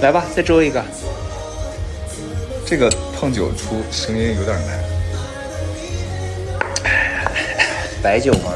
[0.00, 0.82] 来吧，再周一个。
[2.64, 4.78] 这个碰酒出声音有点难。
[8.02, 8.52] 白酒吗？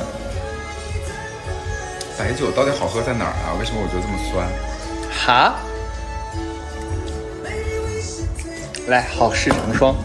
[2.17, 3.57] 白酒到底好喝在哪儿啊？
[3.59, 4.49] 为什么我觉得这么酸？
[5.11, 5.57] 哈？
[8.87, 9.97] 来，好事成双。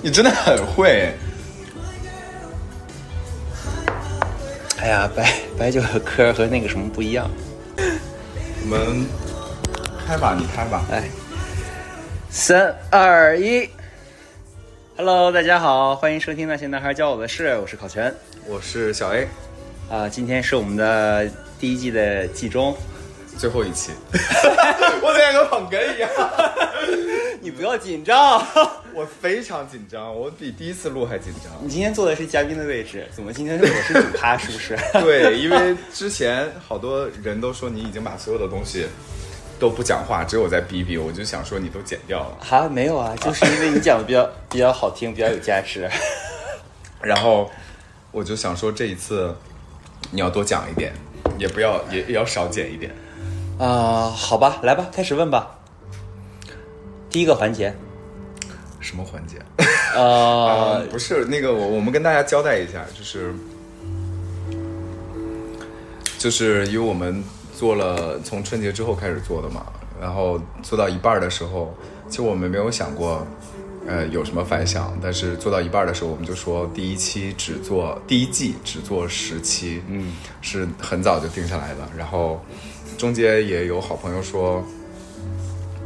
[0.00, 1.12] 你真的很会。
[4.78, 7.28] 哎呀，白白酒的嗑和那个什么不一样。
[8.62, 9.06] 我们
[10.06, 10.84] 开吧，你开吧。
[10.90, 11.02] 来，
[12.28, 13.66] 三二一
[14.96, 18.14] ，Hello，大家好，欢迎收听那些男孩教我的事，我是考全。
[18.46, 19.26] 我是小 A，
[19.90, 21.26] 啊，今天是我们的
[21.58, 22.76] 第一季的季中，
[23.38, 23.92] 最后一期。
[25.00, 26.10] 我像个捧哏一样。
[27.40, 28.46] 你不要紧张。
[28.92, 31.50] 我非常紧张，我比第一次录还紧张。
[31.62, 34.36] 你今天坐的是嘉宾的位置，怎么今天我是主咖？
[34.36, 34.76] 是不是？
[35.00, 38.86] 对，因为之前好多人都说你已经把所有的东西
[39.58, 42.38] 都不讲话，只有我在逼逼，我就想说你都剪掉了。
[42.40, 45.88] 哈，没有啊，就是因为你讲的比较 比较好听，比较有价值。
[47.00, 47.50] 然后
[48.10, 49.34] 我就想说这一次
[50.10, 50.92] 你要多讲一点，
[51.38, 52.94] 也不要也也要少剪一点。
[53.58, 55.58] 啊、好吧，来吧，开始问吧。
[57.08, 57.72] 第一个环节，
[58.80, 59.36] 什么环节？
[59.94, 63.32] 呃， 不是那个，我我们跟大家交代一下，就是
[66.18, 67.22] 就是因为我们
[67.56, 69.64] 做了从春节之后开始做的嘛，
[70.00, 71.74] 然后做到一半的时候，
[72.08, 73.26] 其实我们没有想过，
[73.86, 82.40] 呃，有什么反响，但是做到一半的时候，我们就说第一期只做第一季只做十期，嗯，是很早就定下来的，然后
[82.98, 84.64] 中间也有好朋友说。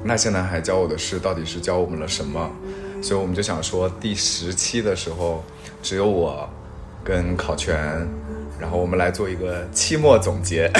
[0.05, 2.49] 那些男孩教我的事到底是教我们了什么？
[3.03, 5.43] 所以我们就想说，第十期的时候，
[5.83, 6.49] 只有我
[7.03, 7.77] 跟考全，
[8.61, 10.71] 然后我们来做一个期末总结。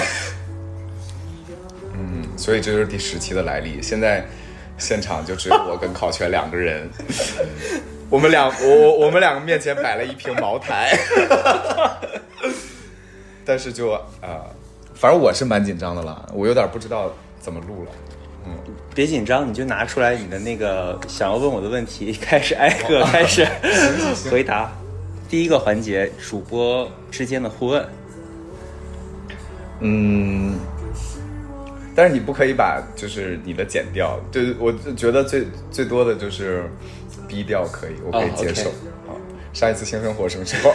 [1.99, 3.83] 嗯，所以这就是第十期的来历。
[3.83, 4.25] 现在
[4.79, 6.89] 现场就只有我跟考全两个人，
[8.09, 10.97] 我们两我我我们两个面前摆了一瓶茅台，
[13.45, 13.91] 但是就
[14.23, 14.41] 呃，
[14.95, 17.91] 反正我是蛮紧张的了，我有点不知道怎么录了。
[18.47, 18.53] 嗯
[18.95, 23.47] 别紧张，你就拿出来你的那个想要问我的问题，开始挨个开始
[24.31, 24.73] 回答。
[25.29, 27.87] 第一个环节，主播之间的互问。
[29.81, 30.59] 嗯，
[31.99, 36.71] 但是你不可以把就是你的剪掉，就我就觉得最最多的就是
[37.27, 38.71] 逼掉可以，我可以哦接受。
[38.71, 39.19] 啊，
[39.53, 40.73] 上一次性生活什么时候？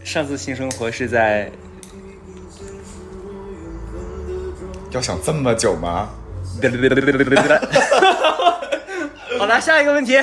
[0.02, 1.52] 上次性生活是在
[4.90, 6.08] 要想这么久吗？
[9.38, 10.18] 好了，下一个问题。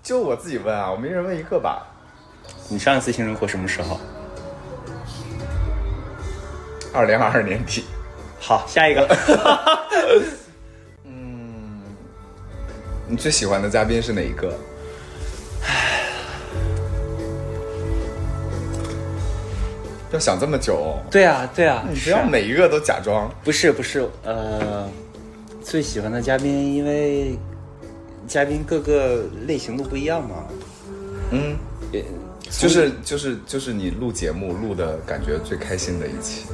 [0.00, 1.88] 就我自己问啊，我们一人问一个吧。
[2.68, 3.98] 你上一次性生活什么时候？
[6.94, 7.84] 二零二二年底，
[8.40, 9.04] 好，下一个。
[11.04, 11.82] 嗯
[13.08, 14.54] 你最喜欢的嘉宾是哪一个？
[20.12, 23.28] 要想这么久，对啊，对啊，你不要每一个都假装。
[23.42, 24.88] 不是不是，呃，
[25.60, 27.36] 最喜欢的嘉宾，因为
[28.28, 30.44] 嘉宾各个类型都不一样嘛。
[31.32, 31.56] 嗯，
[31.90, 32.04] 也
[32.50, 36.46] 就是就是就是你录节目录的感觉最开心的一期，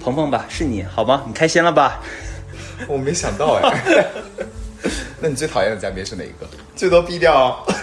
[0.00, 1.24] 鹏鹏吧，是你好吗？
[1.26, 2.00] 你开心了吧？
[2.86, 4.10] 我没想到哎。
[5.20, 6.46] 那你最讨厌的嘉宾是哪一个？
[6.76, 7.74] 最多毙掉哦。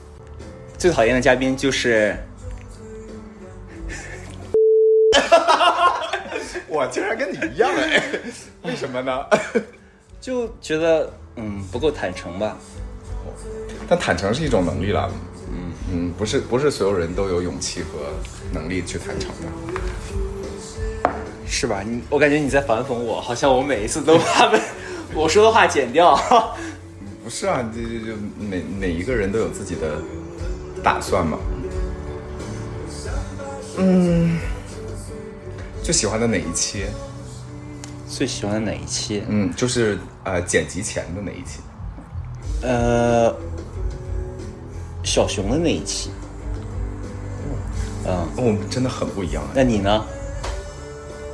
[0.78, 2.16] 最讨厌的嘉宾就是
[6.68, 8.02] 我竟然跟你一样哎，
[8.62, 9.26] 为什么呢？
[10.20, 12.56] 就觉得嗯不够坦诚吧。
[13.88, 15.10] 但坦诚是一种能力了，
[15.90, 18.12] 嗯嗯，不是不是所有人都有勇气和
[18.52, 19.48] 能力去谈成的。
[21.46, 21.82] 是吧？
[21.84, 24.60] 你我感觉你在反讽我，好像我每一次都把被
[25.14, 26.14] 我说的话剪掉。
[27.24, 30.00] 不是啊，这这就每每一个人都有自己的
[30.82, 31.38] 打算嘛。
[33.78, 34.38] 嗯，
[35.82, 36.84] 最喜欢的哪一期？
[38.06, 39.22] 最喜欢的哪一期？
[39.28, 41.60] 嗯，就是呃剪辑前的哪一期？
[42.62, 43.34] 呃，
[45.08, 46.10] 小熊的那一期。
[48.06, 49.52] 嗯，我们，真的很不一样哎。
[49.54, 50.04] 那你呢？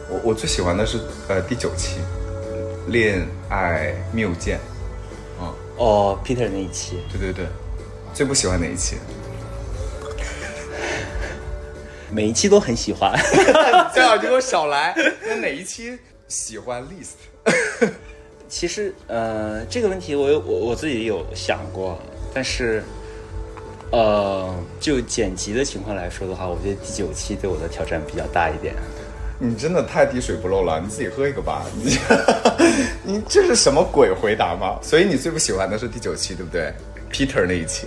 [0.08, 1.98] 我我最喜欢的是呃第九期，
[2.86, 4.60] 恋爱谬见。
[5.40, 7.00] 嗯、哦，Peter 那一期。
[7.10, 7.46] 对对对，
[8.12, 8.96] 最不喜欢哪一期？
[12.12, 13.12] 每一期都很喜欢。
[13.92, 14.94] 最好就给我少来。
[15.26, 15.98] 那哪一期
[16.28, 17.90] 喜欢 list？
[18.48, 21.98] 其实，呃，这个问题我有我我自己有想过，
[22.32, 22.84] 但是，
[23.94, 28.74] 呃，就剪辑的情况来说的话，我觉得第九期对我的挑战比较大一点。
[29.38, 31.64] 你真的太滴水不漏了，你自己喝一个吧。
[31.80, 31.96] 你
[33.14, 34.80] 你这是什么鬼回答吗？
[34.82, 36.72] 所以你最不喜欢的是第九期，对不对
[37.12, 37.86] ？Peter 那一期，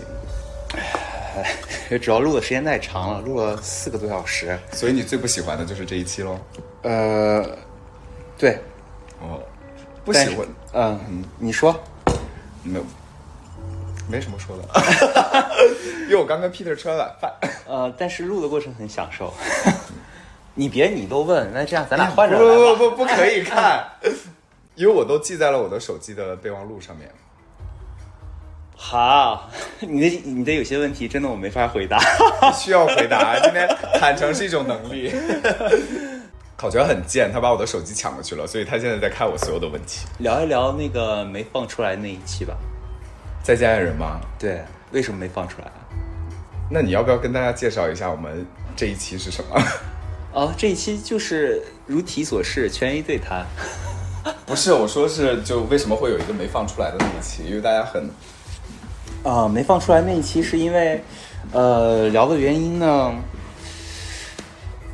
[2.02, 4.58] 主要录的时间太长了，录了四个多小时。
[4.72, 6.40] 所以你最不喜欢的就是这一期喽。
[6.84, 7.46] 呃，
[8.38, 8.58] 对，
[9.20, 9.44] 哦，
[10.06, 11.78] 不喜欢，嗯、你说，
[12.64, 12.86] 没有，
[14.10, 14.64] 没什么说的，
[16.06, 17.32] 因为我刚跟 Peter 吃完晚饭。
[17.68, 19.34] 呃，但是录的过程很享受。
[20.56, 22.76] 你别你都问，那这样咱俩换着来吧。
[22.78, 23.86] 不不不可以看，
[24.76, 27.12] 因为我都记在了我的手机的备忘录上面。
[28.76, 29.50] 好，
[29.82, 32.00] 你的你的有些问题真的我没法回答。
[32.54, 33.68] 需要回答，今天
[34.00, 35.14] 坦诚是一种能力。
[36.56, 40.08] 考卷很贱，他把我的手机抢过去了，所以他现在在看我所有的问题。
[40.20, 42.56] 聊一聊那个没放出来那一期吧。
[43.48, 44.20] 再见爱人吗？
[44.38, 44.62] 对，
[44.92, 45.80] 为什么没放出来啊？
[46.70, 48.46] 那你要不要跟大家介绍一下我们
[48.76, 49.64] 这一期是什么？
[50.36, 53.46] 哦，这一期就是如题所示，权威对谈。
[54.46, 57.46] 不是，我说是就为什么会有一个没放出来的那一期？
[57.46, 58.10] 因为大家很
[59.24, 61.02] 啊、没放出来那一期是因为，
[61.54, 63.14] 呃，聊的原因呢，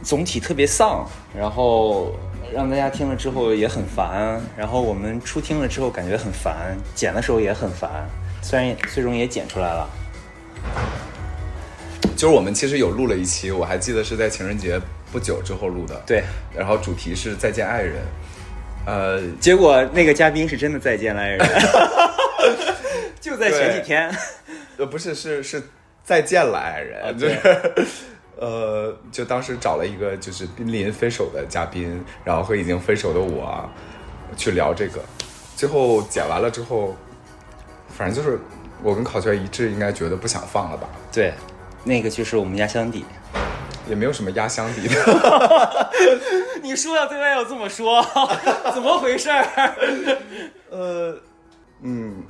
[0.03, 1.03] 总体特别丧，
[1.35, 2.13] 然后
[2.53, 8.07] 让大家听了之后也很烦，然后我们初听了之后感觉很烦，剪的时候也很烦，
[8.43, 9.89] 虽然也最终也剪出来了。
[12.15, 14.79] 就是我们其实有录了一期，我还记得是在情人节
[15.11, 15.99] 不久之后录的。
[16.05, 16.23] 对，
[16.55, 18.01] 然后主题是再见爱人。
[18.85, 21.39] 呃，结果那个嘉宾是真的再见了爱人，
[23.19, 24.13] 就在前几天。
[24.77, 25.63] 呃，不是，是是
[26.03, 27.87] 再见了爱人，啊就是，
[28.37, 33.69] 呃，就当时找了一个就是濒临分手的嘉宾，然后和已经分手的我
[34.35, 35.01] 去聊这个，
[35.55, 36.95] 最后剪完了之后，
[37.95, 38.39] 反正就是
[38.81, 41.33] 我跟考全一致，应该觉得不想放了吧，对，
[41.83, 43.05] 那个就是我们压箱底。
[43.85, 45.91] 也没有什么压箱底的，
[46.63, 48.01] 你说要对外要这么说，
[48.73, 49.75] 怎么回事儿？
[50.71, 51.13] 呃，
[51.81, 52.23] 嗯，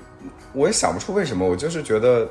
[0.51, 2.27] 我也想不出为什么，我就是觉得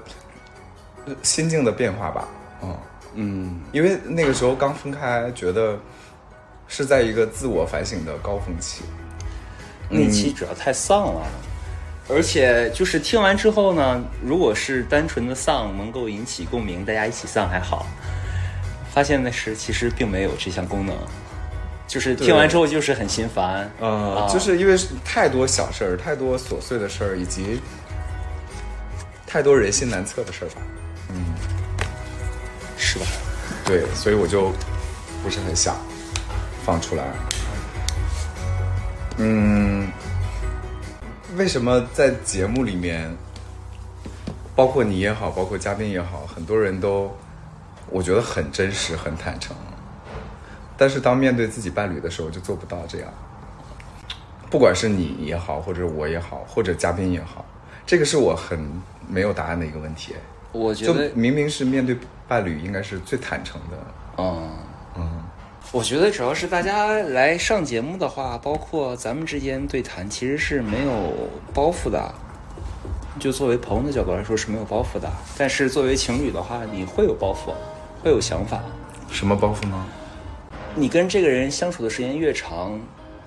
[1.07, 2.29] 呃心境的变化吧，
[2.65, 2.77] 嗯。
[3.15, 5.79] 嗯，因为那个时候刚分开，觉得
[6.67, 8.83] 是在一个自我反省的高峰期。
[9.89, 11.23] 那期主要太丧了，
[12.09, 17.87] 而且就是听完之后呢，如果是单纯的丧能够引起共鸣，大家一起丧还好。
[18.93, 20.95] 发现的是，其实并没有这项功能，
[21.87, 23.71] 就是听完之后就是很心烦。
[23.81, 27.59] 呃，啊就是因为太多小事儿，太多琐碎的事儿，以及
[29.27, 30.61] 太多人心难测的事儿吧。
[31.09, 31.25] 嗯
[32.77, 33.07] 是吧？
[33.65, 34.53] 对，所以我就
[35.23, 35.77] 不是很想
[36.67, 37.05] 放出来。
[39.17, 39.89] 嗯，
[41.37, 43.11] 为什么在节目里面，
[44.55, 47.11] 包括你也好，包括嘉宾也好，很多人都
[47.91, 49.57] 我觉得很真实、很坦诚，
[50.77, 53.09] 但是当面对自己伴侣的时候，就做不到这样。
[54.51, 57.45] 不管是你也好，或者我也好，或者嘉宾也好，
[57.87, 58.59] 这个是我很
[59.09, 60.15] 没有答案的一个问题。
[60.53, 61.97] 就我觉得，明明是面对
[62.29, 63.77] 伴侣，应该是最坦诚的。
[64.19, 64.51] 嗯嗯，
[65.73, 71.15] 我觉得主要是大家来上节目的话，包括咱们之间对谈，其实是没有
[71.55, 72.15] 包袱的。
[73.19, 77.55] 就作为朋友的角度来说是没有包袱的，但是作为情侣的话，你会有包袱，
[78.05, 78.63] 会有想法。
[79.11, 79.87] 什么包袱呢？
[80.75, 82.79] 你跟这个人相处的时间越长，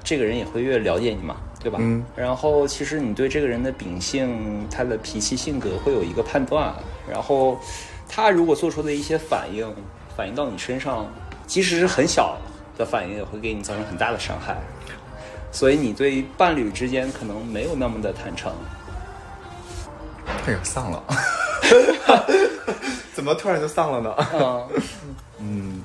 [0.03, 1.79] 这个人也会越了解你嘛，对吧？
[1.81, 2.05] 嗯。
[2.15, 6.71] 然后其实你对这个人的秉性、他的脾气、性格会有一个判断，
[7.09, 7.57] 然后
[8.07, 9.67] 他如果做出的一些反应
[10.15, 11.11] 反映到你身上，
[11.47, 12.37] 即使是很小
[12.77, 14.57] 的反应，也会给你造成很大的伤害。
[15.51, 18.51] 所以你对伴侣之间可能没有那么的坦诚。
[20.47, 21.03] 哎呀，丧了！
[23.13, 24.15] 怎么突然就丧了呢？
[24.33, 24.67] 嗯
[25.39, 25.81] 嗯，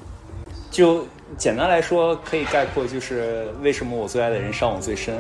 [0.71, 1.07] 就
[1.39, 5.17] 简单来说，可以概括就是为什么我最爱的人伤我最深。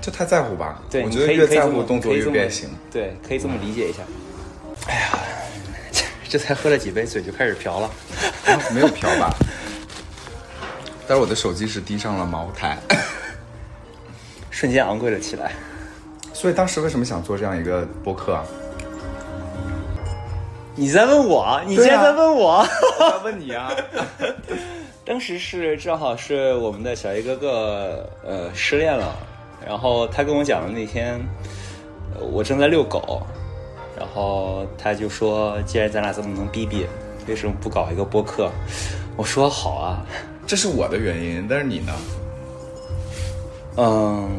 [0.00, 0.80] 就太在乎吧。
[0.88, 2.70] 对，我你可以觉得越在乎，动作越变形。
[2.90, 4.02] 对，可以这么理解一下。
[4.86, 5.18] 哎呀，
[6.28, 7.90] 这才喝了几杯，嘴就开始瓢了。
[8.46, 9.34] 啊没有瓢吧？
[11.06, 12.78] 但是我的手机是滴上了茅台。
[14.50, 15.52] 瞬间昂贵了起来。
[16.32, 18.44] 所以当时为什么想做这样一个播客啊？
[20.74, 21.60] 你在问我？
[21.64, 22.66] 你竟对啊然在问我？
[23.24, 23.72] 问你啊。
[25.06, 29.14] 当时是正好是我们的小 A 哥哥呃失恋了，
[29.64, 31.14] 然后他跟我讲的那天，
[32.14, 33.22] 呃我正在遛狗，
[33.96, 36.86] 然后他就说，既然咱俩这么能逼逼，
[37.28, 38.50] 为什么不搞一个播客？
[39.16, 40.04] 我说好啊，
[40.46, 41.92] 这是我的原因，但是你呢？
[43.76, 44.30] 嗯，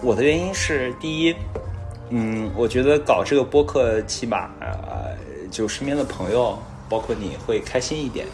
[0.00, 1.34] 我的原因是第一，
[2.10, 5.16] 嗯，我觉得搞这个播客起码呃
[5.50, 6.56] 就身边的朋友，
[6.88, 8.26] 包括你会开心一点。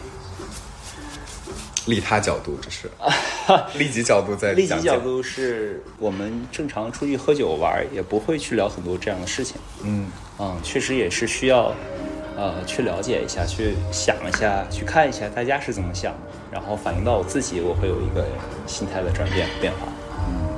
[1.85, 2.89] 利他角度这是，
[3.77, 9.57] 利己角度在利己角度是我们正常出去喝酒玩，也不会去聊很多这样的事情。
[9.83, 10.07] 嗯
[10.39, 11.75] 嗯，确实也是需要，
[12.35, 16.19] 呃，去了解一下，去想一下，去看一下大家是怎么想的，
[16.51, 18.25] 然后反映到我自己，我会有一个
[18.67, 19.79] 心态的转变和变化。
[20.27, 20.49] 嗯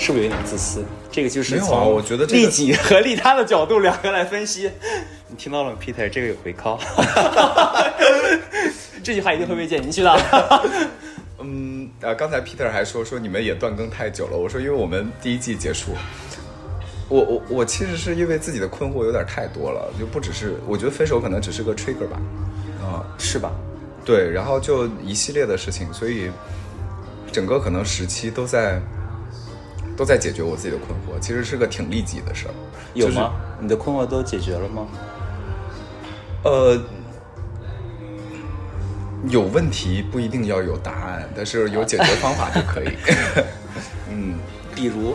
[0.00, 0.84] 是不是有点自私？
[1.10, 4.70] 这个就是从我觉得利己和利他的角度两个来分析。
[5.26, 6.08] 你听到了吗，Peter？
[6.08, 6.78] 这个有回扣，
[9.02, 10.16] 这句话一定会被剪进去的。
[11.42, 15.90] 嗯，呃，刚才 Peter 还说说你们也断更太久了，我说因为我们第一季结束，
[17.08, 22.20] 我我我其实是因为自己的困惑有点太多了，就不只是我觉得分手可能只是个 trigger 吧，
[22.82, 23.50] 啊、是吧？
[24.04, 26.30] 对，然后就一系列的事情，所以
[27.32, 28.80] 整个可能时期都在
[29.96, 32.54] 都在解决我自己的困惑，其实是个挺利己的事儿。
[32.94, 33.32] 就是有吗？
[33.60, 34.86] 你的困惑都解决了吗？
[36.44, 36.80] 呃，
[39.28, 42.90] 有问题不一定要有答案，但是有解决方法就可以。
[44.10, 44.38] 嗯，
[44.74, 45.14] 比如，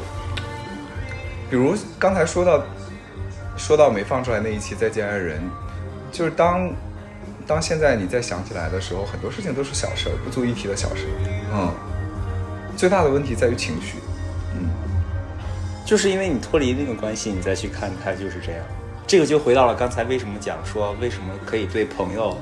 [1.54, 2.64] 比如刚才说到
[3.56, 5.40] 说到没放出来那一期《再见爱人》，
[6.12, 6.68] 就是当
[7.46, 11.06] 当现在你再想起来的时候，很多事情都是小事儿，不足一提的小事。
[11.54, 11.72] 嗯，
[12.76, 14.00] 最大的问题在于情绪。
[14.56, 14.68] 嗯
[15.86, 18.66] 就是因为你脱离那个关系，你再去看它就是这样。
[19.06, 22.36] 这个就回到了刚才为什么讲说为什么可以对朋友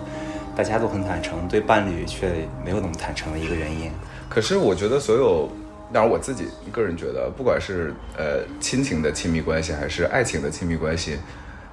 [0.56, 3.92] 大家都很坦诚，对伴侣却没有那么坦诚的一个原因。
[4.30, 5.50] 可是我觉得所有，
[5.94, 11.18] 当然我自己个人觉得，不管是呃亲情的亲密关系，还是爱情的亲密关系，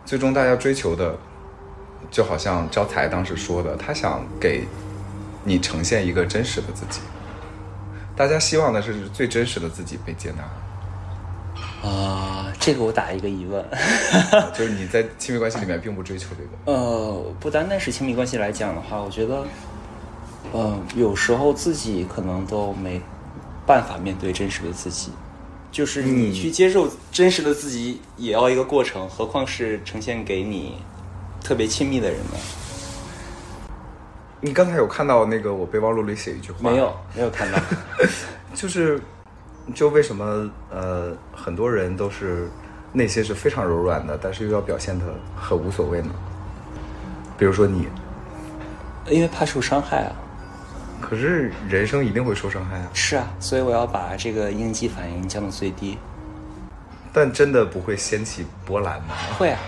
[0.05, 1.17] 最终大家追求的，
[2.11, 4.65] 就好像招财当时说的，他想给
[5.45, 7.01] 你呈现一个真实的自己。
[8.17, 13.65] 大家希望的是最真实的自己被接纳，啊、这个我打一个疑问。
[14.53, 16.51] 就是你在亲密关系里面并不追求这个。
[16.77, 19.45] 呃，不单单是亲密关系来讲的话，我觉得，
[20.53, 23.01] 呃，有时候自己可能都没
[23.69, 25.13] 办法面对真实的自己，
[25.71, 30.77] 就是你去接受真实的自己，也要一个过程，何况是呈现给你
[31.45, 33.69] 特别亲密的人呢？
[34.41, 37.59] 你刚才有看到那个我备忘录里写一句话没有，没有看到。
[38.55, 38.99] 就是，
[39.75, 42.49] 就为什么呃很多人都是
[42.95, 45.05] 内心是非常柔软的，但是又要表现的
[45.37, 46.11] 很无所谓呢？
[47.37, 47.87] 比如说你，
[49.11, 50.17] 因为怕受伤害啊。
[51.01, 55.97] 可是人生一定会受伤害啊，是啊，所以我要把这个应激反应降到最低。
[57.13, 59.15] 但真的不会掀起波澜吗？
[59.39, 59.61] 会啊，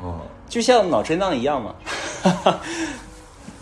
[0.00, 1.74] 哦，就像脑震荡一样嘛。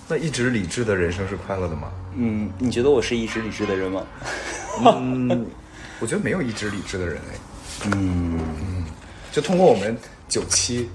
[0.08, 1.88] 那一直理智的人生是快乐的吗？
[2.16, 4.04] 嗯，你觉得我是一直理智的人吗？
[4.84, 5.46] 嗯，
[6.00, 7.86] 我觉得没有一直理智的人哎。
[7.94, 8.84] 嗯，
[9.30, 9.96] 就通过我们
[10.28, 10.90] 九期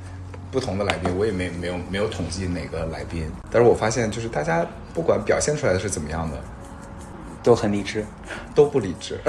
[0.55, 6.37] 不同的来宾，我也没没有没有统计哪个来宾，但是我发现就是大家不管表现出来的是怎么样的，
[7.43, 8.05] 都很理智。
[8.55, 9.19] 都不理智，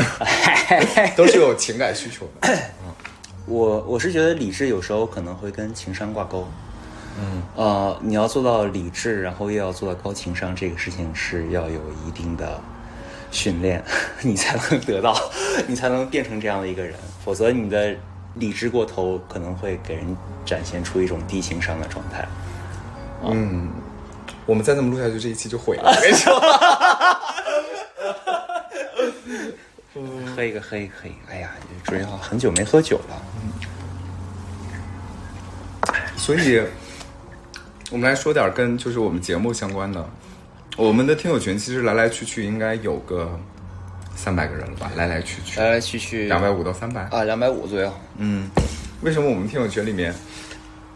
[1.17, 2.57] 都是有情感需求的。
[3.45, 6.47] 我我是觉得理智有时候可能会跟情商挂钩。
[7.19, 12.61] 嗯，呃，你要做到理智，然后又要做到高情商，这个事情是要有一定的
[13.33, 13.83] 训练，
[14.23, 15.13] 你才能得到，
[15.67, 16.95] 你才能变成这样的一个人。
[17.25, 17.97] 否则，你的
[18.37, 22.27] 理智过头，可能会给人展现出一种低情商的状态。
[23.25, 23.69] 嗯，
[24.45, 25.91] 我们再这么录下去，这一期就毁了。
[25.91, 26.39] 我跟你说，
[30.35, 31.17] 喝一个，喝一个，喝一个。
[31.31, 31.51] 哎呀，
[31.85, 33.23] 主要很久没喝酒了。
[36.17, 36.63] 所以
[37.91, 40.05] 我们来说点跟就是我们节目相关的。
[40.77, 43.41] 我们的听友群其实来来去去应该有个
[44.17, 47.03] 三百个人了吧，来来去去来来去去两百五到三百。
[47.11, 47.93] 啊，两百五左右。
[48.17, 48.51] 嗯，
[49.03, 50.13] 为什么我们听友群里面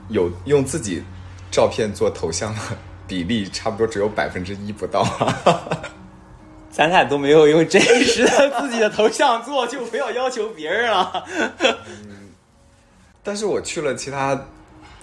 [0.08, 1.02] 有用自己
[1.50, 2.60] 照片做头像的
[3.06, 5.04] 比例差不多只有百分之一不到？
[6.72, 11.24] 咱俩都没有用真实的自己的头像做，就不要要求别人了。
[11.86, 12.30] 嗯
[13.22, 14.40] 但是我去了其他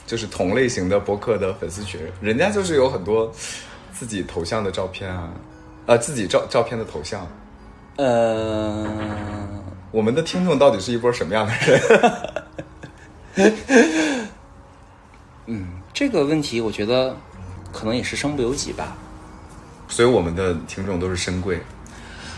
[0.07, 3.31] 就是同类型的博客的粉丝群，人家就是有很多
[3.93, 5.29] 自己头像的照片啊，
[5.85, 7.27] 呃，自己照照片的头像。
[7.97, 8.87] 呃，
[9.91, 11.53] 我们的听众到底是一波什么样的
[13.35, 14.27] 人？
[15.47, 17.15] 嗯，这个问题我觉得
[17.71, 18.95] 可能也是身不由己吧，
[19.87, 21.61] 所以我们的听众都是深贵。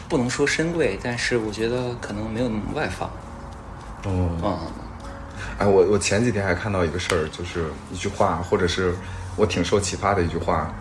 [0.08, 3.10] 不能说深贵，但是我觉得可能没有那么外放。
[4.06, 4.60] 哦，嗯，
[5.60, 8.96] 哎，我我前几天还看到一个事儿，就是一句话，或者是
[9.36, 10.74] 我挺受启发的一句话，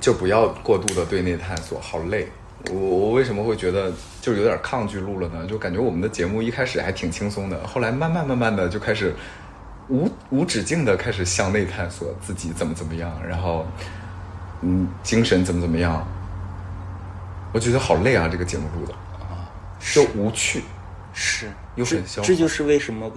[0.00, 2.28] 就不要过度的对内探索，好累。
[2.70, 5.46] 我我为什么会觉得就是有点抗拒录了呢？
[5.46, 9.14] 就感觉我们的节目一开始还挺轻松的，后来慢慢慢慢的就开始
[9.88, 13.66] 无无止境的开始向内探索自己怎么怎么样，然后
[14.62, 16.06] 嗯，精神怎么怎么样。
[17.52, 19.46] 我觉得好累啊，这个节目录的啊，
[19.92, 20.62] 就无趣，
[21.12, 23.10] 是又这很消这就是为什么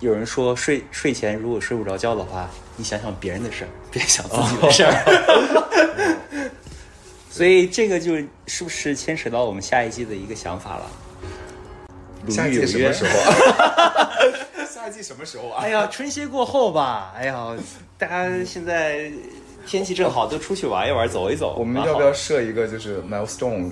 [0.00, 6.18] 有人说睡睡前如果睡不着觉的话，你想想别人的事儿，别想自己的事儿。
[7.32, 8.14] 所以这个就
[8.46, 10.86] 是不是牵扯到我们下一季的一个想法了？
[12.28, 14.08] 下一季什么时候啊？
[14.70, 15.70] 下一季什么时候啊哎？
[15.70, 17.14] 呀，春歇过后吧。
[17.16, 17.56] 哎呀，
[17.96, 19.10] 大家现在
[19.66, 21.56] 天气正好，都出去玩一玩，走一走。
[21.58, 23.70] 我们要不要设一个就是 milestone？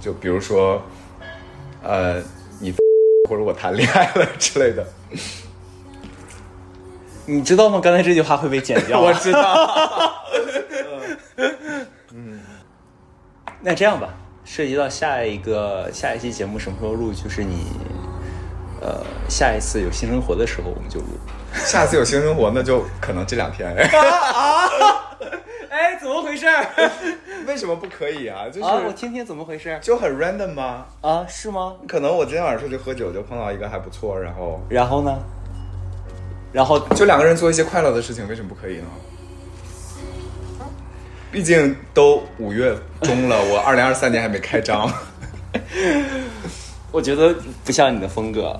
[0.00, 0.82] 就比如说，
[1.82, 2.22] 呃，
[2.58, 2.72] 你
[3.28, 4.86] 或者我谈恋爱了之类的。
[7.26, 7.78] 你知道吗？
[7.78, 8.98] 刚才这句话会被剪掉。
[9.04, 10.19] 我知道。
[13.62, 14.08] 那这样吧，
[14.44, 17.66] 涉及到下一个下一期节目什么时候录，就是你
[18.80, 21.06] 呃下一次有新生活的时候我们就录。
[21.52, 23.68] 下次有新生活，那就可能这两天。
[23.74, 24.68] 啊
[25.68, 26.46] 哎，怎么回事？
[27.46, 28.46] 为什么不可以啊？
[28.46, 30.86] 就是、啊，我听听怎么回事就很 random 吗？
[31.00, 31.26] 啊？
[31.28, 31.74] 是吗？
[31.86, 35.18] 可能我今天晚上出去喝酒，就碰到一个还不错，然后然后呢？
[36.52, 38.86] 然后就两个人做一些快乐的事情，为什么不可以呢？
[41.32, 44.90] 毕竟都五月中了， 我二零二三年还没开张。
[46.90, 47.34] 我觉得
[47.64, 48.58] 不像你的风格。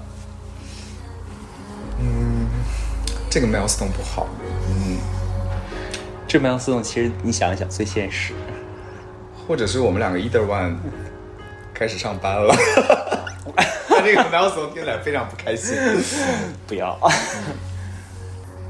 [2.00, 2.46] 嗯
[3.28, 4.26] 这个 milestone 不好，
[4.68, 4.98] 嗯
[6.28, 8.32] 这 Melstone，其实你想一想最现实。
[9.48, 10.76] 或者是我们两个 either one
[11.74, 12.54] 开始上班了。
[13.88, 15.76] 他这个 milestone 听起来非常不开心。
[16.68, 16.96] 不要，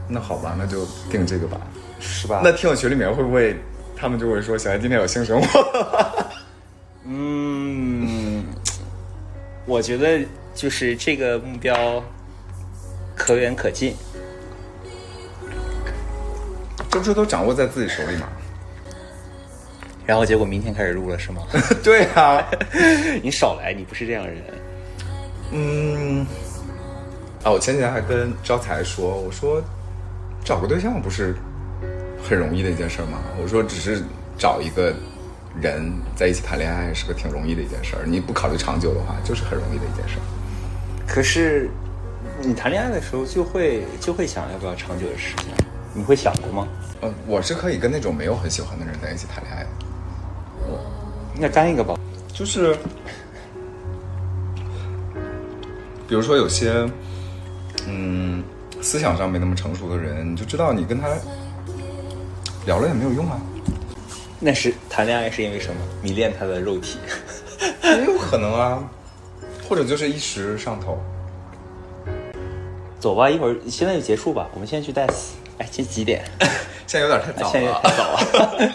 [0.09, 1.61] 那好吧，那就定这个吧。
[2.01, 2.41] 是吧？
[2.43, 3.55] 那听友群里面会不会
[4.01, 6.27] 他们就会说小爱今天有性生活？
[7.05, 8.43] 嗯，
[9.67, 12.03] 我觉得就是这个目标
[13.15, 13.95] 可远可近。
[16.91, 18.27] 这不是都掌握在自己手里吗？
[20.07, 21.43] 然后结果明天开始录了是吗？
[21.85, 22.43] 对啊，
[23.23, 24.43] 你少来，你不是这样的人。
[25.53, 26.27] 嗯，
[27.45, 29.63] 啊，我前几天还跟招财说，我说
[30.43, 31.37] 找个对象不是
[32.31, 33.19] 很容易的一件事儿吗？
[33.43, 34.05] 我说只是
[34.39, 34.95] 找一个
[35.61, 40.23] 人在一起谈恋爱是个挺容易的一件事儿，你不考虑长久的话，就是很容易的一件事儿。
[41.09, 41.69] 可是
[42.41, 45.47] 你谈恋爱的时候就会就会想要不要长久的时间，
[45.93, 46.69] 你会想过吗？
[47.03, 49.69] 嗯，我是可以跟那种没有很喜欢的人在一起谈恋爱的，
[51.35, 51.99] 那干一个吧。
[52.33, 52.77] 就是
[56.07, 56.89] 比如说有些
[57.89, 58.45] 嗯
[58.81, 61.09] 思想上没那么成熟的人，你就知道你跟他
[62.67, 63.41] 聊了也没有用啊。
[64.39, 65.81] 那是谈恋爱是因为什么？
[66.03, 66.99] 迷恋他的肉体。
[67.83, 68.83] 也有可能啊，
[69.69, 70.99] 或者就是一时上头。
[72.99, 74.49] 走吧，一会儿现在就结束吧。
[74.55, 75.31] 我们现在去 dance。
[75.59, 76.25] 哎，这几点？
[76.87, 77.81] 现在有点太早现在了。
[77.83, 78.73] 太早了。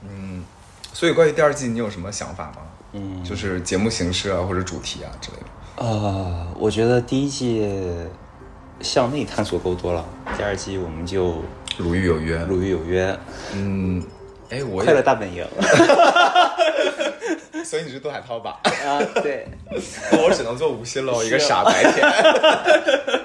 [0.08, 0.44] 嗯
[0.92, 2.62] 所以关于第二季，你有什么想法吗？
[2.92, 5.44] 嗯，就是节目形式啊，或者主题啊之类的。
[5.84, 7.68] 呃，我觉得第一季
[8.80, 10.04] 向内探索够多了，
[10.38, 11.42] 第二季我们就
[11.78, 12.38] 如遇有约。
[12.44, 13.16] 鲁豫有约，
[13.54, 14.02] 嗯，
[14.50, 15.46] 哎，我快乐，大本营。
[17.64, 18.60] 所以你是杜海涛吧？
[18.64, 19.46] 啊，对，
[20.22, 22.06] 我只能做吴昕喽，一个傻白甜。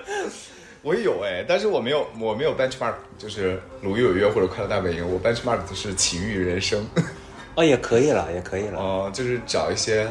[0.81, 6.87] 我也有哎，但是我没有，我没有 benchmark，就是鲁豫有约或者快乐大本营，我 benchmark 的是奇遇人生。
[7.55, 8.79] 哦，也可以了，也可以了。
[8.79, 10.07] 哦、就是找一些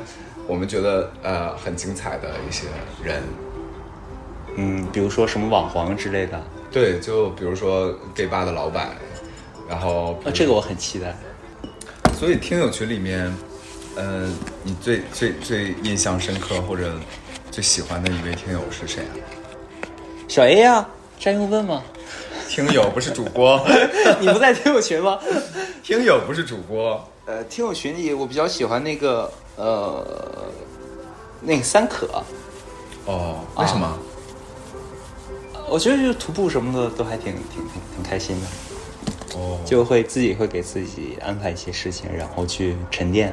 [0.46, 2.66] 我们觉得呃很精彩的一些
[3.02, 3.22] 人。
[4.56, 6.44] 嗯，比如说什么网黄之类的，啊，
[6.78, 8.90] 对，就比如说 gay 吧的老板，
[9.68, 11.12] 然后这个我很期待。
[12.16, 13.34] 所以听友群里面，
[13.96, 14.30] 呃，
[14.62, 16.92] 你最最最印象深刻或者
[17.50, 19.12] 最喜欢的一位听友是谁啊？
[20.28, 20.86] 小 A 呀、
[21.18, 21.82] 占用问吗？
[22.48, 23.60] 听友不是主播，
[24.20, 25.18] 你不在听友群吗？
[25.82, 27.04] 听友不是主播。
[27.26, 30.06] 呃，听友群里我比较喜欢那个呃，
[31.40, 32.22] 那个三可，
[33.04, 33.98] 哦，为什么？
[35.70, 38.46] 我觉得就徒步什么的都还挺挺挺挺开心的，
[39.38, 43.32] 哦，就会自己会给自己安排一些事情，然后去沉淀。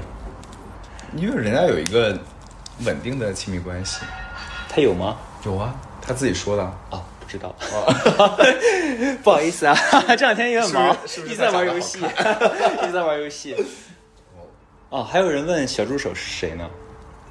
[1.15, 2.17] 因为人家有一个
[2.83, 4.01] 稳定的亲密关系。
[4.69, 5.17] 他有吗？
[5.45, 6.63] 有啊，他自己说的。
[6.63, 7.55] 啊，不知道。
[9.23, 9.75] 不好意思啊，
[10.17, 10.95] 这两天有点忙，
[11.25, 13.55] 一直在玩游戏，一直在玩游戏。
[14.89, 16.69] 哦，还有人问小助手是谁呢？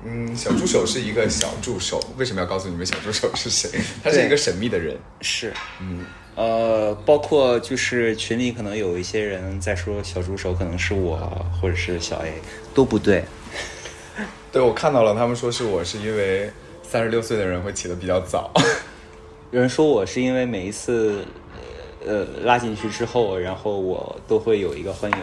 [0.04, 3.70] 嗯，小助手是一个小助手，为什么要告诉你们小助手是谁？
[4.02, 4.96] 他是一个神秘的人。
[5.22, 11.16] 是，嗯，呃，包括就是群里可能有一些人在说小助手可能是我
[11.58, 12.34] 或者是小 A，
[12.74, 13.24] 都不对。
[14.52, 16.50] 对，我看到了，他们说是我是因为
[16.82, 18.52] 三十六岁的人会起得比较早。
[19.50, 21.24] 有人说我是因为每一次
[22.04, 25.18] 呃拉进去之后，然后我都会有一个欢迎，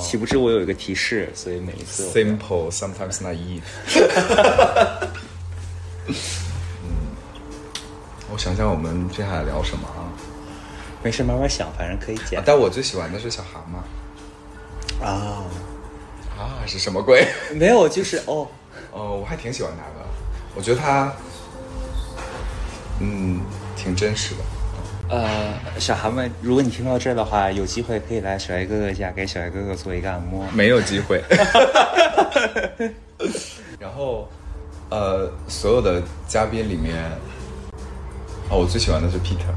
[0.00, 3.62] 岂不知我有一个提示，所以每一次 Simple, sometimes naive
[6.06, 6.14] 嗯，
[8.30, 10.10] 我想想我们接下来聊什么啊？
[11.02, 15.44] 没事慢慢想，反正可以剪啊但我最喜欢的是小蛤蟆啊。
[16.38, 17.26] 啊，是什么鬼？
[17.54, 18.46] 没有，就是哦，
[18.92, 20.06] 哦，我还挺喜欢他的，
[20.54, 21.12] 我觉得他，
[23.00, 23.40] 嗯，
[23.76, 24.40] 挺真实的。
[25.10, 30.44] 呃，小韩们，如果你听到这儿的话，有机会可以来小爱哥哥家给小爱哥哥做一个按摩。
[30.52, 31.22] 没有机会。
[33.80, 34.28] 然后，
[34.90, 36.94] 呃，所有的嘉宾里面，
[38.50, 39.48] 哦，我最喜欢的是 Peter。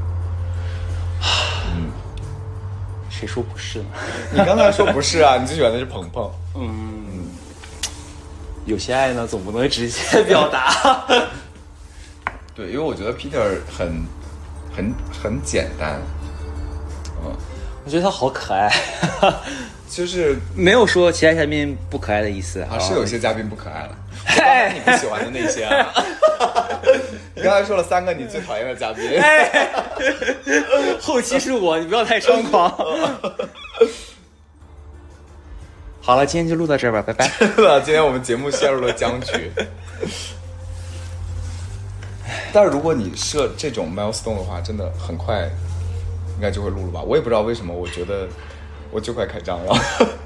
[1.74, 1.90] 嗯
[3.10, 3.84] 谁说不是呢？
[4.32, 5.36] 你刚才说不是啊？
[5.36, 6.30] 你最喜欢的是鹏鹏。
[6.56, 7.26] 嗯，
[8.64, 11.04] 有些爱呢，总不能直接表达。
[12.54, 14.02] 对，因为我觉得 Peter 很、
[14.74, 16.00] 很、很简单，
[17.24, 17.32] 嗯，
[17.84, 18.70] 我觉得他好可爱，
[19.88, 23.98] 就是 没有说其他嘉宾不可爱的意思啊，是有些嘉宾不可爱了。
[24.24, 25.92] 哎你不喜欢的那些啊？
[27.34, 29.02] 你刚才说了三个你最讨厌的嘉宾。
[31.00, 32.70] 后期是我，你不要太猖狂。
[36.00, 37.28] 好了，今天就录到这儿吧，拜拜。
[37.80, 39.50] 今天我们节目陷入了僵局。
[42.52, 45.48] 但是如果你设这种 milestone 的话，真的很快
[46.36, 47.02] 应该就会录了吧？
[47.02, 48.28] 我也不知道为什么，我觉得
[48.90, 49.74] 我就快开张了。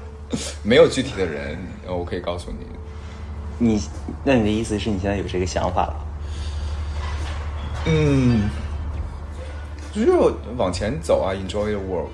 [0.61, 2.65] 没有具体的人，呃我可以告诉你，
[3.75, 3.81] 你，
[4.25, 6.05] 那你的意思是你现在有这个想法了？
[7.85, 8.49] 嗯，
[9.93, 10.11] 就是
[10.57, 12.09] 往前走啊，enjoy the world。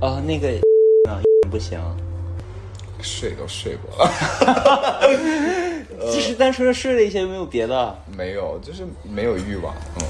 [0.00, 0.48] 啊、那个
[1.10, 1.78] 啊 不行，
[3.02, 4.10] 睡都睡过了，
[6.10, 7.96] 只是单纯的睡了一些，没有别的。
[8.16, 9.74] 没有，就是没有欲望。
[10.00, 10.06] 嗯，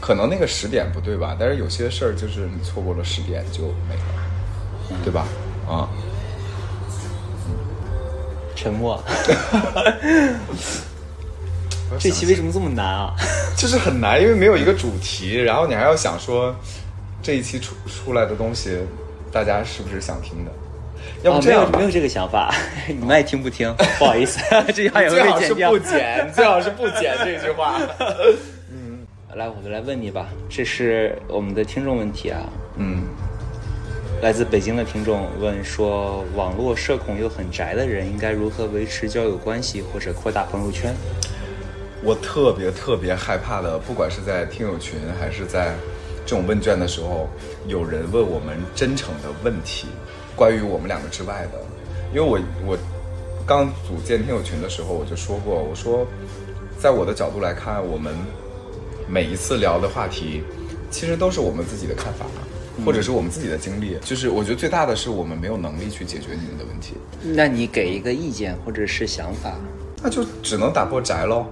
[0.00, 1.36] 可能那个时点不对吧？
[1.38, 5.26] 但是有些事儿就是你错过了时点就没了，对吧？
[5.68, 5.88] 啊、
[8.54, 9.02] 沉默。
[11.98, 13.14] 这期为什么这么难啊？
[13.56, 16.54] 就是很难，因为没有一个主题，然后你还要想说
[17.22, 18.78] 这一期出出来的东西，
[19.32, 20.50] 大家是不是想听的？
[21.26, 22.54] 要哦不这样吧没有没有这个想法，
[22.86, 23.74] 你们爱听不听？
[23.98, 25.78] 不好意思， 这句话也会最好是被剪掉不。
[25.78, 27.80] 剪，最好是不剪这句话。
[28.70, 32.40] 嗯来，我就来问你吧，这是我们的听众问题啊。
[32.76, 33.02] 嗯，
[34.22, 40.94] 来自北京的听众问说，网络社恐又很宅的人应该如何维持交友关系或者扩大朋友圈？
[42.02, 45.74] 我特别特别害怕的，不管是在听友群还是在
[46.24, 47.28] 这种问卷的时候，
[47.66, 49.88] 有人问我们真诚的问题，
[50.36, 51.58] 关于我们两个之外的。
[52.14, 52.78] 因为我我
[53.44, 56.06] 刚组建听友群的时候，我就说过，我说，
[56.78, 58.14] 在我的角度来看，我们
[59.08, 60.42] 每一次聊的话题，
[60.90, 62.26] 其实都是我们自己的看法，
[62.84, 63.96] 或者是我们自己的经历。
[64.04, 66.94] 就是我觉得最大的是我们没有能力去解决你们的问题，
[67.34, 69.54] 那你给一个意见或者是想法？
[70.02, 71.46] 那就只能打破宅喽。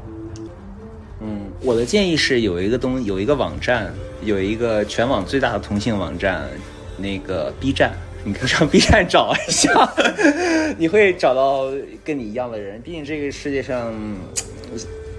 [1.20, 3.92] 嗯，我的建议是有一个东有一个网站，
[4.22, 6.48] 有一个全网最大的同性网站，
[6.98, 7.92] 那个 B 站，
[8.24, 9.94] 你可以上 B 站找一下，
[10.78, 11.70] 你会找到
[12.04, 12.80] 跟你一样的人。
[12.82, 14.16] 毕竟这个世界上嗯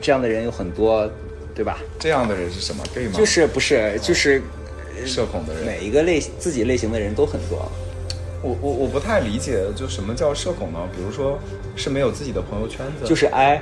[0.02, 1.10] 这样的人有很多，
[1.56, 1.78] 对吧？
[2.00, 3.12] 这样的人是什么？gay 吗？
[3.14, 4.42] 就是不是就是
[5.06, 5.66] 社恐的人。
[5.66, 7.72] 每一个类自己类型的人都很多。
[8.42, 10.80] 我我我不太理解，就什么叫社恐呢？
[10.96, 11.40] 比如说
[11.76, 13.62] 是没有自己的朋友圈子，就是 I，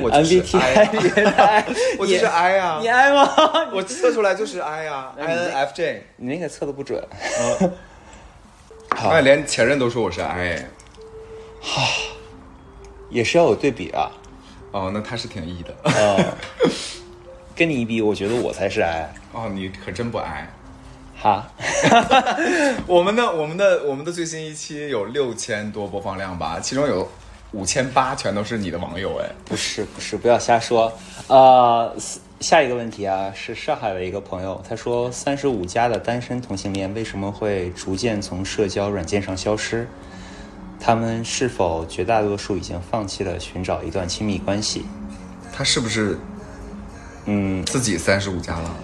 [0.00, 0.74] 我就是 I
[1.36, 1.64] I，
[1.98, 3.30] 我就是你 I 啊你 I 吗？
[3.72, 6.00] 我测出来就是 I 啊，INFJ。
[6.16, 7.02] 你那个测的不准。
[8.90, 10.66] 哎，连前任都说我是 I，
[11.60, 11.82] 哈
[13.10, 14.10] 也是要有对比啊。
[14.72, 15.74] 哦，那他是挺 E 的。
[15.84, 16.34] 呃，
[17.54, 19.08] 跟你一比，我觉得我才是 I。
[19.32, 20.48] 哦，你可真不 I。
[21.24, 21.50] 哈，
[22.86, 27.08] 我们的我们的我们的最新一期有六千多播放量吧，其中有
[27.52, 29.30] 五千八全都是你的网友哎。
[29.46, 30.92] 不是不是，不要瞎说。
[31.28, 31.96] 呃，
[32.40, 39.88] 下一个问题啊，是上海的一个朋友，他说三十五加的单身同性恋为什么会逐渐从社交软件上消失？
[40.78, 44.84] 他们是否绝大多数已经放弃了寻找一段亲密关系？
[45.50, 46.18] 他是不是
[47.24, 48.76] 嗯，自己三十五加了？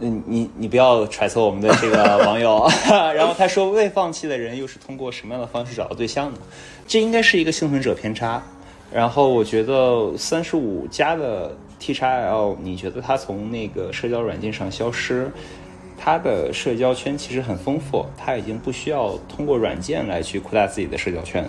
[0.00, 2.68] 嗯，你你不要揣测我们的这个 网友。
[3.14, 6.38] 然后他说，未放弃的人又是通过什么样的方式找到对象呢？
[6.86, 8.42] 这应该是一个幸存者偏差。
[8.92, 15.30] 然后我觉得三十五加的 T x L，你觉得他从那个社交软件上消失，
[15.98, 21.48] 他的社交圈其实很丰富，他已经不需要通过软件来去扩大自己的社交圈，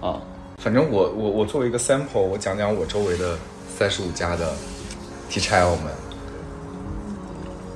[0.00, 0.20] 啊、
[0.56, 3.36] 反正我我我作为一个 sample，我讲讲我周围的
[3.68, 4.54] 三十五加的
[5.28, 6.07] T x L 们。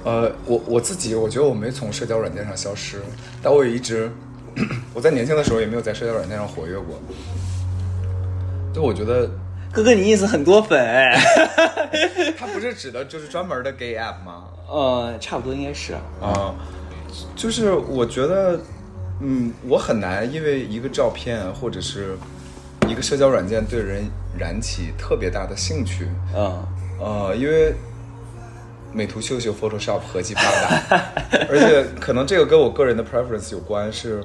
[0.04, 3.00] 呃，我我自己我觉得我没从社交软件上消失，
[3.42, 4.10] 但我也一直
[4.92, 7.00] 我在年轻的时候也没有在社交软件上活跃过。
[8.74, 9.30] 就我觉得
[9.72, 11.18] 哥哥，你 ins 很多粉哎。
[12.38, 14.44] 他不是指的就是专门的 gay app 吗？
[14.68, 15.92] 呃，差不多应该是。
[16.20, 16.54] 啊，
[17.36, 18.58] 就是我觉得，
[19.20, 22.16] 嗯，我很难因为一个照片或者是
[22.88, 24.04] 一个社交软件对人
[24.38, 26.08] 燃起特别大的兴趣。
[26.34, 26.64] 嗯，
[26.98, 27.74] 呃，因为
[28.92, 31.02] 美图秀秀、Photoshop 合集发达，
[31.48, 34.22] 而且可能这个跟我个人的 preference 有关，是，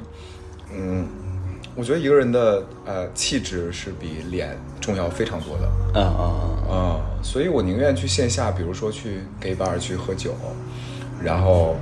[0.73, 1.07] 嗯，
[1.75, 5.69] 我觉得一个人的呃气质是比脸重要非常多的。
[5.95, 10.35] 嗯嗯嗯啊、所以我宁愿去线下，比如说去 gay bar 去喝酒，
[11.23, 11.77] 然后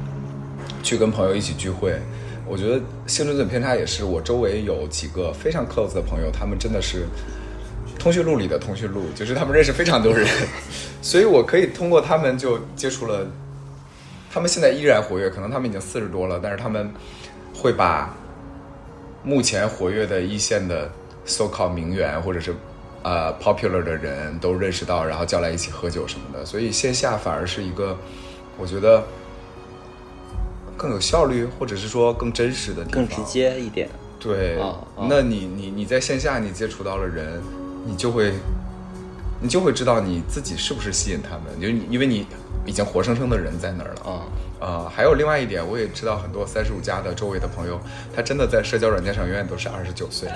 [0.83, 1.99] 去跟朋友一起聚会。
[2.47, 7.07] 我觉得性准准偏差也是，我周围有几个非常 close 的朋友，他们真的是
[8.05, 10.27] 通讯录里的通讯录，就是他们认识非常多人，
[11.01, 13.25] 所以我可以通过他们就接触了。
[14.31, 16.87] 他们现在依然活跃，可能他们已经四十多了，但是他们
[17.55, 18.15] 会把
[19.23, 20.87] 目前活跃的一线的
[21.25, 22.53] so called 名媛或者是
[23.01, 27.97] 呃 popular 的人都认识到，然后叫来一起喝酒什么的，所以线下反而是一个
[28.59, 29.03] 我觉得
[30.77, 33.23] 更有效率，或者是说更真实的地方，更直。
[33.23, 33.89] 接一点。
[34.19, 34.59] 对，
[35.09, 37.41] 那你你你在线下你接触到了人，
[37.85, 38.33] 你就会
[39.39, 42.25] 你就会知道你自己是不是吸引他们，就你因为你
[42.65, 44.11] 已经活生生的人在那儿了。
[44.11, 44.21] 啊
[44.57, 47.79] 呃，还有另外一点，我也知道很多三十五加的周围的朋友，
[48.15, 50.29] 他真的在社交软件上永远都是二十九岁。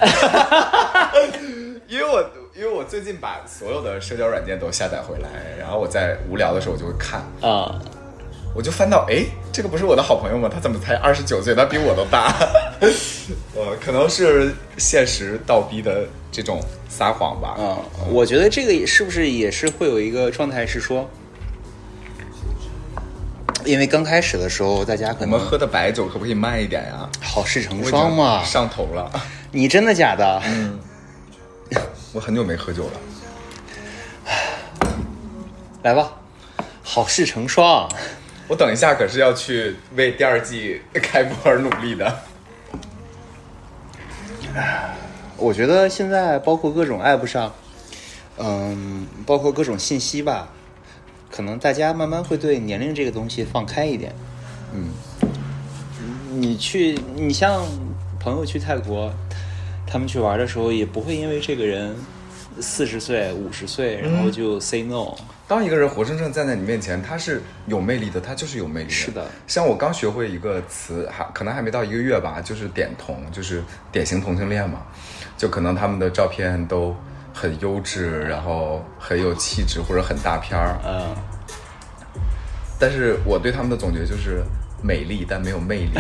[1.88, 7.82] 因为我因为我最近把所有的社交软件都下载回来，然后我在无聊的时候我就会看，啊！
[8.54, 10.50] 我就翻到，哎，这个不是我的好朋友吗？
[10.54, 11.56] 他怎么才二十九岁？
[11.56, 12.36] 他比我都大。
[13.56, 17.56] 呃，可能是现实倒逼的这种撒谎吧。
[17.58, 17.78] 嗯，
[18.12, 21.10] 我觉得这个也是不是也是会有一个状态是说，
[23.64, 27.10] 因为刚开始的时候大家可能我们喝的白酒可不可以慢一点呀？
[27.22, 28.44] 好事成我已经双嘛。
[28.44, 29.10] 上头了。
[29.52, 30.42] 你真的假的？
[32.12, 32.92] 我很久没喝酒了。
[35.84, 36.12] 来吧，
[36.84, 37.88] 好事成双。
[38.48, 42.20] 我等一下可是要去为第二季开播而努力的。
[45.40, 47.54] 我觉得现在包括各种 app 上，
[48.38, 50.50] 嗯，包括各种信息吧，
[51.32, 54.14] 可能大家慢慢会对年龄这个东西放开一点。
[54.74, 54.90] 嗯，
[56.32, 57.66] 你去，你像
[58.20, 59.12] 朋友去泰国，
[59.88, 61.96] 他们去玩的时候，也不会因为这个人
[62.60, 65.16] 四十岁、五十岁，然后就 say no。
[65.48, 68.94] 当一个人活生生站在你面前，他是有魅力的，他就是有魅力的。
[68.94, 74.84] 是的像我刚学会一个词，还可能还没到一个月吧，就是点同，就是典型同性恋嘛。
[75.40, 76.94] 就可能他们的照片都
[77.34, 80.78] 很优质，然后很有气质或者很大片儿。
[80.86, 81.16] 嗯，
[82.78, 84.44] 但是我对他们的总结就是
[84.84, 85.92] 美丽但没有魅力，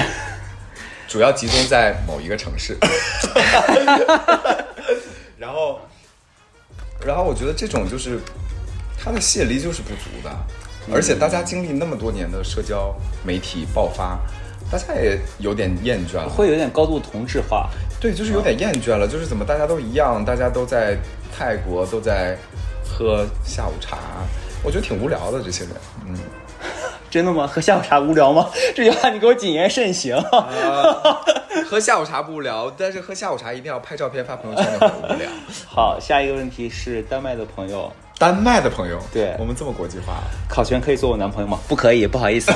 [1.07, 2.77] 主要集中在某一个城市。
[5.39, 5.79] 然后，
[7.05, 8.19] 然后我觉得这种就是
[9.01, 10.29] 它的吸引力就是不足的，
[10.93, 14.19] 而且大家经历那么多年的社交媒体爆发，
[14.69, 16.27] 大家也有点厌倦了。
[16.27, 17.69] 会有点高度同质化。
[17.99, 20.97] 对，就是有点厌倦了，就是怎么大家都一样，大家都在
[21.37, 22.37] 泰国都在
[22.83, 23.97] 喝下午茶，
[24.63, 25.73] 我觉得挺无聊的这些人。
[26.07, 26.15] 嗯。
[27.09, 27.47] 真的吗？
[27.47, 28.47] 喝下午茶无聊吗？
[28.75, 30.15] 这句话你给我谨言慎行。
[30.15, 30.93] 呃，
[31.65, 35.27] 喝下午茶不无聊，但是喝下午茶一定要拍照片发朋友圈的很无聊。
[35.65, 41.57] 好，下一个问题是丹麦的朋友，丹麦的朋友，对我们这么国际化，考全可以做我男朋友吗？
[41.67, 42.51] 不可以，不好意思。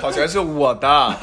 [0.00, 1.14] 考全是我的，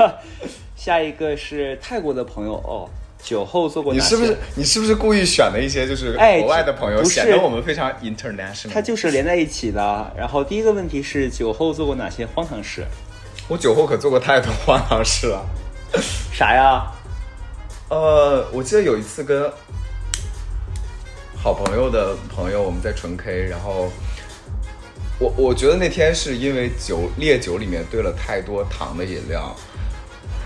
[0.86, 2.88] 下一个是泰国的朋友哦，
[3.24, 3.91] 酒后做过？
[3.91, 8.69] 你是不是你是不是故意选了一些就是哎国外的朋友，显得我们非常 international？
[8.71, 10.13] 它就是连在一起的。
[10.15, 12.86] 然后第一个问题是酒后做过哪些荒唐事？
[13.48, 15.43] 我酒后可做过太多荒唐事了。
[16.32, 16.86] 啥呀？
[17.89, 19.52] 呃，我记得有一次跟
[21.36, 23.91] 好朋友的朋友，我们在纯 K，然后
[25.17, 29.56] 我我觉得那天是因为酒烈酒里面兑了太多糖的饮料，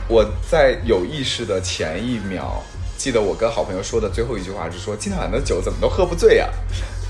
[0.09, 2.63] 我在有意识的前一秒，
[2.97, 6.49] 记得我跟好朋友说的最后一句话是说今天晚上的酒怎么都喝不醉呀、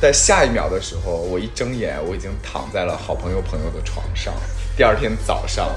[0.02, 4.34] 在下一秒的时候，我一睁眼，我已经躺在了好朋友朋友的床上。
[4.76, 5.70] 第二天早上，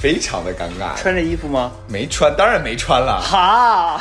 [0.00, 1.72] 非常的尴尬，穿着衣服吗？
[1.88, 3.20] 没穿，当然没穿了。
[3.20, 4.00] 哈，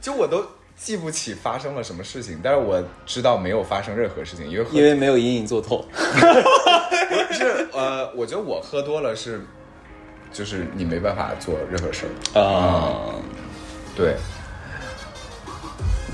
[0.00, 5.84] 就我都记不起发生了什么事情，但是我知道没有发生任何事情，因为因为没有隐隐作痛。
[5.92, 9.44] 不是呃，我觉得我喝多了是，
[10.32, 12.40] 就是你没办法做任何事儿。
[12.40, 13.14] 啊、
[13.94, 14.16] 对，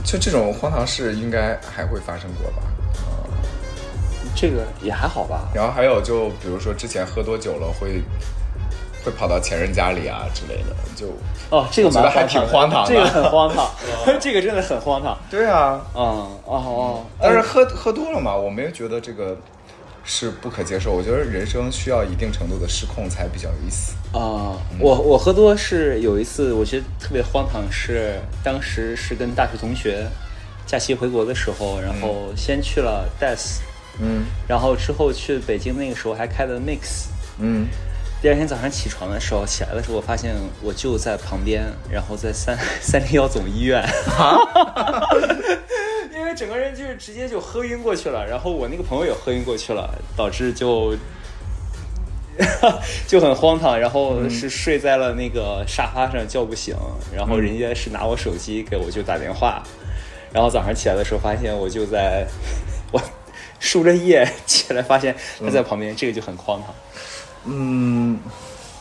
[0.05, 2.63] 就这种荒唐事应该还会发生过吧？
[4.35, 5.49] 这个也还好吧。
[5.55, 8.01] 然后还有就比如说之前喝多酒了会
[9.05, 11.09] 会跑到前任家里啊之类的，就
[11.51, 13.67] 哦，这个我觉得还挺荒唐的 这个很荒唐，
[14.21, 15.19] 这个真的很荒唐。
[15.29, 16.03] 对啊，嗯，
[16.45, 19.37] 哦哦，但是喝喝多了嘛，我没有觉得这个
[20.11, 20.93] 是不可接受。
[20.95, 23.93] 我觉得人生需要一定程度的失控才比较有意思。
[24.11, 30.09] 啊、我我喝多是有一次，我觉得特别荒唐，是当时是跟大学同学
[30.67, 33.59] 假期回国的时候，然后先去了 Des，
[34.01, 37.09] 嗯然后之后去北京那个时候还开了 Mix。
[37.39, 37.69] 嗯，
[38.23, 43.85] 第二天早上起床的时候，起来的时候，我发现我就在旁边，然后在三 三零幺总医院，
[46.39, 50.95] 整个人就是直接就喝晕过去了，然后我那个朋友也喝晕过去了，导致就
[53.09, 56.77] 就很荒唐，然后是睡在了那个沙发上叫不醒，
[57.13, 59.61] 然后人家是拿我手机给我就打电话，
[60.33, 62.25] 然后早上起来的时候发现我就在
[62.93, 63.03] 我
[63.59, 66.73] 输着液起来，发现他在旁边，这个就很荒唐。
[67.47, 68.21] 嗯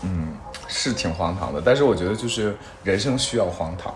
[0.04, 3.92] 嗯，是挺荒唐的，但是我觉得就是人生需要荒唐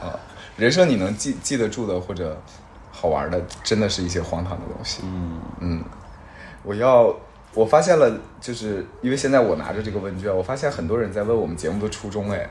[0.00, 0.18] 啊、
[0.56, 2.40] 人生你能记记得住的或者
[3.04, 5.02] 好玩的，真的是一些荒唐的东西。
[5.04, 5.84] 嗯嗯，
[6.62, 7.14] 我要
[7.52, 12.48] 我发现了，就是因为现在我拿着这个问卷，我发现很多人在问我们节目的初衷，哎，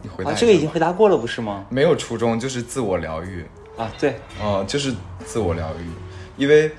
[0.00, 1.66] 你回答这个已经回答过了，不是吗？
[1.68, 3.44] 没有初衷，就是自我疗愈。
[3.76, 4.94] 啊，对，啊、就是
[5.26, 5.90] 自我疗愈，
[6.38, 6.72] 因为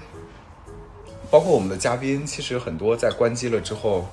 [1.29, 4.07] 包括我们的嘉宾，其实很多在关机了之后，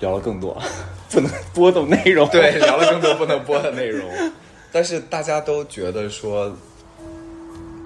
[0.00, 0.56] 聊了更多，
[1.12, 2.26] 不能播的内容。
[2.30, 4.10] 对，聊了更多不能播的内容，
[4.72, 6.56] 但是大家都觉得说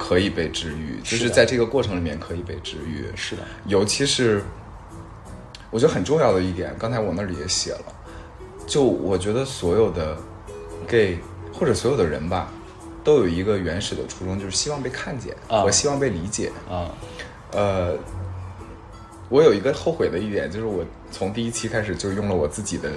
[0.03, 4.43] 可以被治愈，就是在这个过程里面可以被治愈，是的，尤其是
[5.71, 7.85] 我觉得很重要的一点，刚才我那里也写了，
[8.67, 10.17] 就我觉得所有的
[10.89, 11.19] gay
[11.53, 12.51] 或者所有的人吧，
[13.05, 15.61] 都有一个原始的初衷，就是希望被看见啊。
[15.61, 16.51] 和希望被理解。
[16.69, 16.91] 啊，
[17.53, 17.95] 呃，
[19.29, 20.83] 我有一个后悔的一点，就是我
[21.13, 22.91] 从第一期开始就用了我自己的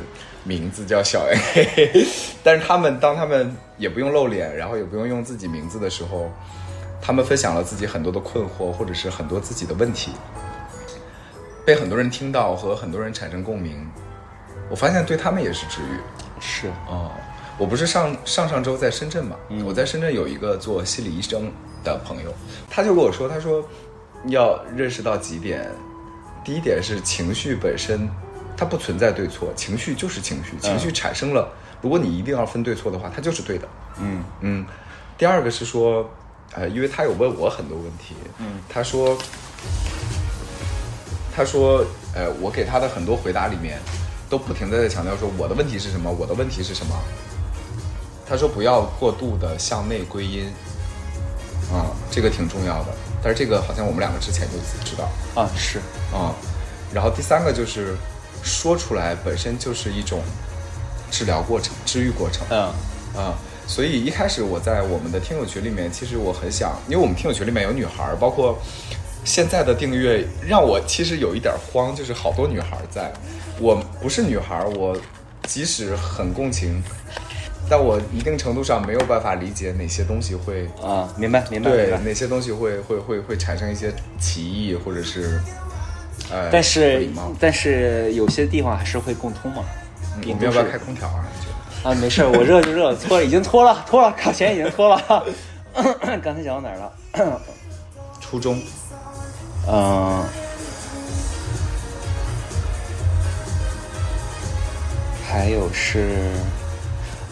[0.45, 2.07] 名字叫小 A，
[2.41, 6.31] 但是他们当他们也不用露脸，然后也不用用自己名字的时候，
[7.05, 10.13] 他们分享了自己很多的困惑，或者是很多自己的问题，
[11.65, 13.85] 被很多人听到和很多人产生共鸣。
[14.69, 15.99] 我发现对他们也是治愈。
[16.39, 17.11] 是哦，
[17.57, 21.51] 我不是上上上周在深圳嘛，嗯我在深圳有一个做心理医生
[21.83, 22.33] 的朋友，
[22.69, 23.61] 他就跟我说，他说
[24.27, 25.69] 要认识到几点，
[26.41, 28.09] 第一点是情绪本身
[28.55, 31.49] 它不存在对错，情绪就是情绪，情绪产生了，
[31.81, 33.67] 如果你一定要分对错的话，它就是对的。
[33.99, 34.65] 嗯嗯，
[35.17, 36.09] 第二个是说，
[36.55, 39.17] 呃，因为他有问我很多问题，嗯，他说，
[41.35, 43.79] 他说，呃，我给他的很多回答里面，
[44.29, 46.95] 都不停的在强调说我的问题是什么，我的问题是什么。
[48.25, 50.45] 他说不要过度的向内归因，
[51.71, 52.93] 啊、这个挺重要的。
[53.21, 55.09] 但是这个好像我们两个之前就知道，
[55.41, 55.79] 啊是，
[56.13, 56.33] 啊、
[56.93, 57.95] 然后第三个就是
[58.43, 60.21] 说出来本身就是一种
[61.09, 62.45] 治疗过程、治愈过程。
[62.49, 62.59] 嗯
[63.15, 63.33] 啊，
[63.65, 68.57] 所以一开始我在我们的听友群里面，其实我很想，因为我们听友群里面有女孩儿，包括
[69.23, 73.11] 现在的订阅，让我其实有一点慌，就是好多女孩儿在。
[73.59, 74.97] 我不是女孩儿，我
[75.47, 76.83] 即使很共情，
[77.69, 81.71] 但我一定程度上没有办法理解哪些东西会啊，明白明白。
[81.71, 85.39] 对哪些东西会会会会产生一些歧义，或者是
[86.29, 87.07] 呃，但是。
[87.39, 89.63] 但是有些地方还是会共通嘛。
[90.27, 91.25] 我们要不要开空调啊？
[91.33, 91.52] 你觉得？
[91.83, 95.25] 啊，没事儿，我热就热，脱了已经脱了，脱了，卡钳已经脱了。
[96.23, 97.41] 刚才讲到哪儿了？
[98.21, 98.57] 初中
[99.67, 100.23] 嗯，
[105.27, 106.31] 还有是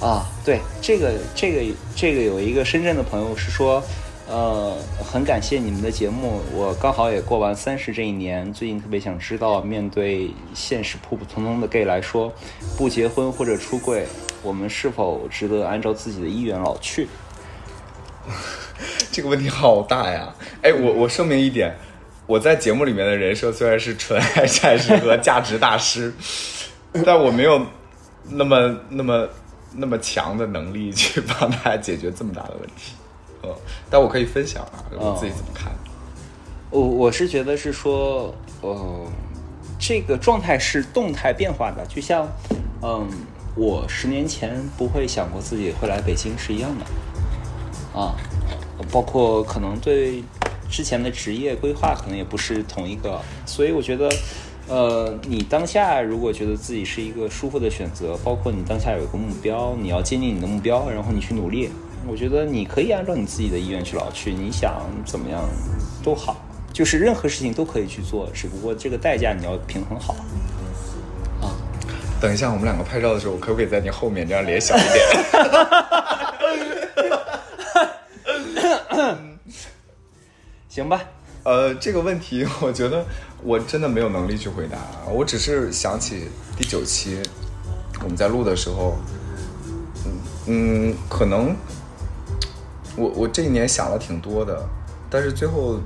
[0.01, 3.81] 啊，对，这个这个这个有一个深圳的朋友是说，
[4.27, 12.33] 呃，很感谢你们的节目，我刚好也过完三十这一年，最近特别想知道，面对现实普普通通的 gay 来说，
[12.77, 14.05] 不结婚或者出柜，
[14.41, 17.07] 我们是否值得按照自己的意愿老去？
[19.11, 20.33] 这个问题好大呀！
[20.61, 21.75] 哎，我我声明一点，
[22.25, 26.13] 我在节目里面的人设虽然是纯爱战士和价值大师，
[27.05, 27.65] 但我没有
[28.29, 29.27] 那么那么
[29.75, 32.93] 那么强的能力去帮大家解决这么大的问题。
[33.41, 33.49] 呃，
[33.89, 35.71] 但我可以分享啊，我自己怎么看。
[36.69, 39.05] 我我是觉得是说，呃，
[39.79, 42.27] 这个状态是动态变化的，就像，
[42.81, 43.09] 嗯，
[43.55, 48.15] 我十年前不会想过自己会来北京是一样的，啊，
[48.91, 50.23] 包括可能对
[50.69, 54.09] 之前的职业规划可能也不是同一个，所以我觉得，
[54.69, 61.69] 呃，你当下如果觉得自己是一个舒服的选择，包括你当下有一个目标，你要坚定你的目标，然后你去努力，
[62.07, 65.43] 我觉得你可以按照你自己的意愿去老去，你想怎么样
[66.01, 66.37] 都好。
[66.71, 70.15] 就是任何事情都可以去做，只不过这个代价你要平衡好。
[72.21, 75.03] 等一下，我们两个拍照的时候，我可不可以在你后面，这样脸小一点？
[80.69, 81.01] 行吧，
[81.43, 83.03] 呃，这个问题，我觉得
[83.43, 84.77] 我真的没有能力去回答。
[85.09, 87.21] 我只是想起第九期
[88.03, 88.95] 我们在录的时候，
[90.05, 90.13] 嗯
[90.45, 91.55] 嗯，可能
[92.95, 94.63] 我我这一年想了挺多的，
[95.09, 95.79] 但是最后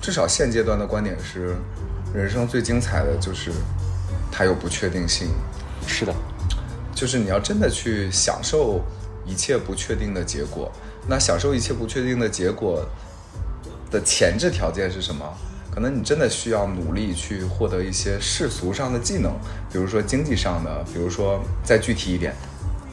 [0.00, 1.54] 至少现阶段的观点是，
[2.14, 3.52] 人生最精彩的就是
[4.32, 5.28] 它有不确定性。
[5.86, 6.14] 是的，
[6.94, 8.80] 就是你要真的去享受
[9.26, 10.70] 一切不确定的结果。
[11.08, 12.84] 那享受一切不确定的结果
[13.90, 15.24] 的前置条件是什么？
[15.74, 19.32] 可能你真的需要努力去获得一些世俗上的技能，
[19.72, 22.34] 比如说经济上的，比如说再具体一点，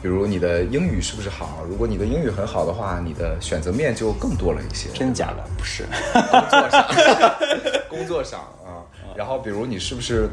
[0.00, 1.62] 比如你的英语是不是好？
[1.68, 4.88] 如果你的英语很好的话，你的选择面就更多了一些。
[4.94, 5.44] 真假的？
[5.58, 6.86] 不是，工作上，
[7.90, 8.80] 工作上啊，
[9.14, 10.30] 然后比如你是不是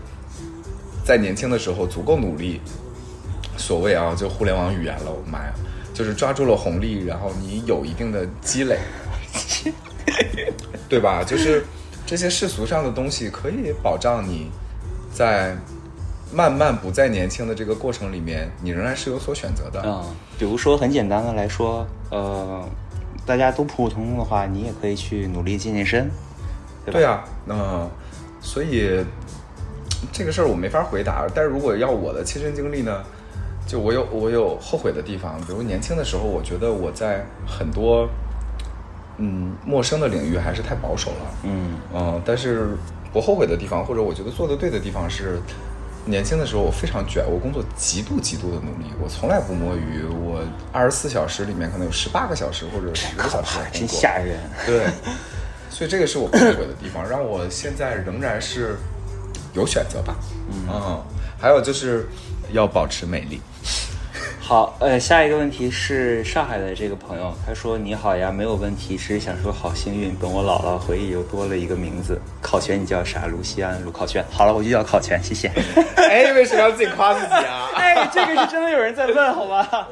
[1.07, 2.59] 在年轻的时候足够努力？
[3.55, 5.53] 所谓啊，就互联网语言了，我的妈呀，
[5.93, 8.77] 就是抓住了红利，然后你有一定的积累，
[10.89, 11.23] 对吧？
[11.23, 11.65] 就是
[12.05, 14.51] 这些世俗上的东西可以保障你
[15.13, 15.55] 在
[16.33, 19.81] 慢慢不再年轻的这个过程里面，你仍然是有所选择的。
[19.85, 20.03] 嗯，
[20.37, 22.67] 比如说很简单的来说，呃，
[23.25, 26.11] 大家都普普通通的话，你也可以去努力健健身，
[26.85, 26.99] 对吧？
[26.99, 27.89] 对啊，嗯、
[28.41, 29.03] 所以
[30.11, 31.27] 这个事儿我没法回答。
[31.33, 33.03] 但是如果要我的亲身经历呢，
[33.67, 38.07] 就我有我有后悔的地方，比如年轻的时候，我觉得我在很多
[39.17, 42.77] 嗯陌生的领域还是太保守了，嗯嗯，但是
[43.11, 45.39] 不后悔的地方，或者我觉得做的对的地方是。
[46.09, 50.05] 年轻的时候我非常卷，我工作极度极度的努力，我从来不摸鱼。
[50.05, 50.41] 我
[50.71, 54.39] 二十四小时里面可能有十八个小时或者十个小时的工真作，吓人。
[54.65, 54.85] 对，
[55.69, 58.77] 所以这个是我不后悔的地方，让我现在仍然是
[59.57, 60.15] 有选择吧。
[60.49, 61.03] 嗯，
[61.37, 62.07] 还有就是
[62.53, 63.41] 要保持美丽。
[64.39, 72.17] 好，呃，下一个问题是上海的这个朋友，他说：“你好呀，没有问题，只是想说好幸运，等我老了，回忆又多了一个名字。
[72.41, 73.25] 考全你叫啥？
[73.25, 74.23] 卢西安，卢考全。
[74.31, 75.49] 好了，我就叫考全，谢谢。
[75.97, 77.67] 哎，为什么要自己夸自己啊？
[77.75, 79.89] 哎，这个是真的有人在问，好吧？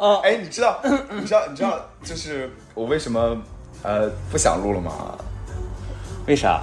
[0.00, 3.36] 嗯， 哎，你知道，你知道，你知道，就是我为什么
[3.82, 5.18] 呃不想录了吗？
[6.26, 6.62] 为啥？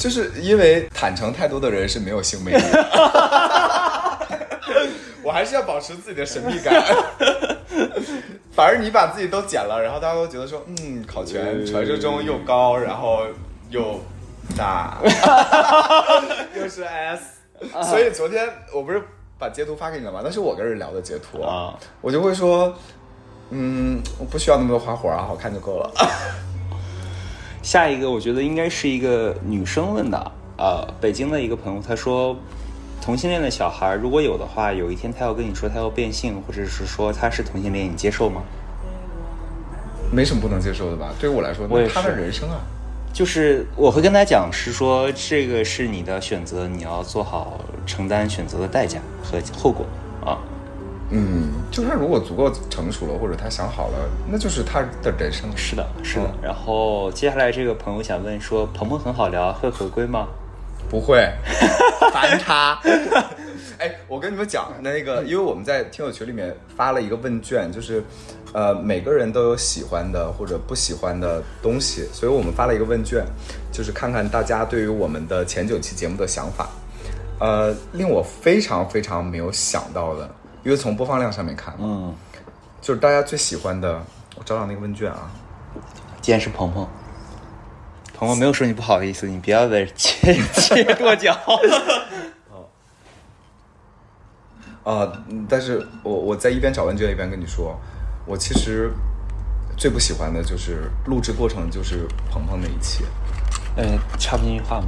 [0.00, 4.18] 就是因为坦诚太多的人是没有性魅力的。
[5.22, 6.82] 我还是要保持自己的神秘感。
[8.50, 13.26] 反而你把自己都剪了，然后大家都觉得说，嗯，考全传说中又高，然后
[13.68, 14.00] 又
[14.56, 14.96] 大，
[16.56, 17.22] 又是 S。
[17.82, 19.02] 所以昨天我不是
[19.38, 20.22] 把截图发给你了吗？
[20.24, 22.74] 那是我跟人聊的截图啊，我就会说，
[23.50, 25.90] 嗯，我不需要那么多花活啊，好看就够了。
[27.62, 32.36] 下一个我觉得应该是一个女生问的，呃，北京的一个朋友，他说，
[33.00, 38.42] 同性恋的小孩如果有的话，有一天他要跟你说他要变性，或者是说他是同性恋，你接受吗？
[40.12, 41.12] 没什么不能接受的吧？
[41.20, 42.60] 对于我来说，我也那他的人生啊。
[43.12, 50.09] 就是我会跟他讲，是说这个是你的选择，你要做好承担选择的代价和后果啊。
[51.10, 55.50] 嗯，就他如果足够成熟了，或者他想好了，那就是他的人生。
[55.56, 56.26] 是的，是的。
[56.26, 60.28] 嗯然后接下来这个朋友想问说，鹏鹏很好聊，会回归吗？
[60.88, 61.28] 不会，
[62.12, 62.78] 烦他。
[63.78, 68.02] 哎，我跟你们讲，那个，因为我们在听友群里面发了一个问卷，就是，
[68.52, 73.24] 呃，每个人都有喜欢的或者不喜欢的东西，所以我们发了一个问卷，
[73.72, 76.68] 就是看看大家对于我们的前九期节目的想法。
[77.38, 80.28] 呃，令我非常非常没有想到的，
[80.62, 82.14] 因为从播放量上面看，嗯，
[82.80, 84.02] 就是大家最喜欢的，
[84.36, 85.30] 我找找那个问卷啊，
[86.20, 86.86] 既然是鹏鹏，
[88.14, 91.36] 鹏鹏没有说你不好意思，你不要在这切切跺脚。
[94.82, 97.78] 啊、嗯但是我我在一边找问卷一边跟你说，
[98.26, 98.90] 我其实
[99.76, 103.04] 最不喜欢的就是录制过程，就是鹏鹏那一期，
[103.76, 104.86] 嗯，插不进去话吗？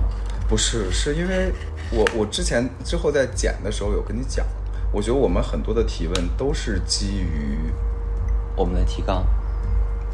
[0.48, 1.52] 不是，是因为
[1.90, 4.44] 我我之前之后在剪的时候有跟你讲，
[4.92, 7.58] 我觉得我们很多的提问都是基于，
[8.54, 9.24] 我们的提纲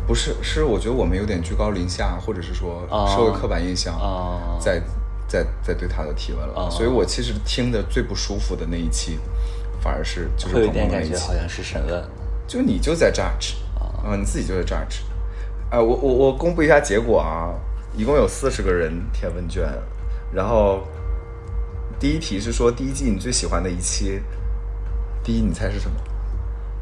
[0.07, 4.81] 不是是我觉得我们有点居高临下，或者是说哦社会刻板印象，啊，在
[5.27, 9.19] 在在对他的提问了，哦所以我其实听的最不舒服的那一期，
[9.83, 11.35] 反而是就是会有鹏鹏那一期点感觉好。
[11.35, 12.05] 像是审问。
[12.47, 15.03] 就你就在 judge 啊、你自己就在 judge。
[15.71, 17.53] 啊、我我我公布一下结果啊，
[17.95, 19.69] 一共有四十个人填问卷，
[20.33, 20.81] 然后
[22.01, 24.23] 第一题是说第一季你最喜欢的一期，
[25.29, 25.97] 第一你猜是什么？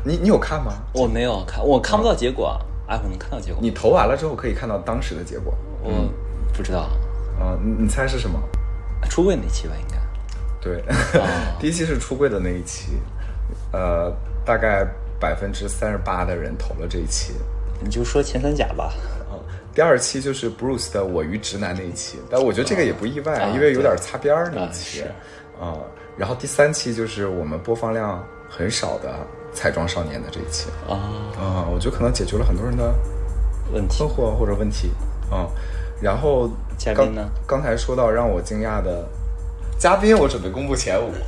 [0.05, 0.75] 你你有看吗？
[0.93, 2.61] 我没有看，我看不到结果啊。
[2.87, 3.59] 哎，我能看到结果？
[3.61, 5.53] 你投完了之后可以看到当时的结果。
[5.83, 5.91] 我
[6.57, 6.89] 不知道。
[7.41, 8.39] 啊，你你猜是什么？
[9.11, 9.97] 出柜那期吧，应该。
[10.61, 10.81] 对，
[11.59, 12.93] 第一期是出柜的那一期，
[13.73, 14.87] 呃，大概
[15.19, 17.33] 百分之三十八的人投了这一期。
[17.83, 18.95] 你就说前三甲吧。
[19.29, 19.43] 啊，
[19.75, 25.05] 第二期就是 Bruce 的《我与直男》那一期，但我觉得这个也不意外，啊因为有点擦边儿那啊一期是。
[25.61, 25.75] 啊，
[26.17, 28.23] 然后第三期就是我们播放量
[28.57, 29.15] 很少的
[29.53, 30.69] 彩妆少年的这一期。
[30.89, 30.97] 啊，
[31.39, 32.95] 啊，我觉得可能解决了很多人的
[33.73, 34.91] 问题困惑或者问题。
[35.31, 35.47] 嗯，
[36.01, 39.07] 然后刚嘉宾呢刚才说到让我惊讶的
[39.79, 41.13] 嘉宾，我准备公布前五。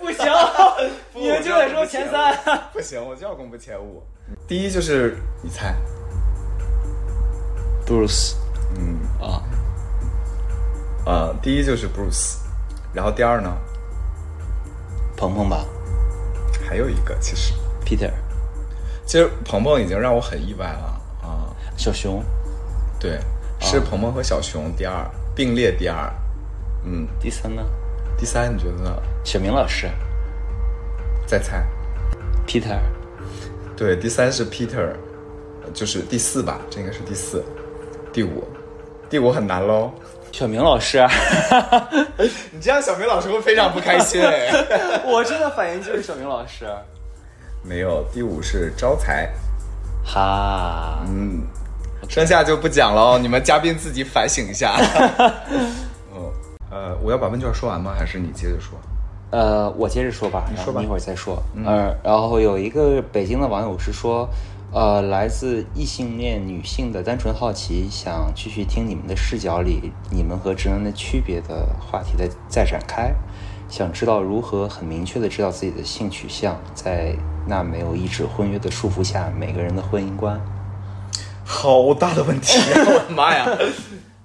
[0.00, 0.24] 不行，
[1.12, 2.34] 不你们就得说前三。
[2.72, 4.02] 不行，我就要公布前五。
[4.46, 5.74] 第一就是你猜
[7.86, 8.34] ，Bruce
[8.76, 9.42] 嗯啊，
[11.04, 12.36] 呃，第一就是 Bruce，
[12.92, 13.50] 然后第二呢
[15.18, 15.66] 鹏鹏吧。
[16.66, 17.52] 还有一个，其实
[17.84, 18.12] ，Peter。
[19.04, 21.50] 其实鹏鹏已经让我很意外了啊。
[21.76, 22.22] 小熊，
[23.00, 23.18] 对，
[23.58, 25.04] 是鹏鹏和小熊第二
[25.34, 26.12] 并列第二，
[26.84, 27.62] 嗯，第三呢？
[28.16, 29.02] 第三你觉得呢？
[29.24, 29.90] 小明老师。
[31.26, 31.66] 再猜。
[32.46, 32.78] ，Peter。
[33.76, 34.92] 对，第三是 Peter，
[35.62, 37.44] 呃就是第四吧，这应该是第四，
[38.12, 38.46] 第五，
[39.08, 39.92] 第五很难喽。
[40.32, 41.04] 小明老师，
[42.52, 44.48] 你这样，小明老师会非常不开心哎。
[45.04, 46.66] 我真的反应就是小明老师。
[47.62, 49.28] 没有，第五是招财，
[50.04, 51.42] 哈，嗯，
[52.08, 54.76] 剩下就不讲了哦，你们嘉宾自己反省一下。
[56.14, 56.30] 嗯，
[56.70, 57.92] 呃，我要把问卷说完吗？
[57.98, 58.78] 还是你接着说？
[59.30, 61.42] 呃，我接着说吧，你说吧一会儿再说。
[61.66, 64.28] 呃，然后有一个北京的网友是说，
[64.70, 73.14] 呃，来自异性恋女性的单纯好奇，想继续听你们的视角里你们和直男的区别的话题的再展开，
[73.70, 77.16] 想知道如何很明确的知道自己的性取向，在
[77.46, 80.38] 那没有一纸婚约的束缚下，每个人的婚姻观。
[81.46, 83.46] 好大的问题、啊，我的妈呀！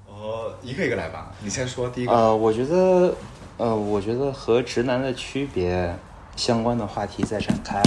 [0.05, 2.11] 哦，一个一个来吧，你先说第一个。
[2.11, 3.15] 呃，我觉得，
[3.55, 5.97] 呃，我觉得和直男的区别
[6.35, 7.81] 相关的话题再展开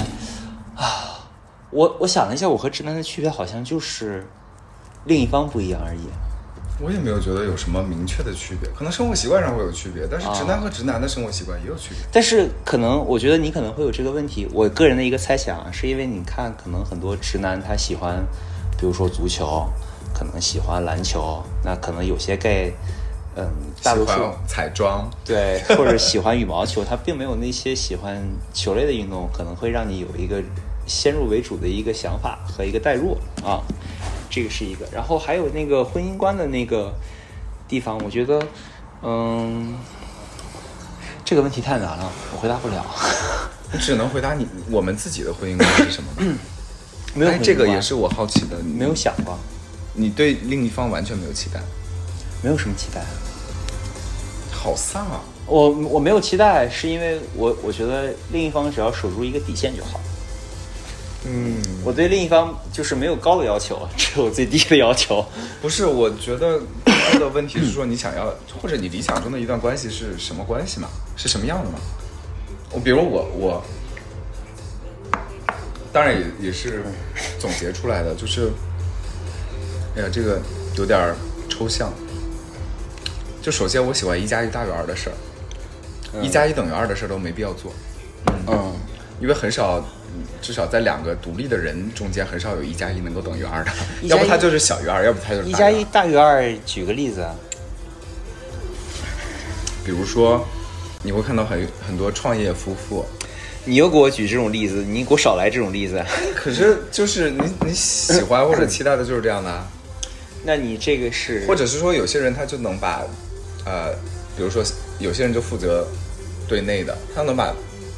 [0.75, 1.16] 啊。
[1.71, 4.27] 我我想了一下，我和直男的区别好像就是
[5.05, 6.01] 另一方不一样而已。
[6.79, 11.99] 我也没有觉得有什么明确的区别，可能生活习惯上会有区别，但是直男和直男的生活习惯也有区别。
[12.13, 14.47] 但是可能我觉得你可能会有这个问题。
[14.53, 18.23] 我个人的一个猜想啊，是因为你看，可能很多直男他喜欢，
[18.79, 19.67] 比如说足球，
[20.15, 22.75] 可能喜欢篮球，那可能有些 gay，
[23.37, 23.49] 嗯，
[23.83, 30.43] 大多数彩妆，对，或者喜欢羽毛球，他并没有那些喜欢球类的运动，可能会让你有一个
[30.87, 33.61] 先入为主的一个想法和一个代入啊，
[34.31, 34.87] 这个是一个。
[34.93, 36.95] 然后还有那个婚姻观的那个
[37.69, 38.41] 地方，我觉得，
[39.03, 39.75] 嗯，
[41.25, 42.85] 这个问题太难了，我回答不了。
[43.73, 46.23] 你只能回答你我们自己的婚姻观是什么吧？
[47.15, 49.37] 没有哎，这个也是我好奇的，没有想过，
[49.95, 51.61] 你对另一方完全没有期待，
[52.43, 53.05] 没有什么期待。
[54.53, 55.21] 好丧啊！
[55.47, 60.01] 我我没有期待，是因为我我觉得另一方只要守住一个底线就好。
[61.25, 65.25] 嗯，我对另一方就是没有高的要求， 只有最低的要求。
[65.61, 70.89] 不是，我觉得更多的问题是说你想要 或者你理想中的一段关系是什么关系嘛？
[71.17, 71.79] 是什么样的嘛？
[72.71, 73.63] 我比如我我，
[75.93, 76.85] 当然也也是
[77.39, 78.51] 总结出来的，就是，
[79.97, 80.41] 哎呀，这个
[80.77, 81.15] 有点
[81.49, 81.93] 抽象。
[83.43, 85.15] 就首先我喜欢一加一大于二的事儿，
[86.21, 87.73] 一加一等于二的事儿都没必要做，
[88.49, 88.75] 嗯，
[89.21, 89.85] 因为很少，嗯
[90.41, 93.71] 至少在两个独立的人中间，很少有一加一能够等于二的，
[94.03, 97.21] 要不它就是小于二，要不它就是一加一大于二，举个例子。
[97.21, 97.35] 啊，
[99.85, 100.45] 比如说，
[101.03, 103.05] 你会看到很很多创业夫妇，
[103.65, 106.05] 你又给我举这种例子，你给我少来这种例子。
[106.35, 109.67] 可是就是你你喜欢或者期待的就是这样的啊，
[110.45, 113.03] 那你这个是或者是说有些人他就能把，
[113.65, 113.93] 呃，
[114.37, 114.65] 比如说
[114.99, 115.87] 有些人就负责
[116.49, 117.55] 对内的，他能把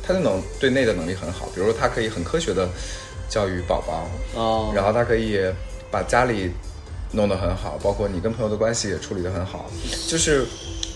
[0.09, 2.67] 他就能对内的能力很好，比如说他可以很科学的
[3.29, 5.39] 教育宝宝，哦，然后他可以
[5.91, 6.51] 把家里
[7.13, 9.67] 弄得很好，包括你跟朋友的关系也处理得很好，
[10.09, 10.47] 就是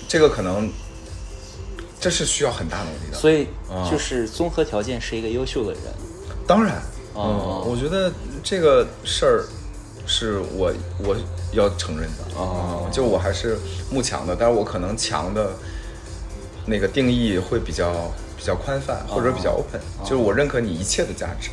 [0.08, 0.72] 这个可能
[2.00, 3.18] 这是需要很大能力的。
[3.18, 3.86] 所以啊。
[3.90, 5.82] 就是综合条件是一个优秀的人。
[6.46, 6.82] 当然，
[7.12, 7.62] 哦。
[7.66, 8.10] 嗯，我觉得
[8.42, 9.44] 这个事儿
[10.06, 10.72] 是我
[11.04, 11.14] 我
[11.52, 12.24] 要承认的。
[12.34, 12.84] 哦。
[12.86, 13.58] 嗯就我还是
[13.90, 15.50] 慕强的，但是我可能强的
[16.66, 18.12] 那个定义会比较
[18.42, 21.50] 比较宽泛或者比较 open，、就是我认可你一切的价值，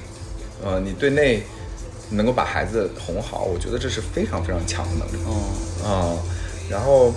[0.66, 1.44] 呃，你对内
[2.10, 5.20] 能够把孩子哄好，我觉得这是非常非常强的能力，
[6.68, 7.14] 然后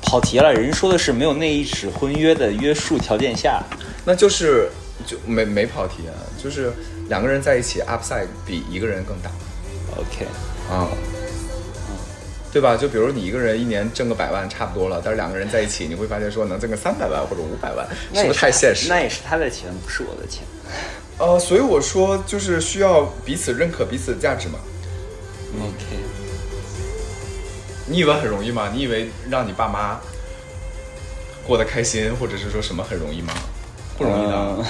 [0.00, 3.62] 跑题了，人说的是没有那一纸婚约的约束条件下，
[4.06, 4.70] 那就是
[5.06, 6.72] 就没没跑题啊，就是
[7.10, 9.30] 两个人在一起 upside 比一个人更大
[9.98, 10.26] ，OK，
[10.70, 10.88] 啊、
[12.52, 12.76] 对吧？
[12.76, 18.88] 就比如你一个人一年挣个百万差不多了，但是两个人在一起，你会发现说能挣个三百万或者五百万，是不是太现实？
[18.88, 20.44] 那也是他的钱，不是我的钱。
[21.18, 24.58] 呃，所以我说就是需要彼此认可彼此的价值嘛。
[25.60, 25.96] OK，
[27.86, 28.70] 你以为很容易吗？
[28.74, 29.98] 你以为让你爸妈
[31.46, 33.32] 过得开心，或者是说什么很容易吗？
[33.96, 34.36] 不容易的。
[34.36, 34.64] 嗯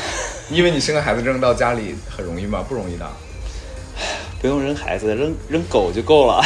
[0.49, 2.63] 你以为你生个孩子扔到家里很容易吗？
[2.69, 3.09] 不容易的。
[4.41, 6.43] 不用扔孩子，扔扔狗就够了。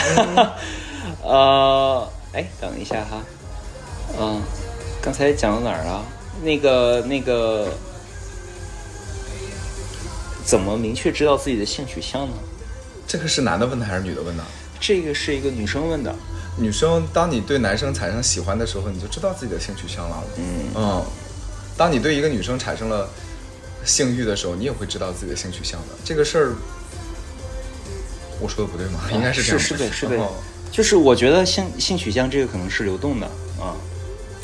[1.27, 3.20] 呃，哎，等一下哈，
[4.16, 4.41] 嗯、
[5.03, 6.05] 刚才讲到哪儿啊？
[6.43, 7.68] 那个那个，
[10.45, 12.35] 怎么明确知道自己的性取向呢？
[13.09, 14.45] 这个是男的问的还是女的问的？
[14.79, 16.14] 这个是一个女生问的。
[16.59, 20.22] 女生，当你对男生产生喜欢的时候，你就知道自己的性取向了。
[20.37, 20.45] 嗯
[20.77, 21.05] 嗯
[21.77, 23.09] 当你对一个女生产生了
[23.85, 25.89] 性欲的时候，你也会知道自己的性取向的。
[26.05, 26.55] 这个事儿，
[28.41, 29.01] 我说的不对吗？
[29.12, 29.59] 应该是这样。
[29.59, 30.33] 是是对是对哦，
[30.71, 33.27] 就是我觉得性性取向这个可能是流动的
[33.59, 33.75] 啊。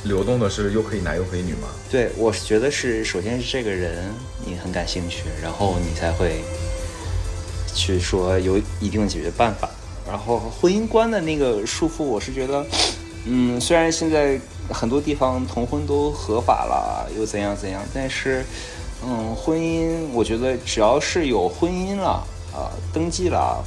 [0.05, 1.69] 流动的是又可以男又可以女吗？
[1.89, 4.13] 对，我是觉得是，首先是这个人
[4.45, 6.43] 你很感兴趣，然后你才会
[7.73, 9.71] 去说有一定的解决办法。
[10.05, 12.67] 然后婚姻观的那个束缚，我是觉得，
[13.27, 18.45] 嗯，虽然现在很多地方同婚都合法了，又怎样怎样，但是，
[19.07, 23.65] 嗯，婚姻我觉得只要是有婚姻了啊、登记了，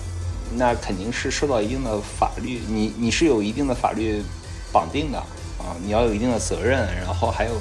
[0.53, 4.23] 那肯定是受到一定的法律，你你是有一定的法律
[4.71, 5.17] 绑定的
[5.57, 7.51] 啊，你要有一定的责任，然后还有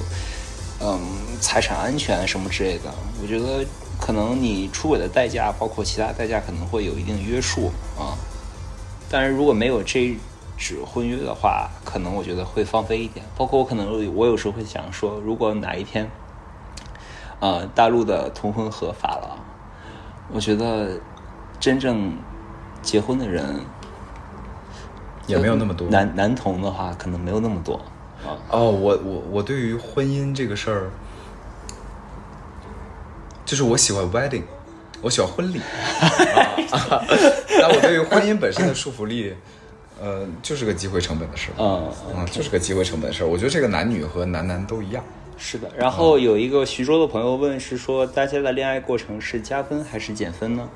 [0.80, 1.01] 嗯
[1.41, 2.93] 财产安全什么之类的。
[3.22, 3.64] 我觉得
[4.01, 8.14] 可能你出轨的代价，包括其他代价，可能会有一定约束啊。
[9.09, 10.16] 但是如果没有这
[10.57, 13.24] 纸婚约的话，可能我觉得会放飞一点。
[13.37, 16.11] 包括我可能我有时候会想说，如果哪一天，
[17.41, 19.39] 呃，大陆的同婚合法了，
[20.32, 21.01] 我觉得
[21.61, 22.16] 真正
[22.85, 23.45] 结婚的人
[25.26, 25.89] 也没有那么多。
[25.89, 27.74] 男男同的话，可能没有那么多
[28.24, 28.37] 啊。
[28.51, 30.91] 哦，我我我对于婚姻这个事儿，
[33.45, 34.43] 就是我喜欢 wedding，
[35.01, 35.59] 我喜欢婚礼，
[36.70, 37.05] 啊、
[37.61, 39.35] 但我对于婚姻本身的束缚力，
[40.01, 43.26] 呃，就是个机会成本的事儿，嗯嗯，就是个机会成本的事儿。
[43.26, 45.03] 我觉得这个男女和男男都一样。
[45.37, 50.68] 是的，然后有一个徐州的朋友问是说，大家的恋爱过程是加分还是减分呢？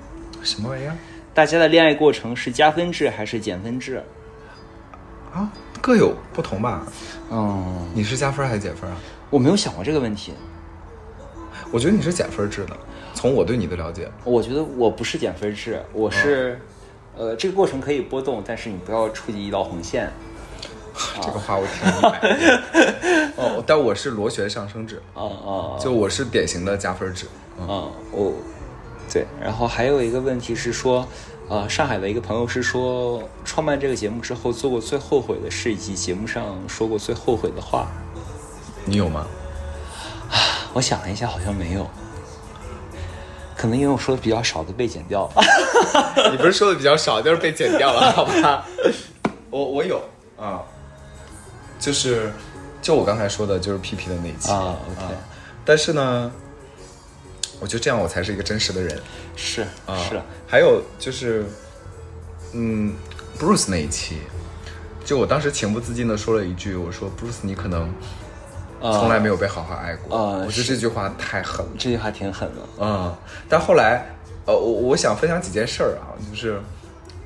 [0.42, 0.96] 什么玩意儿
[1.38, 4.02] 大家的恋爱过程是加分制还是减分制？
[5.32, 5.48] 啊？
[5.80, 6.84] 各有不同吧？
[7.30, 8.96] 嗯，你是加分还是减分啊？
[9.30, 10.34] 我没有想过这个问题。
[11.70, 12.76] 我觉得你是减分制的。
[13.14, 16.60] 从我对你的了解，我觉得我不是减分制，我是，
[17.16, 20.10] 呃，这个过程可以波动，但是你不要触及一道红线。
[21.22, 23.32] 这个话我挺明白的。
[23.38, 27.26] 哦，但我是螺旋上升制，啊啊就我是典型的加分制。
[27.60, 27.86] 嗯啊！
[28.10, 28.32] 我，
[29.12, 31.06] 对，然后还有一个问题是说，
[31.48, 37.88] 呃，上海的一个朋友是说，创办这个节目之后做过最后悔的事，以及节目上说过最后悔的话。
[38.84, 39.26] 你有吗？
[40.30, 40.36] 啊
[40.74, 41.88] 我想了一下，好像没有，
[43.56, 45.42] 可能因为我说的比较少，都被剪掉了。
[46.30, 48.66] 你不是说的比较少，就是被剪掉了，好吧？
[49.50, 50.00] 我我有
[50.38, 50.60] 啊，
[51.80, 52.30] 就是
[52.82, 55.14] 就我刚才说的，就是 PP 的那一期啊，OK
[55.64, 56.30] 但是呢，
[57.60, 59.00] 我觉得这样我才是一个真实的人
[59.36, 59.96] 是啊。
[60.08, 61.44] 是，还有就是，
[62.52, 62.94] 嗯
[63.38, 64.18] ，Bruce 那一期，
[65.04, 67.92] 就我当时情不自禁的说了一句，我说 Bruce 你可能
[68.80, 70.16] 从来没有被好好爱过。
[70.16, 71.72] 啊我觉得这句话太狠了。
[71.78, 72.62] 这句话挺狠的。
[72.78, 73.14] 嗯，
[73.48, 74.06] 但后来，
[74.46, 76.60] 呃，我我想分享几件事儿啊，就是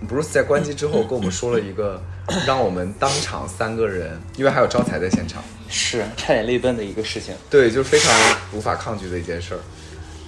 [0.09, 2.03] Bruce 在关机之后跟我们说了一个，
[2.47, 7.35] 让我们当场三个人，因为还有招财在现场，是差点泪奔的一个事情。
[7.51, 8.13] 对，就是非常
[8.53, 9.61] 无法抗拒的一件事儿。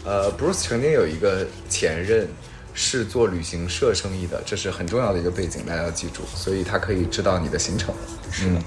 [0.04, 2.28] 呃，Bruce 曾经有一个前任
[2.74, 7.94] 是做旅行社生意的，这是很重要的一个背景，大家要记住，所以他可以知道你的行程。
[8.42, 8.62] 嗯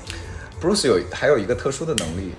[0.60, 2.34] ，Bruce 有还有一个特殊的能力，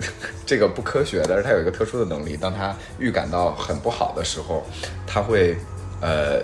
[0.46, 4.64] 这个不科学，但是他有一个特殊的能力，当他预感到很不好的时候，
[5.06, 5.56] 他会
[6.00, 6.42] 呃，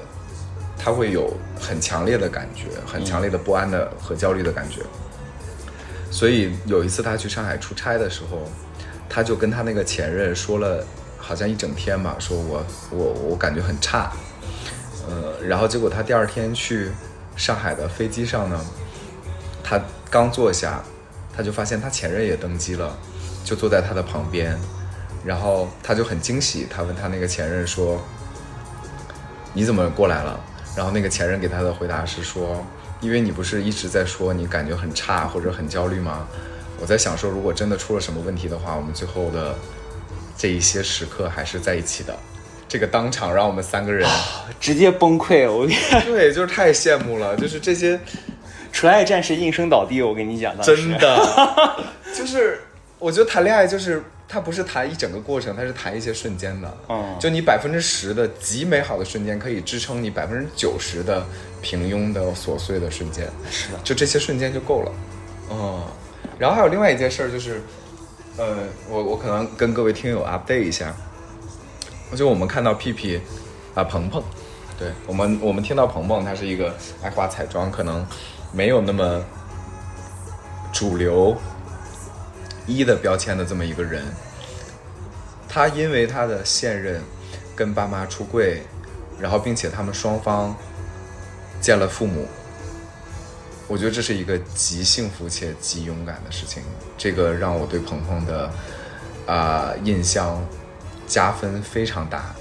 [0.76, 4.82] 他会有很强烈的感觉，很强烈的不安的和焦虑的感觉。
[6.10, 8.50] 所以有一次他去上海出差的时候，
[9.08, 10.84] 他就跟他那个前任说了，
[11.30, 12.60] 好像一整天吧，说我
[12.90, 14.10] 我我感觉很差，
[15.08, 16.90] 呃，然后结果他第二天去
[17.36, 18.60] 上海的飞机上呢，
[19.62, 20.82] 他刚坐下，
[21.32, 22.98] 他就发现他前任也登机了，
[23.44, 24.58] 就坐在他的旁边，
[25.24, 28.02] 然后他就很惊喜，他问他那个前任说
[29.54, 30.40] ：“你怎么过来了？”
[30.74, 32.66] 然后那个前任给他的回答是说
[33.00, 36.26] ：“因为你不是一直在说你感觉很差或者很焦虑吗？
[36.80, 39.54] 我在想说，如果真的出了什么问题的话，我们最后的
[40.40, 42.18] 这一些时刻还是在一起的。”
[42.66, 44.08] 这个当场让我们三个人，
[44.60, 45.66] 直接崩溃，我
[46.06, 47.98] 对，就是太羡慕了，就是这些
[48.70, 51.76] 纯爱战士应声倒地，我跟你讲，真的，
[52.14, 52.60] 就是
[53.00, 56.78] 我觉得谈恋爱就是它不是谈一整个过程，它是谈一些瞬间的。
[56.88, 61.26] 嗯就你百分之十的极美好的瞬间，可以支撑你百分之九十的
[61.60, 63.26] 平庸的琐碎的瞬间。
[63.50, 64.92] 是的就这些瞬间就够了。
[65.50, 65.82] 嗯，
[66.38, 67.60] 然后还有另外一件事儿就是，
[68.36, 68.56] 呃，
[68.88, 70.94] 我我可能跟各位听友 update 一下，
[72.16, 73.20] 就我们看到屁屁
[73.74, 74.22] 啊、鹏鹏，
[74.78, 78.06] 对我们我们听到鹏鹏他是一个爱画彩妆，可能
[78.52, 79.22] 没有那么
[80.72, 81.36] 主流
[82.66, 84.04] 一的标签的这么一个人，
[85.48, 87.02] 他因为他的现任
[87.54, 88.62] 跟爸妈出柜，
[89.18, 90.56] 然后并且他们双方
[91.60, 92.26] 见了父母，
[93.68, 96.62] 我觉得这是一个极幸福且极勇敢的事情。
[97.00, 98.50] 这个让我对鹏鹏的
[99.26, 100.38] 啊、印象
[101.06, 102.34] 加分非常大。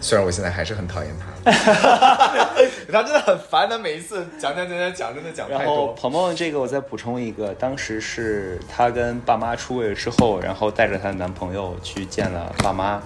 [0.00, 1.50] 虽然我现在还是很讨厌他，
[2.90, 5.92] 他真的很烦，他每一次讲讲讲讲讲，真的讲太然后多。
[5.94, 13.02] 鹏鹏这个我再补充一个，当时是她跟爸妈出柜之后，然后带着她的男朋友去见了爸妈，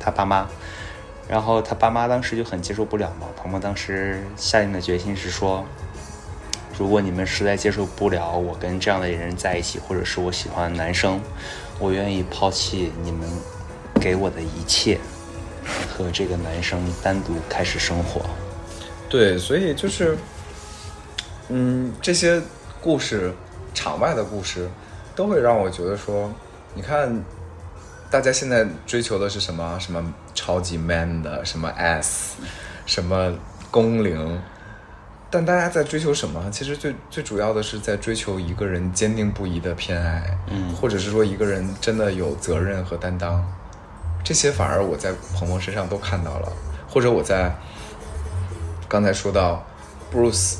[0.00, 0.46] 她爸妈，
[1.28, 3.26] 然后她爸妈当时就很接受不了嘛。
[3.36, 5.66] 鹏鹏当时下定的决心是说，
[6.78, 11.20] 如果你们实在接受不了我跟这样的人在一起，或者是我喜欢男生，
[11.78, 13.28] 我愿意抛弃你们
[14.00, 14.98] 给我的一切，
[15.88, 18.20] 和这个男生单独开始生活。
[19.08, 20.18] 对，所以就是，
[21.48, 22.42] 嗯，这些
[22.80, 23.32] 故事，
[23.72, 24.68] 场外的故事，
[25.14, 26.30] 都会让我觉得说，
[26.74, 27.24] 你看，
[28.10, 29.78] 大家现在追求的是什么？
[29.80, 32.36] 什么超级 man 的，什么 S，
[32.84, 33.32] 什么
[33.70, 34.40] 工龄，
[35.28, 36.48] 但大家在追求什么？
[36.50, 43.44] 其实最最主要的是在追求一个人坚定不移的偏爱，嗯或者是说一个人真的有责任和担当，
[44.22, 46.52] 这些反而我在鹏鹏身上都看到了，
[46.88, 47.54] 或者我在
[48.88, 49.66] 刚才说到
[50.14, 50.58] Bruce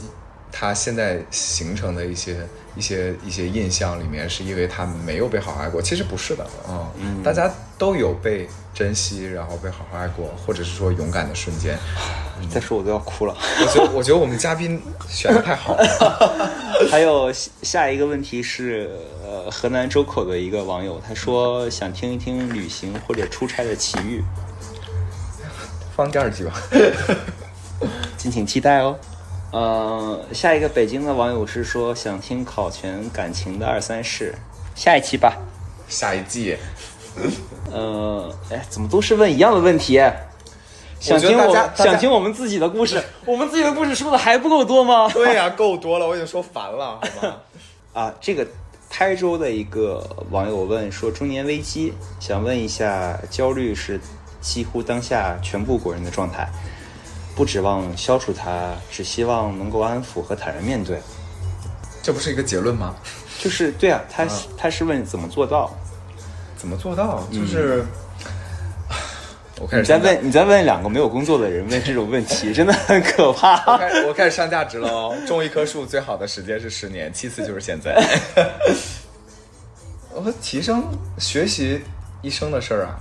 [0.58, 2.34] 他现在形成的一些
[2.74, 6.46] 一些一些印象里面，是因为他没有被好好爱过，其实不是的，
[6.98, 11.76] 嗯，大家都有被珍惜，然后被好好爱过，或者是说勇敢的瞬间。
[12.50, 13.36] 再说我都要哭了。
[13.60, 16.50] 我觉得我觉得我们嘉宾选的太好了，
[16.90, 18.90] 还有下下一个问题是，
[19.22, 24.22] 呃，河南周口的一个网友，他说想听一听旅行或者出差的奇遇，
[25.94, 26.52] 放第二集吧。
[28.16, 28.98] 敬请期待哦。
[29.52, 34.34] 呃，下一个北京的网友是说想听考全感情的二三事，
[34.74, 35.36] 下一期吧。
[35.88, 36.56] 下一季，
[37.72, 40.02] 呃，哎，怎么都是问一样的问题？
[40.98, 45.08] 想听我想听我们自己的故事，我们自己的故事说的还不够多吗？
[45.12, 47.36] 对呀、够多了，我已经说烦了，好吗？
[47.94, 48.44] 啊，这个
[48.90, 54.00] 台州的一个网友问说：“中年危机，想问一下，焦虑是
[54.40, 56.48] 几乎当下全部国人的状态，
[57.36, 60.98] 不指望消除它，只希望能够安抚和坦然面对。
[62.02, 62.96] 这不是一个结论吗？
[63.38, 65.70] 就是对啊，他是他是问怎么做到？
[66.56, 67.22] 怎么做到？
[67.30, 67.84] 就是、
[69.60, 73.78] 我开你再始上架问你再问两个没有工作的人问这种问题， 真的很可怕我怕。
[73.78, 75.14] 开我开始上价值了哦。
[75.26, 77.94] 种一棵树最好的时间是十年，其次就是现在。
[80.14, 80.82] 我提升
[81.18, 81.82] 学习
[82.22, 82.96] 一生的事儿啊，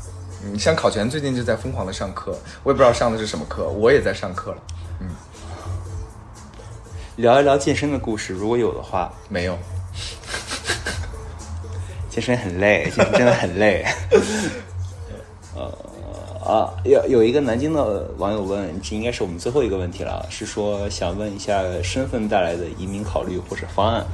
[0.46, 4.58] 嗯，像考全最近就在疯狂的上课，我也不知道上的是什么课，我也在上课了。
[5.02, 5.10] 嗯
[7.18, 9.58] 聊一聊健身的故事，如果有的话，没有，
[12.12, 13.86] 健身很累，健身真的很累。
[15.56, 15.72] 呃
[16.46, 24.06] 啊，有有一个南京的网友问，这应该是我们最后一个问题了，是说想问一下身份带来的移民考虑或者方案。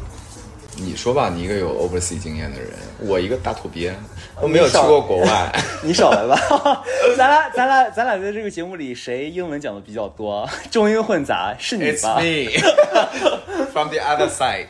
[0.77, 2.69] 你说吧，你一个有 overseas 经验的人，
[2.99, 3.93] 我一个大土鳖，
[4.41, 5.51] 我没有去过国外。
[5.83, 6.83] 你少来吧，
[7.17, 10.47] 咱俩咱俩咱俩在这个节目里谁英文讲的比较多？
[10.71, 14.67] 中英混杂是你 It's 吧？me from the other side。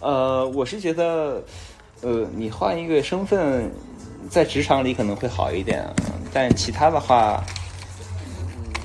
[0.00, 1.42] 呃，我是觉得，
[2.02, 3.70] 呃，你换一个身份，
[4.30, 5.84] 在职场里可能会好一点，
[6.32, 7.42] 但其他的话，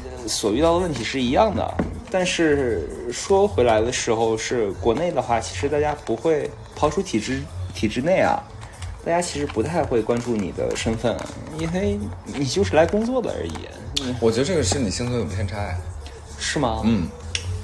[0.03, 1.73] 呃所遇到的问题是一样的。
[2.11, 7.41] 但是说回来的时候，是国内的话，其实大家不会抛出体制
[7.73, 8.43] 体制内啊，
[9.05, 11.15] 大家其实不太会关注你的身份，
[11.57, 13.53] 因为你就是来工作的而已，
[13.95, 15.77] 你我觉得这个是你心中有偏差呀。
[16.37, 16.81] 是吗？
[16.83, 17.07] 嗯，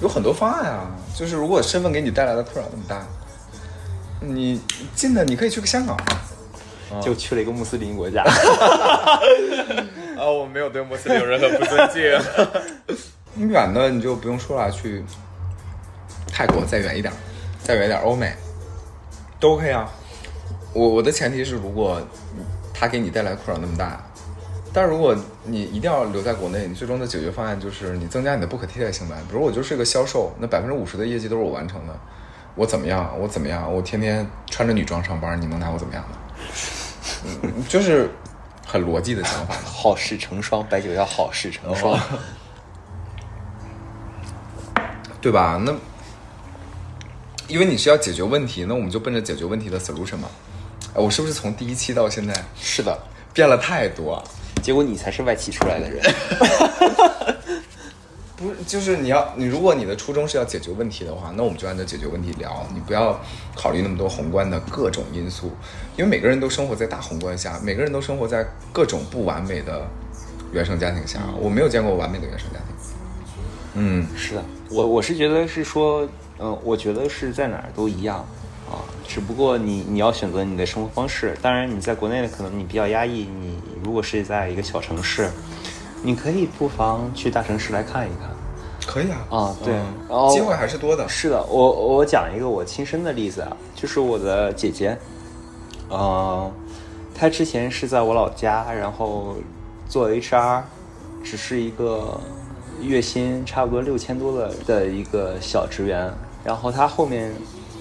[0.02, 3.06] 有很多方案啊，就是如果身份给你带来的困扰那么大，
[4.22, 4.62] 你
[4.96, 5.98] 近的你可以去个香港。
[7.04, 8.24] 就去了一个穆斯林国家。
[10.16, 12.02] 啊，我没有对穆斯林有任何不尊敬。
[13.38, 15.04] 远的你就不用说了，去
[16.32, 17.14] 泰国再远一点，
[17.64, 18.34] 再远一点欧美
[19.40, 19.90] 都 OK 啊。
[20.74, 22.02] 我我的前提是，如果
[22.74, 24.04] 他给你带来困扰那么大，
[24.74, 29.16] 但如果你一定要留在国内，你最终的解决方案就是你增加你的不可替代性呗。
[29.28, 32.00] 比如我就是一个销售，那百分之五十的业绩都是我完成的，
[32.54, 33.18] 我怎么样？
[33.20, 33.74] 我怎么样？
[33.74, 36.18] 我天天穿着女装上班，你能拿我怎么样呢？
[37.42, 38.10] 嗯，就是
[38.66, 39.56] 很逻辑的想法。
[39.66, 42.00] 好事成双，白酒要好事成双。
[45.28, 45.62] 对吧？
[45.62, 45.76] 那
[47.50, 50.30] 因为你是要解决问题，那我们就奔着解决问题的 solution 嘛。
[50.94, 52.98] 哎，我是不是从第一期到现在是的，
[53.34, 54.24] 变了太多？
[54.64, 56.02] 结果你才是外企出来的人。
[58.38, 63.20] 不是，就是你要你，如果你的初衷是要解决问题的话，那我们就按照解决问题聊，你不要
[63.54, 65.52] 考虑那么多宏观的各种因素，
[65.98, 69.86] 因为每个人都生活在大宏观下，每个人都生活在各种不完美的
[70.54, 71.20] 原生家庭下。
[71.38, 72.68] 我没有见过完美的原生家庭。
[73.80, 76.08] 嗯，是的，我我是觉得是说，
[76.40, 78.18] 嗯，我觉得是在哪儿都一样
[78.70, 81.38] 啊，只不过你你要选择你的生活方式。
[81.42, 85.30] 当然，你在国内可能你比较压抑，你如果是在一个小城市。
[86.04, 88.30] 你可以不妨去大城市来看一看，
[88.86, 89.74] 可以啊，啊对，
[90.08, 91.10] 然后机会还是多的。
[91.10, 94.96] 是的，我我讲一个我亲身的例子啊，就是我的姐姐，
[95.90, 96.50] 呃，
[97.16, 99.38] 她之前是在我老家，然后
[99.90, 100.62] 做 HR，
[101.24, 102.22] 只是一个
[102.82, 106.12] 月薪差不多六千多的的一个小职员，
[106.44, 107.34] 然后他后面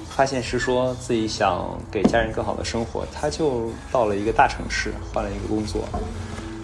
[0.09, 5.85] 发现是说自己想给家人更好的生活，他就到了一个大城市，换了一个工作。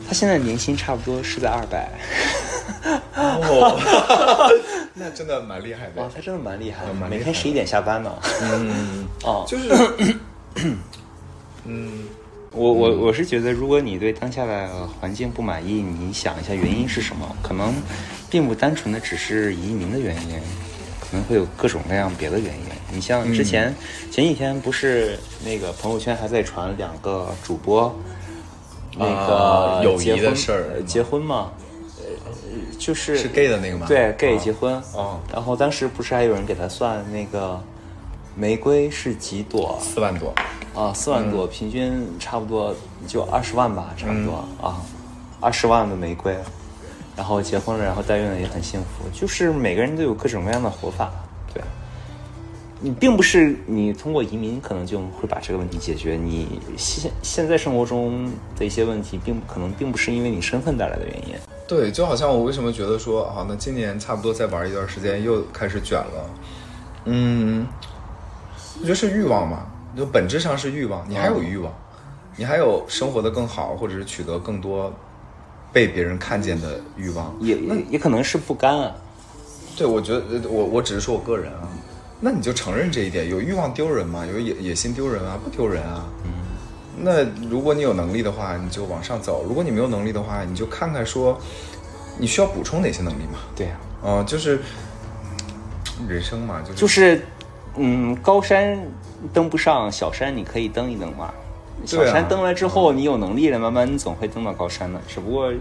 [0.07, 1.89] 他现在年薪差不多是在二百，
[3.15, 3.79] 哦，
[4.95, 6.03] 那真的蛮厉害的。
[6.03, 8.13] 哦，他真的蛮厉害，每天十一点下班呢。
[8.43, 9.69] 嗯，哦，就是，
[11.65, 12.05] 嗯，
[12.53, 17.37] 我我我是觉得，如果你对当下的环境不满意，你想一下原因是什么？
[17.43, 17.75] 可能
[18.31, 20.41] 并不单纯的只是移民的原因，
[21.01, 22.65] 可能会有各种各样别的原因。
[22.93, 23.75] 你像之前
[24.11, 27.95] 前几天不是那个朋友圈还在传两个主播。
[28.95, 31.51] 那个友谊的事儿，结婚嘛，
[31.97, 32.05] 呃，
[32.79, 33.87] 就是是 gay 的那个吗？
[33.89, 34.75] 对，gay 结婚。
[34.93, 35.19] 哦。
[35.33, 37.59] 然后当时不是还有人给他算那个
[38.35, 39.79] 玫瑰是几朵？
[39.81, 40.35] 四万朵。
[40.75, 42.75] 啊，四万朵，平均差不多
[43.07, 44.81] 就二十万吧，差不多啊，
[45.39, 46.35] 二十万的玫瑰，
[47.15, 49.05] 然后结婚了，然后代孕了，也很幸福。
[49.13, 51.13] 就是每个人都有各种各样的活法。
[51.53, 51.63] 对
[52.81, 56.17] 你并不是你通过移民可能就会把这个问题解决。
[56.17, 61.35] 你现现在生活中的一些问题，并不可能并不是因为你身份带来的原因。
[61.69, 66.31] 对，就好像我为什么觉得说，好，那今年差不多再玩一段时间，又开始卷了。
[67.05, 67.67] 嗯，
[68.81, 69.67] 我觉得是欲望嘛，
[69.97, 71.05] 就本质上是欲望。
[71.09, 71.73] 你还有欲望，
[72.37, 74.93] 你还有生活的更好，或者是取得更多
[75.73, 77.35] 被别人看见的欲望。
[77.41, 77.57] 也
[77.91, 78.95] 也可能是不甘啊。
[79.77, 81.69] 对，我觉得我我只是说我个人啊。
[82.21, 84.25] 那你就承认这一点，有欲望丢人吗？
[84.25, 85.39] 有野野心丢人啊？
[85.43, 86.05] 不丢人啊。
[86.25, 86.31] 嗯。
[86.99, 91.41] 那如果你有能力的话，你就往上走；如果你没有能力的话，你就看看说，
[92.19, 93.39] 你需要补充哪些能力嘛？
[93.57, 93.77] 对呀。
[94.05, 94.61] 嗯，就是
[96.09, 97.27] 人生嘛，就是就是，
[97.77, 98.79] 嗯，高山
[99.33, 101.33] 登不上，小山你可以登一登嘛。
[101.85, 105.01] 小山登了之后，你有能力了，慢慢你总会登到高山的。
[105.09, 105.53] 只不过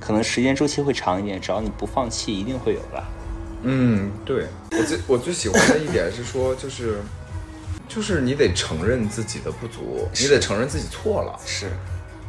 [0.00, 3.04] 可能时间周期会长一点，只要你不放弃，一定会有的。
[3.62, 7.00] 嗯，对我最我最喜欢的一点是说，就是
[7.88, 11.36] 就是你得承认自己的不足， 你得承认自己错了。
[11.44, 11.70] 是，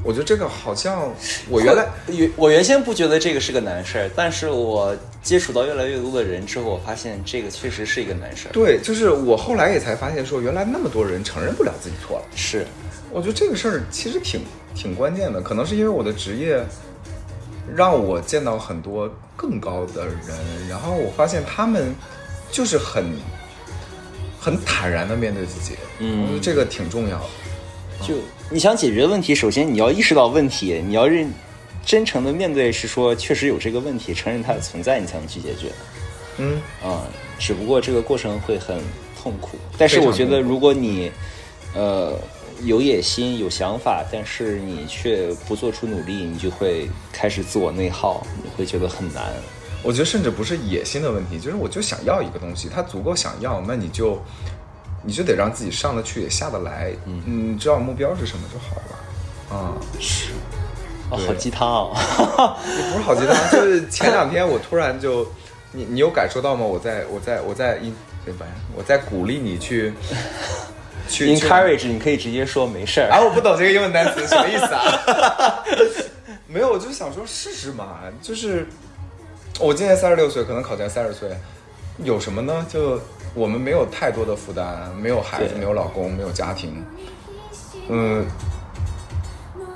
[0.04, 1.12] 我觉得这个好像
[1.50, 8.52] 我原来 原我原先不觉得这个是个难事儿，但是我接触到越来越多的人之后，我发现这个确实是一个难事儿。
[8.52, 12.26] 对，就是我后来也才发现说，原来那么多人承认不了自己错了。
[12.36, 12.66] 是，
[13.12, 14.42] 我觉得这个事儿其实挺
[14.74, 16.64] 挺关键的，可能是因为我的职业。
[17.76, 21.94] 让我见到很多更高的人，然后我发现他们
[22.50, 23.14] 就是很
[24.40, 28.08] 很坦然的面对自己，嗯，我觉得这个挺重要的。
[28.08, 28.14] 就
[28.50, 31.32] 你想解决问题，首先你要意识到问题，你要认
[31.86, 35.72] 真诚的面对，是说确实有这个问题，承认它的存在，你才能去解决。
[36.38, 37.04] 嗯啊，
[37.38, 38.80] 只不过这个过程会很
[39.22, 41.12] 痛苦，但是我觉得如果你
[41.74, 42.18] 呃。
[42.64, 49.32] 有野心、有想法，但是你却不做出努力，你就会开始自我内耗，你会觉得很难。
[49.84, 54.20] 我觉得甚至不是野心的问题，就是我就想要一个东西，它足够想要，那你就
[55.04, 59.58] 你就得让自己上得去也下得来，嗯，你知道目标是什么就好了。
[59.58, 60.32] 啊，是，
[61.10, 62.58] 好鸡汤啊！
[62.68, 65.26] 也不是好鸡汤，就是前两天我突然就，
[65.72, 66.66] 你你有感受到吗？
[66.66, 67.92] 我在我在我在一，
[68.26, 68.32] 不
[68.76, 69.94] 我在鼓励你去。
[71.10, 73.08] encourage 你可以直接说没事儿。
[73.10, 75.64] 啊，我不懂这个英文单词什么意思啊？
[76.48, 78.00] 没有，我就想说试试嘛。
[78.22, 78.68] 就是
[79.58, 81.30] 我今年三十六岁，可能考前三十岁，
[82.04, 82.66] 有什么呢？
[82.68, 83.00] 就
[83.38, 86.84] 我们没有太多的负担，没有孩子，没有老公，没有家庭。
[87.88, 88.26] 嗯，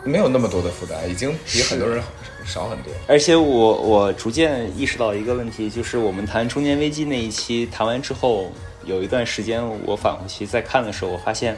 [0.03, 2.01] 没有那么多的负担，已经比很多人
[2.43, 2.91] 少很多。
[3.07, 8.51] 而且我我逐渐意识到一个问题，就是我们谈中年危机那一期谈完之后，
[8.83, 11.55] 有一段时间我返回去再看的时候，我发现，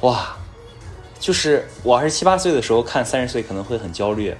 [0.00, 0.36] 哇，
[1.20, 4.34] 就是我二十七八岁的时候看三十岁可能会很焦虑，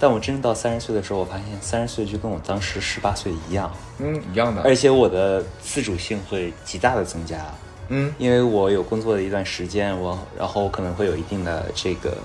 [0.00, 4.62] 但我真正到三十岁的时候，我发现三十岁就跟我当时十八岁一样，嗯，一样的。
[4.62, 7.44] 而且我的自主性会极大的增加。
[7.88, 12.16] 嗯，因为我有工作的一段时间，我然后可能会有一定的这个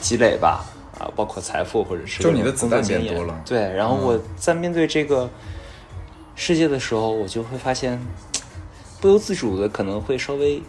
[0.00, 0.64] 积累吧，
[0.98, 5.28] 啊，包括财富或者是就你的子弹工作经验变多了对，然后我在面对这个
[6.34, 7.98] 世界的时候，我就会发现
[9.00, 10.62] 不由自主的可能会稍微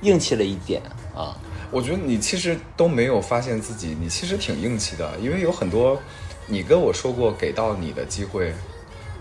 [0.00, 0.82] 硬气了一点
[1.14, 1.38] 啊。
[1.72, 5.98] 我觉得你其实都没有发现自己，你其实挺硬气的，因为有很多
[6.46, 8.52] 你跟我说过给到你的机会，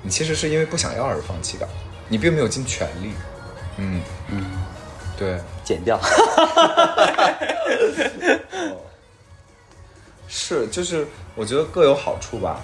[0.04, 1.66] 你其实是因为不想要而放弃的，
[2.10, 3.14] 你并没有尽全力。
[3.78, 4.46] 嗯嗯，
[5.18, 5.98] 对，剪掉，
[10.28, 12.60] 是就是我觉得各有好处吧，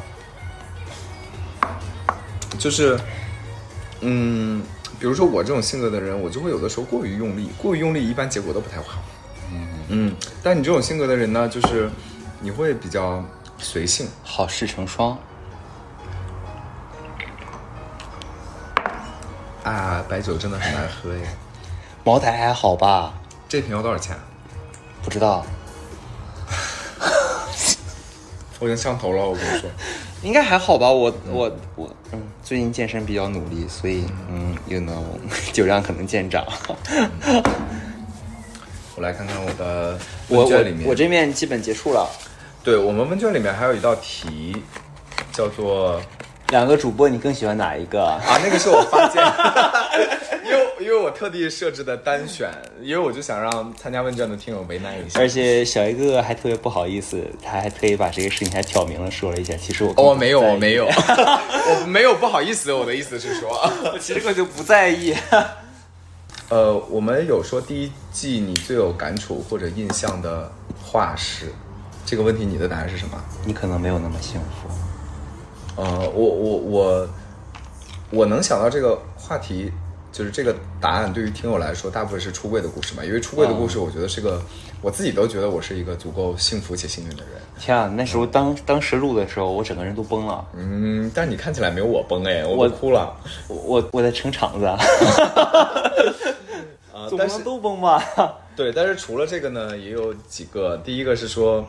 [2.59, 2.99] 就是
[4.01, 4.61] 嗯，
[4.99, 9.01] 比如说我这种性格的人，我就会有的时候过于用力，过于用力一般结果都不太好。
[9.89, 11.89] 嗯嗯，但你这种性格的人呢，就是
[12.41, 13.23] 你会比较
[13.57, 14.07] 随性。
[14.23, 15.17] 好事成双。
[19.63, 21.21] 啊，白酒真的很难喝耶。
[22.03, 23.13] 茅台还好吧？
[23.49, 24.15] 这瓶要多少钱？
[25.03, 25.45] 不知道，
[28.59, 29.69] 我已经上头了，我跟你说。
[30.23, 30.89] 应该还好吧？
[30.89, 35.03] 我我我，嗯，最近健身比较努力，所以嗯，you know，
[35.53, 36.45] 酒量可能见长。
[38.97, 39.95] 我来看看我的
[40.27, 42.09] 我我问卷里面，我这面基本结束了。
[42.63, 44.57] 对我们问卷里面还有一道题，
[45.31, 46.01] 叫做
[46.49, 48.03] 两个主播，你更喜欢哪一个？
[48.03, 49.23] 啊，那个是我发现，
[50.43, 52.49] 因为因为我特地设置的单选，
[52.81, 55.19] 因为我就想让参加问卷的听友为难一下。
[55.19, 59.53] 而且小一哥哥还特别不好意思，他还特意把这个事情还挑明了说了一下。
[59.55, 62.73] 其实我哦我没有，我没有， 我没有不好意思。
[62.73, 63.51] 我的意思是说，
[63.93, 65.15] 我 其实根本就不在意。
[66.49, 70.49] 呃，我们有说第一季你最有感触或者印象的
[70.81, 71.51] 话是
[72.05, 73.21] 这个问题，你的答案是什么？
[73.45, 75.81] 你可能没有那么幸福。
[75.81, 77.09] 呃，我我我
[78.11, 79.69] 我能想到这个话题，
[80.13, 84.41] 就是这个答案对于听友来说，大部分是出柜的故事嘛，因为出柜的故事，我觉得是个、
[84.81, 87.33] 我自己都觉得我是一个足够幸福且幸运的人。
[87.59, 90.47] 天啊，那时候当当时录的时候，我整个人都崩了。
[90.55, 93.13] 嗯，但是你看起来没有我崩哎，我哭了。
[93.49, 94.65] 我我我在撑场子
[96.97, 98.03] 啊，啊但是都崩吧？
[98.55, 100.75] 对，但是除了这个呢，也有几个。
[100.77, 101.63] 第一个是说，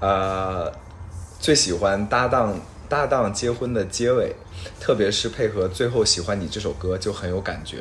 [0.00, 0.72] 呃，
[1.38, 2.58] 最喜欢搭档
[2.88, 4.34] 搭档结婚的结尾，
[4.80, 7.78] 特别是配合最后喜欢你这首歌就很有感觉。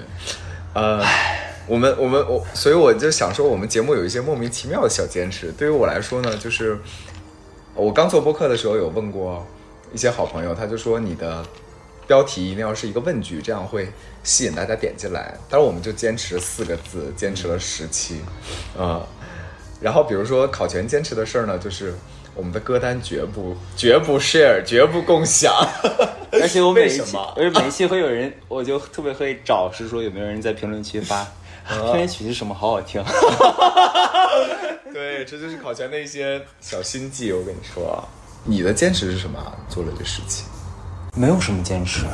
[0.73, 1.01] 呃，
[1.67, 5.53] 我们我们我，所以我就想说，我们节目有一些莫名其妙的小坚持。
[5.53, 6.77] 对于我来说呢，就是
[7.75, 9.47] 我刚做播客的时候有问过
[9.93, 11.45] 一些好朋友，他就说你的
[12.05, 13.89] 标题一定要是一个问句，这样会
[14.24, 15.34] 吸引大家点进来。
[15.49, 18.22] 但是，我们就坚持四个字，坚持了十期，
[18.78, 19.05] 啊、
[19.80, 21.93] 然后比如说考前坚持的事儿呢，就是
[22.36, 25.53] 我们的歌单绝不绝不 share，绝不共享。
[26.32, 33.03] 而且我每一期，为什么而且每一期会有人，我就特别会找，是说有没有人在评论区发啊片尾曲是什么，好好听。
[34.93, 37.32] 对，这就是考前的一些小心计。
[37.32, 38.03] 我跟你说啊，
[38.43, 39.39] 你的坚持是什么？
[39.70, 40.43] 做了这十期，
[41.15, 42.05] 没有什么坚持，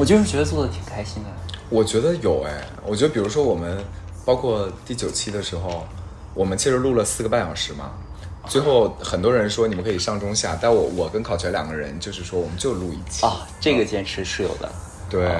[0.00, 1.28] 我就是觉得做的挺开心的。
[1.68, 3.84] 我觉得有哎，我觉得比如说我们
[4.24, 5.86] 包括第九期的时候，
[6.32, 7.90] 我们其实录了四个半小时嘛。
[8.48, 14.72] 最后很多人说你们可以上中下，但我我跟考全两个人就是说我们就录一期啊，这个坚持是有的，
[15.10, 15.38] 对，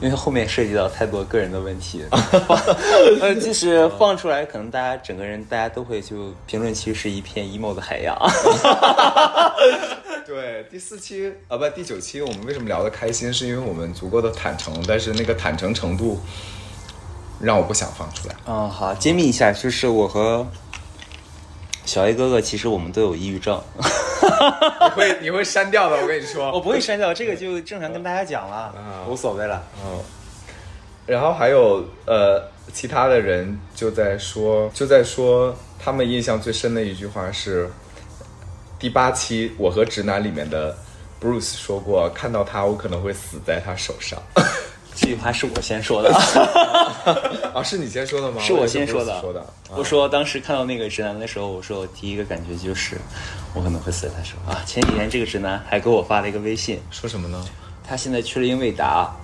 [0.00, 2.04] 因为后面涉及到太多个人的问题。
[3.20, 8.16] 呃，即使放出来，可能大家整个人大家都会就评论区是一片 emo 的海洋。
[10.26, 13.32] 对，第四期啊不第九期我们为什么聊得开心？
[13.32, 16.20] 是因为我们足够的坦诚，但是那个坦诚程度
[17.40, 18.34] 让我不想放出来。
[18.46, 20.46] 嗯，好，揭秘一下，就是我和
[21.84, 23.60] 小 A 哥哥，其实我们都有抑郁症。
[24.84, 26.50] 你会你会删掉的，我跟你说。
[26.52, 29.62] 我不会删掉，这个就正常跟大家讲了啊，无所谓了。
[29.84, 30.00] 嗯，
[31.06, 37.70] 然后还有呃，其他的人就在说，就在说他们印象最深的一句话是
[38.78, 40.76] 第八期《我和直男》里面的
[41.20, 44.22] Bruce 说过，看到他我可能会死在他手上。
[45.00, 46.12] 这句话是我先说的，
[47.54, 48.42] 啊，是你先说的吗？
[48.42, 49.20] 是我先说的。
[49.20, 49.46] 说的。
[49.70, 52.96] 我说当时看到那个直男的时候，我说我第一个感觉就是
[53.54, 54.60] 我可能会死在他手啊。
[54.66, 57.44] 前几天这个直男还给我发了一个微信，说什么呢？
[57.86, 59.14] 他现在去了英伟达，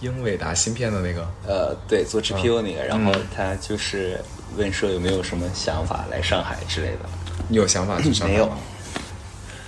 [0.00, 4.20] 英伟达芯片的那个，呃，对，做 GPU 那个，然后他就是
[4.56, 7.08] 问说有没有什么想法来上海之类的。
[7.48, 8.48] 你有想法去上海没有？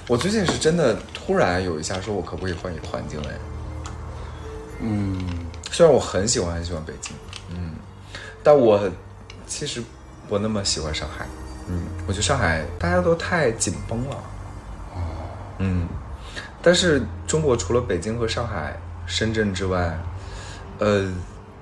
[0.07, 3.35] 我最近是真的突然有一下说，我可不可以换一个环境哎？
[4.83, 5.19] 嗯，
[5.71, 7.17] 虽然我很喜欢很喜欢北京，
[7.51, 7.75] 嗯，
[8.43, 8.81] 但我
[9.47, 9.83] 其实
[10.29, 11.27] 不那么喜欢上海。
[11.69, 14.17] 嗯，我觉得上海大家都太紧绷了。
[14.95, 14.99] 哦
[15.59, 15.87] 嗯，
[16.61, 18.77] 但是中国除了北京和上海、
[19.07, 19.97] 深圳之外，
[20.81, 21.09] 呃，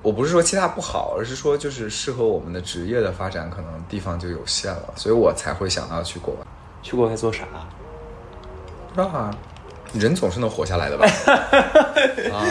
[0.01, 6.39] 我不是说其他不好，而是说就是适合我们的职业的发展，可能地方就有限了，所以我才会想到去国外。
[6.81, 7.43] 去国外做啥？
[8.89, 9.29] 不知道啊，
[9.93, 11.05] 人总是能活下来的吧？
[12.33, 12.41] 啊，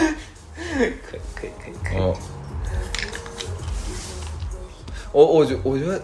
[1.09, 1.97] 可以可以可以可以。
[1.97, 2.17] 哦，
[5.11, 6.01] 我我觉我觉得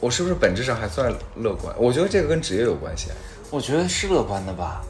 [0.00, 1.74] 我是不是本质上还算乐观？
[1.78, 3.10] 我觉得这个跟职业有关系，
[3.50, 4.84] 我觉得是乐观的吧。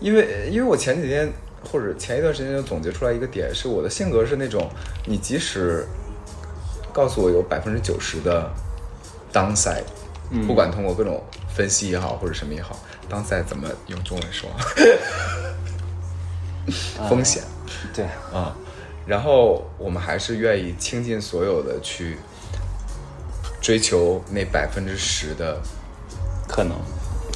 [0.00, 1.32] 因为因为我前几天
[1.70, 4.70] 或者前一段时间就总结出来一个点，是我的性格是那种，
[5.06, 5.86] 你即使
[6.92, 8.50] 告诉我有百分之九十的
[9.32, 9.84] downside，、
[10.46, 11.22] 不管通过各种
[11.54, 12.78] 分析也好或者什么也好
[13.10, 14.50] ，downside 怎么用中文说？
[17.08, 17.42] 风险。
[17.94, 18.54] 对，啊，
[19.06, 22.18] 然后我们还是愿意倾尽所有的去
[23.60, 25.60] 追求那百分之十的
[26.48, 26.76] 可能。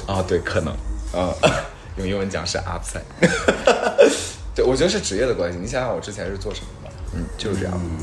[0.07, 0.73] 啊，对，可能
[1.13, 1.33] 啊，
[1.97, 3.01] 用英文讲是 upside。
[4.55, 5.57] 对，我觉得是职业的关系。
[5.59, 6.95] 你想想我之前是做什么的吧？
[7.13, 7.73] 嗯，就是这样。
[7.75, 7.97] 嗯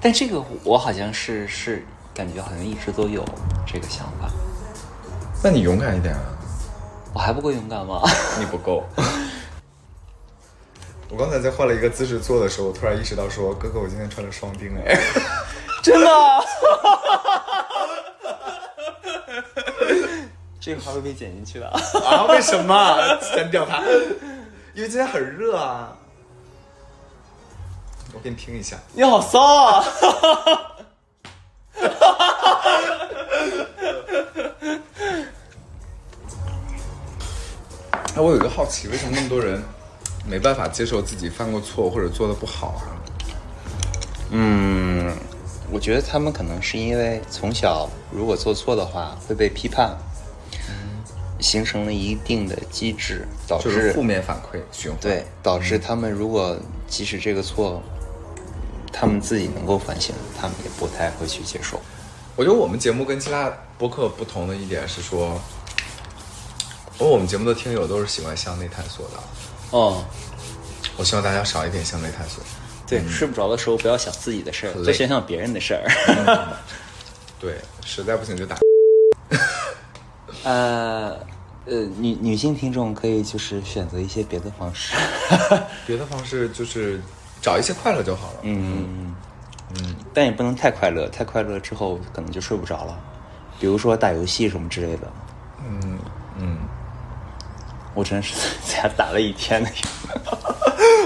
[0.00, 3.24] 但这个我好像是是感觉好像一直都有
[3.66, 4.30] 这个想法。
[5.42, 6.20] 那你勇敢一点啊！
[7.14, 8.02] 我还不够勇敢吗？
[8.38, 8.84] 你不够。
[11.10, 14.98] 我刚才在换了一个姿势坐的时候，我突然意识到说，哥哥，我今天穿了双钉哎。
[15.82, 16.06] 真的？
[20.60, 21.68] 这个话会被剪进去的。
[21.68, 22.24] 啊？
[22.28, 22.96] 为什么？
[23.20, 23.82] 删掉它。
[24.74, 25.96] 因为今天很热啊。
[28.12, 28.76] 我给你听一下。
[28.92, 29.84] 你好骚啊！
[38.16, 39.62] 哎，我有一个好奇，为什么那么多人
[40.26, 42.82] 没办法接受自己犯过错或者做的不好啊？
[44.30, 45.14] 嗯，
[45.70, 49.96] 我觉得他们可能是因为从小如果做错的话会被批判，
[51.40, 54.98] 形成了一定的机制，导致就是负面反馈循环。
[55.00, 56.56] 对，导致他们如果
[56.88, 57.82] 即使这个错，
[58.92, 61.78] 他们自己能够反省，他们也不太会去接受。
[62.34, 65.40] 我觉得我们节目跟其他播客不同的一点是说，
[66.98, 69.22] 因为我们节目的听友都是喜欢向内探索的。
[69.74, 70.04] 哦，
[70.96, 72.44] 我希望大家少一点向内探索。
[72.86, 76.56] 对，睡不着的时候不要想自己的事儿，多想想别人的事儿。
[77.40, 78.56] 对，实在不行就打。
[80.44, 81.18] 呃
[81.66, 84.94] 呃，女女性听众可以就是选择一些别的方式。
[85.88, 87.00] 别的方式就是
[87.42, 88.38] 找一些快乐就好了。
[88.42, 89.12] 嗯
[89.70, 92.96] 嗯，但也不能太快乐，太快乐之后可能就睡不着了。
[93.58, 95.12] 比如说打游戏什么之类的，
[95.66, 95.93] 嗯嗯，
[97.94, 98.34] 我真是
[98.66, 99.70] 在家打了一天的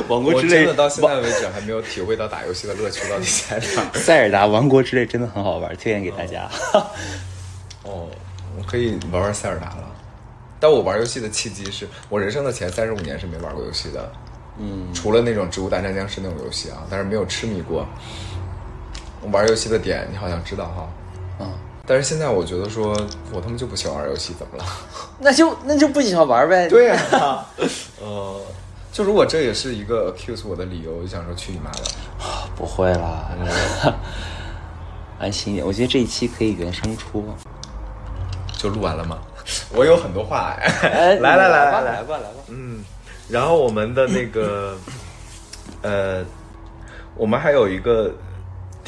[0.08, 3.90] 王国我之泪真的到现在为止还没有体会到打游戏的乐趣到底在哪。
[4.00, 6.48] 塞尔达王国之泪真的很好玩，推荐给大家。
[7.84, 8.08] 哦，
[8.58, 9.84] 我可以玩玩塞尔达了。
[10.60, 14.10] 但我玩游戏的契机是我人生的前三十五年是没玩过游戏的，
[14.58, 17.86] 嗯，除了那种《植物大战僵尸》那种游戏啊，但是没有痴迷过。
[19.20, 20.97] 我玩游戏的点你好像知道哈，嗯，
[21.88, 22.94] 但是现在我觉得说
[23.32, 24.64] 我他妈就不喜欢玩游戏，怎么了？
[25.18, 26.68] 那就那就不喜欢玩呗。
[26.68, 26.96] 对呀、
[28.00, 28.40] 呃，
[28.92, 31.78] 就如果这也是一个 accuse 我的理由，我就想说去你妈的！
[32.54, 33.30] 不会啦，
[35.18, 35.66] 安心一点。
[35.66, 37.24] 我觉得这一期可以原声出。
[38.58, 39.18] 就录完了吗？
[39.72, 42.42] 我有很多话哎，哎来来来吧，来来吧，来吧。
[42.48, 42.84] 嗯，
[43.28, 44.76] 然后我们的那个，
[45.82, 46.24] 呃，
[47.16, 48.12] 我们还有一个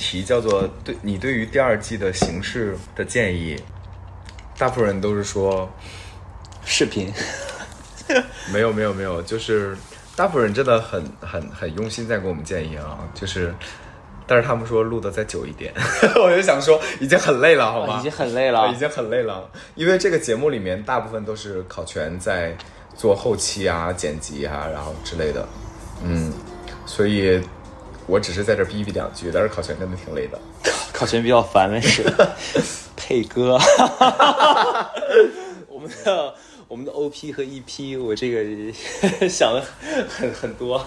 [0.00, 3.56] 题叫做“对你对于第二季的形式的建议”，
[4.58, 5.70] 大部分人都是说
[6.64, 7.12] 视频，
[8.52, 9.76] 没有没有没有，就是
[10.16, 13.54] 大部分人真的很很很用心在给我们建议啊，就是。
[14.26, 15.74] 但是他们说录的再久一点，
[16.14, 17.98] 我就想说已经很累了，好吗？
[17.98, 19.50] 已经很累了已经很累了。
[19.74, 22.56] 因为这个节目里面大部分都是考全在
[22.96, 25.44] 做后期啊、剪辑啊，然后之类的，
[26.04, 26.32] 嗯，
[26.86, 27.42] 所以
[28.10, 30.38] 我只是在这逼逼两句，但是考前真的挺累的。
[30.92, 32.02] 考前比较烦的是
[32.96, 33.56] 配歌，
[35.68, 36.34] 我们的
[36.66, 39.62] 我们的 OP 和 EP，我这个想的
[40.08, 40.84] 很很多。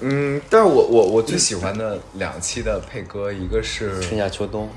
[0.00, 4.68] 嗯，但是我我我最喜欢的两期的配歌，一个是春夏秋冬，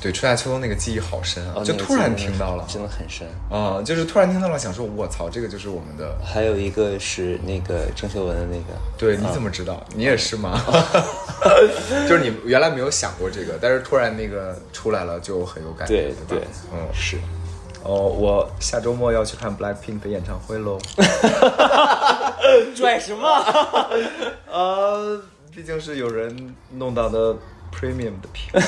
[0.00, 3.26] 对春夏秋冬那个记忆好深啊，哦就突然听到了，真的很深。
[3.50, 6.16] 啊、就是突然听到了，想说我操，这个就是我们的。
[6.24, 9.84] 还有一个是那个郑秀文的那个，对，你怎么知道？
[9.94, 10.60] 你也是吗？
[12.08, 16.38] 就是你原来没有想过这个，但是突然那个出来了，就很有感觉，对？
[16.72, 17.18] 嗯，是。
[17.82, 20.76] 哦，我下周末要去看 Blackpink 的演唱会喽。
[22.74, 23.28] 拽什么？
[24.50, 25.20] 呃，
[25.54, 27.36] 毕竟是有人弄到的
[27.72, 28.60] premium 的票。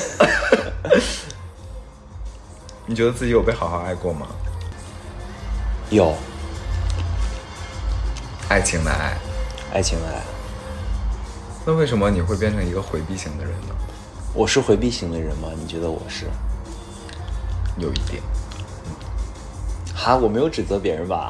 [2.86, 4.26] 你觉得自己有被好好爱过吗？
[5.90, 6.14] 有
[8.48, 9.16] 爱情的爱，
[9.72, 10.22] 爱情的爱。
[11.66, 13.74] 那为什么你会变成一个回避型的人呢？
[14.34, 15.48] 我是回避型的人吗？
[15.56, 16.26] 你觉得我是？
[17.76, 18.22] 有一点。
[19.94, 21.28] 哈，我没有指责别人吧？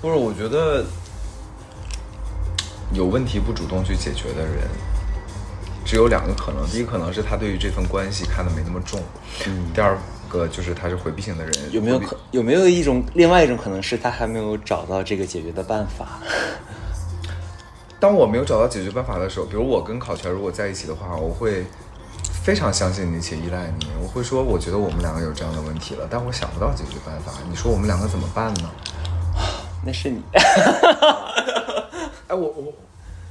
[0.00, 0.84] 不是，我觉得
[2.92, 4.68] 有问题不主动去解决的人，
[5.92, 6.66] 只有两个可能。
[6.70, 8.98] 第一个可能是他对于这份关系看得没那么重，
[9.46, 9.70] 嗯。
[9.74, 9.94] 第二
[10.26, 16.18] 个就是他是回避型的人，有没有可有没有一种另外一种可能是他还没有找到这个解决的办法？
[18.00, 21.66] 当我没有找到解决办法的时候，比如我跟考全如果在一起的话，我会
[22.42, 23.86] 非常相信你且依赖你。
[24.02, 27.32] 我会说，我觉得我们两个有这样的问题了，但我想不到解决办法。
[27.50, 28.70] 你说我们两个怎么办呢？
[29.84, 30.22] 那是你。
[32.28, 32.72] 哎，我我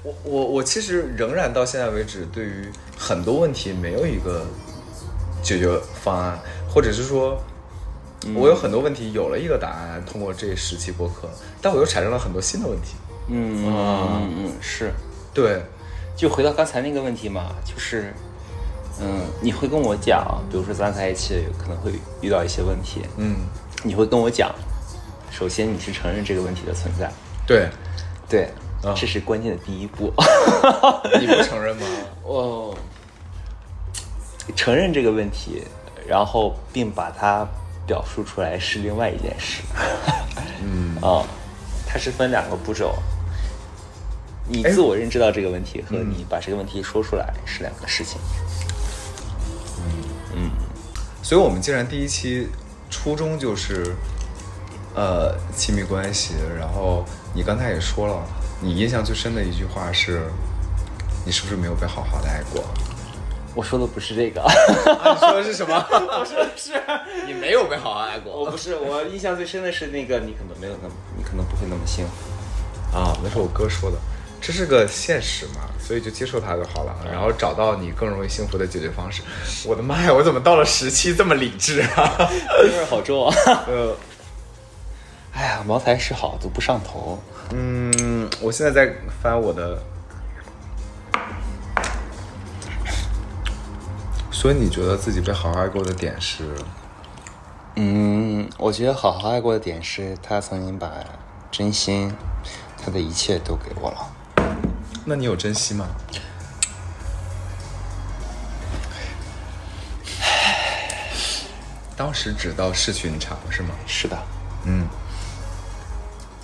[0.04, 2.68] 我我我其实仍然到现在为止，对于
[2.98, 4.46] 很多问题没有一个
[5.44, 5.70] 解决
[6.04, 7.40] 方案，或者是说，
[8.36, 11.30] 我有很多问题有了一个答案，通过这十期播客，
[11.62, 12.96] 但我又产生了很多新的问题。
[13.28, 13.68] 嗯。
[13.68, 14.92] 啊嗯嗯，是。
[15.34, 15.62] 对，
[16.16, 18.14] 就回到刚才那个问题嘛，就是，
[19.00, 23.38] 嗯，你会跟我讲，比如说咱在一起可能会遇到一些问题，嗯，
[23.84, 24.54] 你会跟我讲，
[25.32, 27.10] 首先你是承认这个问题的存在，
[27.48, 27.70] 对，
[28.28, 28.50] 对，
[28.84, 30.14] 啊这是关键的第一步。
[31.20, 31.86] 你不承认吗？
[32.24, 32.76] 我
[34.56, 35.64] 承认这个问题，
[36.08, 37.48] 然后并把它
[37.86, 39.62] 表述出来是另外一件事。
[40.64, 41.26] 嗯 啊、
[41.88, 42.96] 它是分两个步骤。
[44.48, 48.20] 你哎自我认知到这个问题和你把这个问题说出来是两个事情。
[49.78, 49.94] 嗯
[50.36, 50.52] 嗯
[51.24, 52.48] 所以，我们既然第一期
[52.90, 53.96] 初衷就是，
[54.96, 58.28] 呃，亲密关系，然后你刚才也说了，
[58.62, 60.22] 你印象最深的一句话是，
[61.26, 62.64] 你是不是没有被好好的爱过？
[63.56, 65.76] 我说的不是这个，你说的是什么？
[65.92, 66.74] 我说的是，
[67.26, 72.96] 你没有被好好爱过我不是，我印象最深的是那个，你可能没有那么，你可能不会那么幸福。
[72.98, 73.98] 啊，那是我哥说的，
[74.40, 79.22] 这是个现实嘛，所以就接受它就好了，然后找到你更容易幸福的解决方式。
[79.66, 82.30] 我的妈呀，我怎么到了十七这么理智啊？
[82.64, 83.36] 味 儿好重啊！
[83.68, 83.96] 呃，
[85.34, 87.22] 哎呀，茅台是好，都不上头。
[87.54, 89.82] 嗯，我现在在翻我的，
[94.32, 96.56] 所以你觉得自己被好好爱过的点是？
[97.76, 100.92] 嗯，我觉得好好爱过的点是他曾经把
[101.50, 102.14] 真心，
[102.78, 103.98] 他的一切都给我了。
[105.06, 105.88] 那你有珍惜吗？
[111.98, 113.70] 当时只道是寻常是吗？
[113.86, 114.18] 是的，
[114.66, 114.88] 嗯，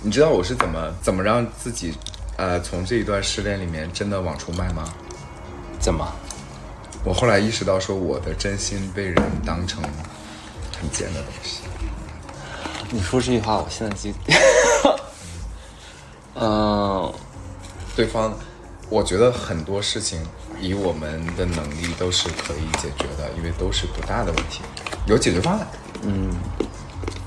[0.00, 1.92] 你知道我是怎么怎么让自己，
[2.36, 4.84] 呃，从这一段失恋里面真的往出迈吗？
[5.80, 6.06] 怎么？
[7.04, 9.82] 我后来意识到，说我的真心被人当成
[10.80, 11.62] 很贱的东西。
[12.90, 14.10] 你说这句话，我现在就，
[16.40, 17.12] 嗯，
[17.96, 18.32] 对方，
[18.88, 20.24] 我觉得很多事情
[20.60, 24.62] 以我们的能力都是可以解决的，因为都是不大的问题，
[25.06, 25.66] 有解决方案。
[26.02, 26.30] 嗯，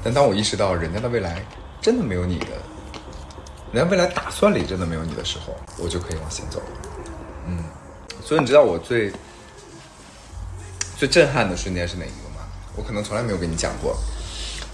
[0.03, 1.43] 但当我意识到人家的未来
[1.81, 2.45] 真的没有你的，
[3.73, 6.65] 人家未来打算里真的没有你的时候，我就可以往前走了。
[7.47, 7.63] 嗯，
[8.23, 9.11] 所以你知道我最
[10.95, 12.45] 最震撼的瞬间是哪一个吗？
[12.75, 13.97] 我可能从来没有跟你讲过，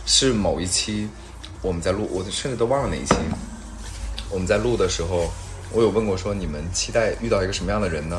[0.05, 1.09] 是某一期
[1.61, 3.15] 我们在录，我甚至都忘了哪一期。
[4.29, 5.31] 我们在录的时候，
[5.71, 8.17] 我有问过说你们期待遇到一个什么样的人呢？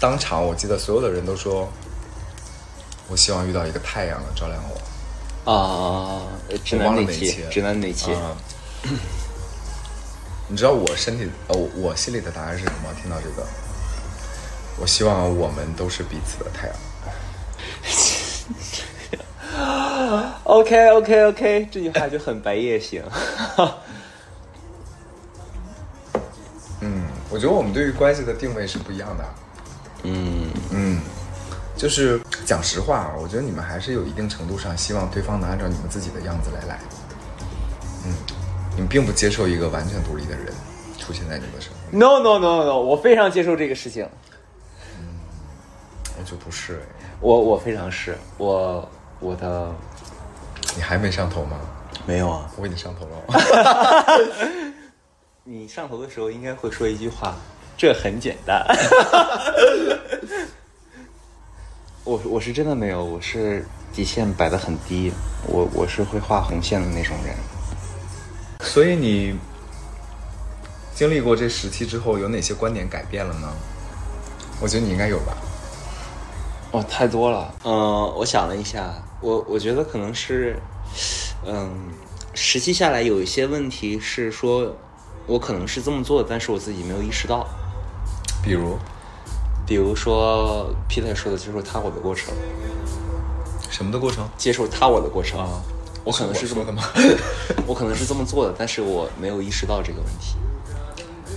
[0.00, 1.68] 当场我记得所有的人都说，
[3.08, 4.80] 我希望遇到一个太阳能照亮我。
[5.50, 6.20] 啊，
[6.62, 8.36] 直我忘男那期了哪期，直男那期，啊
[10.48, 12.92] 你知道我身体呃，我我心里的答案是什么？
[13.00, 13.46] 听到这个，
[14.78, 16.76] 我希望我们都是彼此的太阳。
[20.44, 23.02] OK OK OK，这句话就很白夜行。
[26.80, 29.24] 嗯，我觉得我们对于关系的定位是不一样的。
[30.02, 31.00] 嗯，嗯，
[31.78, 36.80] 就是讲实话啊，我觉得你们还是有一定程度上希望对方能按照你们自己的样子来来。
[38.04, 38.12] 嗯，
[38.74, 40.52] 你们并不接受一个完全独立的人
[40.98, 44.04] 出现在你们的生活，No No No No，我非常接受这个事情。
[44.98, 45.06] 嗯
[46.18, 47.06] 我就不是哎。
[47.20, 48.88] 我我非常是，我
[49.20, 49.72] 我的
[50.74, 51.60] 你还没上头吗？
[52.06, 52.50] 没有啊。
[52.56, 53.22] 我已经上头了。
[55.44, 57.36] 你上头的时候应该会说一句话，
[57.76, 58.66] 这很简单。
[62.08, 63.62] 我我是真的没有，我是
[63.92, 65.12] 底线摆的很低，
[65.46, 67.36] 我我是会画红线的那种人。
[68.60, 69.38] 所以你
[70.94, 73.52] 经历过这时期之后，有哪些观点改变了呢？
[74.58, 75.36] 我觉得你应该有吧。
[76.70, 77.54] 哦，太多了。
[77.64, 77.70] 嗯、
[78.16, 78.90] 我想了一下，
[79.20, 80.58] 我我觉得可能是，
[81.44, 81.70] 嗯，
[82.32, 84.74] 实际下来有一些问题是说，
[85.26, 87.46] 我可能是这么做的，但是我自己没有意识到。
[88.42, 88.78] 比如
[89.68, 92.32] 比如说 Peter 说的接受他我的过程，
[93.70, 94.26] 什么的过程？
[94.38, 95.38] 接受他我的过程。
[95.38, 95.60] 啊
[96.04, 96.82] 我可能是这么的吗？
[97.66, 100.36] 我可能是这么做的，但是我没有意识到这个问题。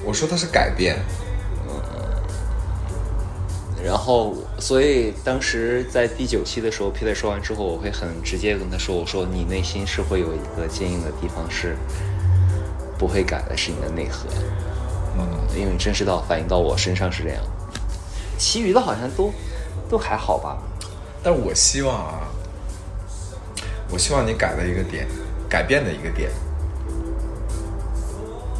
[0.06, 0.98] 我说的是改变。
[1.68, 1.74] 嗯
[3.84, 11.76] 然后，所以当时在第九期的时候，Peter 说完之后，我会很直接跟他说：“我说你内心是会有一个坚硬的地方是
[12.98, 14.30] 不会改的，是你的内核，
[15.18, 15.28] 嗯，
[15.60, 17.44] 因为真实到反映到我身上是这样。
[18.41, 19.31] 其余的好像都
[19.88, 20.57] 都还好吧。
[21.22, 22.27] 但我希望啊，
[23.91, 25.05] 我希望你改的一个点，
[25.47, 26.31] 改变的一个点，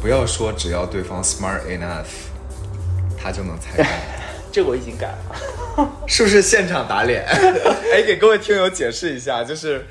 [0.00, 2.06] 不要说只要对方 smart enough，
[3.18, 3.88] 他就能猜到。
[4.52, 5.90] 这我已经改了。
[6.06, 7.24] 是不是现场打脸？
[7.92, 9.84] 哎，给各位听友解释一下，就是，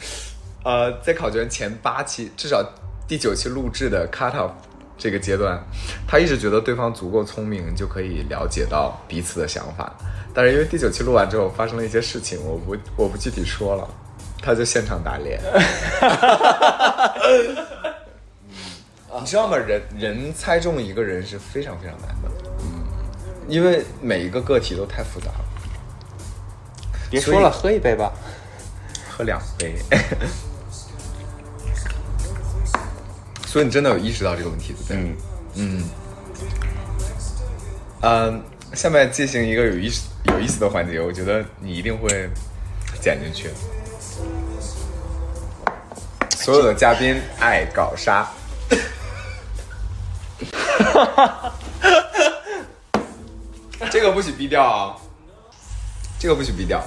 [0.63, 2.63] 呃，在考卷前八期，至少
[3.05, 4.51] 第九期录制的 cut off
[5.02, 5.60] 这个阶段，
[6.07, 9.91] 他一直觉得对方足够聪明，就可以了解到彼此的想法。
[10.32, 13.90] 但是因为第九期录完之后发生了一些事情，我不我不具体说了，
[14.44, 15.41] 他就现场打脸。
[19.19, 19.57] 你知道吗？
[19.57, 22.30] 人人猜中一个人是非常非常难的，
[22.60, 22.84] 嗯，
[23.48, 25.45] 因为每一个个体都太复杂了。
[27.10, 28.14] 别说了，喝一杯吧。
[29.10, 29.76] 喝两杯。
[33.52, 34.95] 所以你真的有意识到这个问题，对不对？
[34.95, 35.18] 嗯
[35.56, 35.84] 嗯。
[38.02, 38.41] 嗯，
[38.73, 42.30] 下面进行一个有意思有意思的环节，我觉得你一定会
[43.02, 43.49] 剪进去。
[46.30, 48.26] 所有的嘉宾爱搞杀。
[53.91, 54.95] 这个不许逼掉啊！
[56.18, 56.82] 这个不许逼掉。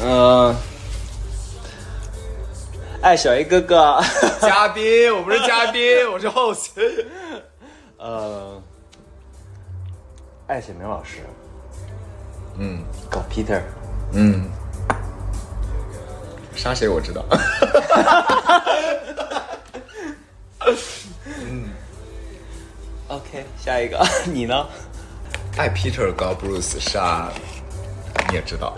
[0.00, 0.54] 嗯、
[3.02, 4.00] 哎，小 A 哥哥，
[4.40, 6.68] 嘉宾，我不是嘉宾，我是 host。
[7.98, 8.62] 呃，
[10.46, 11.18] 爱写明老师
[12.58, 13.60] 嗯搞 Peter，
[14.12, 14.48] 嗯，
[16.54, 17.24] 杀谁我知道。
[21.40, 21.70] 嗯
[23.08, 24.64] OK，下一个你呢？
[25.56, 27.30] 爱 Peter 搞 Bruce 杀，
[28.28, 28.72] 你也知道。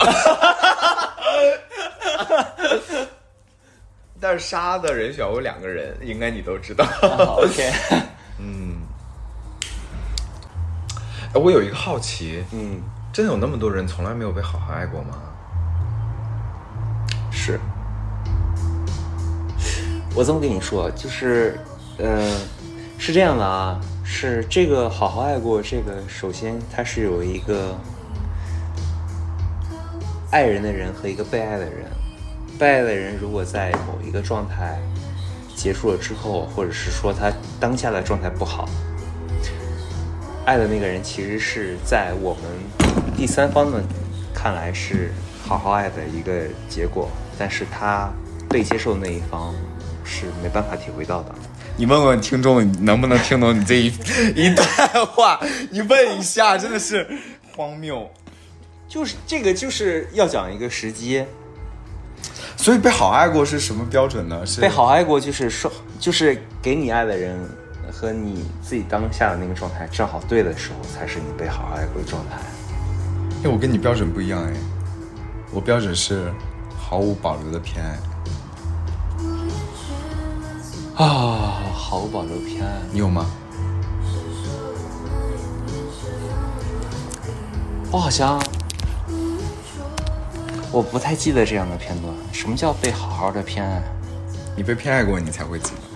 [4.19, 6.85] 但是杀的人选有两个人，应该你都知道。
[6.85, 7.71] 好 OK，
[11.33, 12.81] 哎我有一个好奇，嗯，
[13.11, 15.17] 真的有那么多人从来没有被好好爱过吗？
[17.29, 17.59] 是。
[20.15, 21.59] 我这么跟你说，就是，
[21.97, 22.39] 呃，
[22.97, 27.77] 是这样的啊，是这个好好爱过，这个首先它是有一个
[30.31, 31.91] 爱人的人和一个被爱的人，
[32.57, 34.79] 被爱的人如果在某一个状态
[35.55, 38.69] 结束了之后，或者是说他当下的状态不好，
[40.45, 42.43] 爱的那个人其实是在我们
[43.15, 43.83] 第三方的
[44.33, 45.11] 看来是
[45.43, 48.09] 好好爱的一个结果，但是他
[48.49, 49.53] 被接受的那一方
[50.03, 51.35] 是没办法体会到的。
[51.77, 53.87] 你问问听众能不能听懂你这一
[54.33, 55.39] 一段话？
[55.71, 57.05] 你问一下，真的是
[57.53, 58.09] 荒谬。
[58.87, 61.25] 就是这个就是要讲一个时机，
[62.57, 64.45] 所以被好爱过是什么标准呢？
[64.45, 67.37] 是被好爱过就是说，就是给你爱的人
[67.91, 72.37] 和你自己当下的那个状态正好对的时候，才是你被好爱过的状态。
[73.43, 74.53] 哎，我跟你标准不一样哎，
[75.51, 76.31] 我标准是
[76.75, 77.99] 毫无保留的偏爱。
[80.95, 82.81] 啊，毫无保留偏爱。
[82.91, 83.25] 你有吗？
[87.91, 88.41] 我好像
[90.75, 92.13] 我不太记得这样的片段。
[92.33, 93.81] 什么叫被好好的偏爱？
[94.57, 95.77] 你被偏爱过，你才会记得。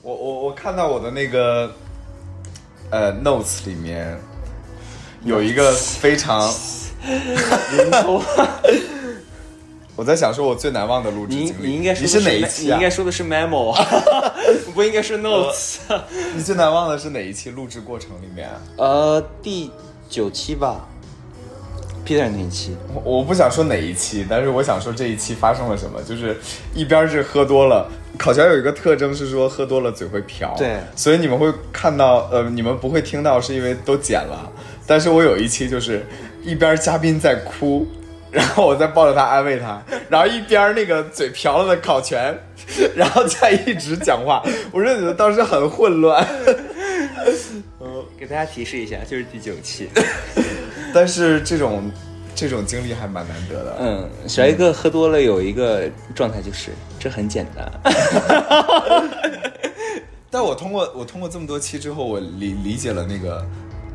[0.00, 1.74] 我我我看到我的那个
[2.90, 4.16] 呃 notes 里面
[5.24, 6.48] 有一个非常
[9.96, 11.66] 我在想说我最难忘的录制你经历。
[11.68, 12.80] 你应该说的你是哪一期啊你应？
[12.80, 13.74] 该说的是 memo，
[14.72, 15.78] 不应该是 notes。
[16.34, 18.60] 你最难忘的是哪一期录制过程里面啊？
[18.78, 19.68] 呃，第
[20.12, 20.86] 九期吧
[22.06, 22.76] ，Peter 那一期。
[22.92, 26.36] 我我不想说哪一期，但是我想说这一期发生了什么，就是
[26.74, 34.52] 一边是喝多了，烤全有一个特征是说喝多了嘴会瓢，对所以你们会看到，呃，你们不会听到是因为都剪了，
[34.86, 36.04] 但是我有一期就是
[36.42, 37.88] 一边嘉宾在哭。
[38.30, 39.78] 然后我在抱着他安慰他，
[40.08, 42.34] 然后一边那个嘴瓢了的烤全，
[42.96, 46.26] 然后再一直讲话，我真的觉得当时很混乱。
[48.22, 49.88] 给大家提示一下，就是第九期。
[50.94, 51.90] 但是这种
[52.36, 53.76] 这种经历还蛮难得的。
[53.80, 56.70] 嗯，小一哥喝多了有一个状态就是，
[57.00, 57.68] 这很简单。
[60.30, 63.44] 但我通过我通过这么多期之后，我理理解了那个，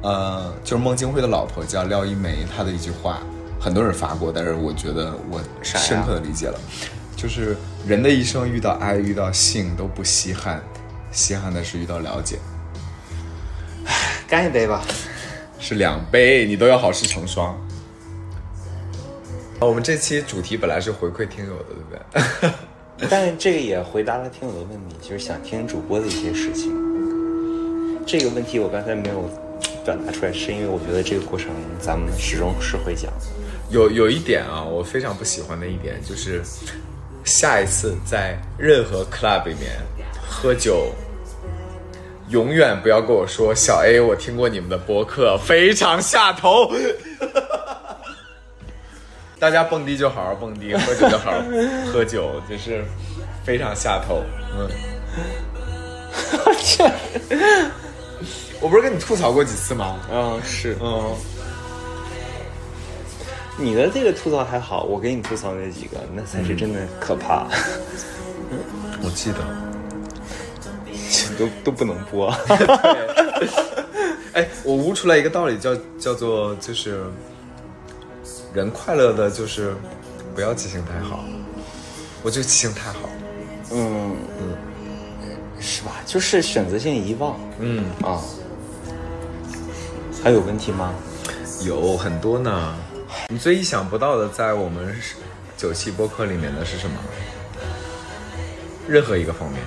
[0.01, 3.21] 呃，就是孟京辉的老婆叫廖一梅，她的一句话，
[3.61, 6.59] 很多人发过，但是我觉得我深刻的理解了，
[7.15, 7.55] 就是
[7.87, 10.61] 人的一生遇到爱遇到性都不稀罕，
[11.13, 12.37] 稀罕的是遇到了解，
[14.27, 14.85] 干一杯吧。
[15.59, 17.57] 是两杯，你都要好事成双。
[19.59, 22.51] 我们这期主题本来是回馈听友的，对不对？
[23.09, 26.71] 但是这个也回答了听友的问题，就是想听主播的一些事情。
[28.05, 29.29] 这个问题我刚才没有
[29.83, 31.49] 表达出来，是因为我觉得这个过程
[31.79, 33.11] 咱们始终是会讲。
[33.69, 36.41] 有有一点啊，我非常不喜欢的一点就是，
[37.25, 39.79] 下一次在任何 club 里面
[40.29, 40.91] 喝酒，
[42.29, 46.69] 永远不要跟我说小 A，我听过你们的播客，非常下头。
[49.39, 51.37] 大家蹦迪就好好蹦迪，喝酒就好好
[51.91, 52.83] 喝酒，就是
[53.45, 54.23] 非常下头。
[54.57, 54.67] 嗯，
[58.59, 59.99] 我不是跟你吐槽过几次吗？
[60.11, 61.15] 嗯，是嗯，
[63.57, 67.47] 你的这个吐槽还好，我给你吐槽那几个，那才是真的可怕，
[69.03, 69.37] 我记得。
[71.35, 72.31] 都都不能播。
[74.33, 77.03] 哎，我悟出来一个道理，叫叫做就是，
[78.53, 79.73] 人快乐的就是
[80.35, 81.23] 不要记性太好。
[82.23, 83.09] 我就记性太好，
[83.71, 84.57] 嗯嗯，
[85.59, 85.91] 是吧？
[86.05, 88.21] 就是选择性遗忘嗯，啊。
[90.23, 90.93] 还有问题吗？
[91.63, 92.75] 有很多呢。
[93.29, 94.95] 你最意想不到的，在我们
[95.55, 96.95] 九期播客里面的是什么？
[98.87, 99.61] 任何一个方面。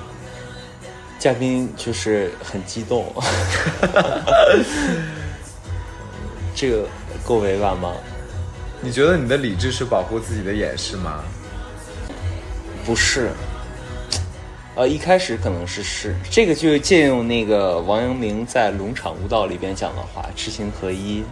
[1.20, 3.12] 嘉宾就是很激动，
[6.56, 6.88] 这个
[7.26, 7.92] 够委婉吗？
[8.80, 11.22] 你觉得你的理智是保护自己的掩饰吗？
[12.86, 13.28] 不是，
[14.74, 21.22] 呃，一开始可能是是这个，就借用那个王阳明在《龙场悟道》里边讲的话，“知行合一”，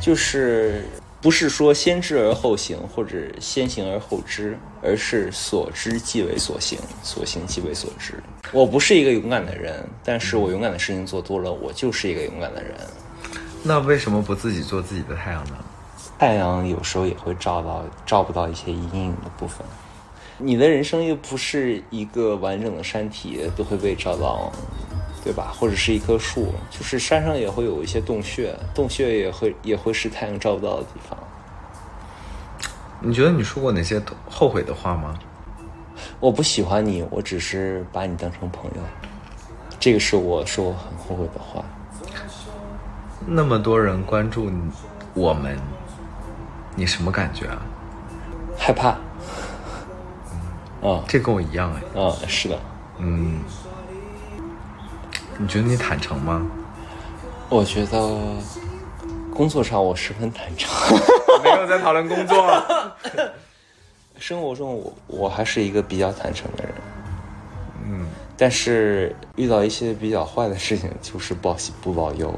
[0.00, 0.84] 就是
[1.20, 8.14] 不是说先知而后行，或者先行而后知，而是所知即为所行，所行即为所知。
[8.52, 12.74] 我不是一个勇敢的人，但是我勇敢的事情做多了，我就是一个勇敢的人。
[13.62, 15.56] 那为什么不自己做自己的太阳呢？
[16.18, 19.58] 太阳有时候也会照到照不到一些阴影的部分。
[20.38, 24.50] 你的人生又不是一个完整的山体都会被照到，
[25.22, 25.52] 对吧？
[25.54, 31.18] 或者是一棵树，就是山上也会有一些洞穴，洞穴也会也会是太阳照不到的地方。
[33.00, 35.18] 你觉得你说过哪些后悔的话吗？
[36.18, 38.82] 我不喜欢你，我只是把你当成朋友，
[39.78, 41.64] 这个是我说我很后悔的话。
[43.26, 44.70] 那么多人关注你
[45.14, 45.58] 我们，
[46.74, 47.62] 你什么感觉啊？
[48.58, 48.96] 害怕。
[50.82, 52.00] 啊这跟我一样哎。
[52.00, 52.58] 啊，是的，
[52.98, 53.40] 嗯，
[55.40, 56.46] 你觉得你坦诚吗？
[57.48, 57.98] 我觉得
[59.32, 60.70] 工作上我十分坦诚。
[61.42, 62.46] 没有在讨论工作。
[64.18, 66.74] 生活中我我还是一个比较坦诚的人，
[67.86, 68.06] 嗯，
[68.36, 72.30] 但是遇到一些比较坏的事情，就是报喜不报忧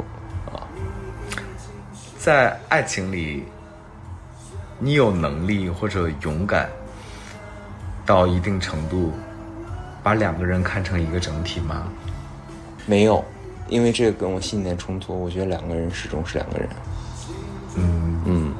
[0.47, 0.62] 啊。
[2.16, 3.43] 在爱情里，
[4.79, 6.70] 你有能力或者勇敢
[8.07, 9.12] 到一定程度，
[10.05, 11.89] 把两个人看成一个整体吗？
[12.87, 13.25] 没有，
[13.69, 15.19] 因为这个跟我信念冲突。
[15.19, 16.69] 我觉得两个人始终是两个人。
[17.77, 18.55] 嗯，嗯，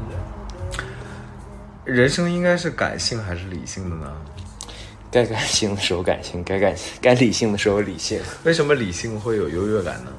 [1.85, 4.13] 人生应该是感性还是理性的呢？
[5.11, 8.21] 该感性的时候感性，该感该理性的时候理性。
[8.45, 10.11] 为什么理性会有优越感呢？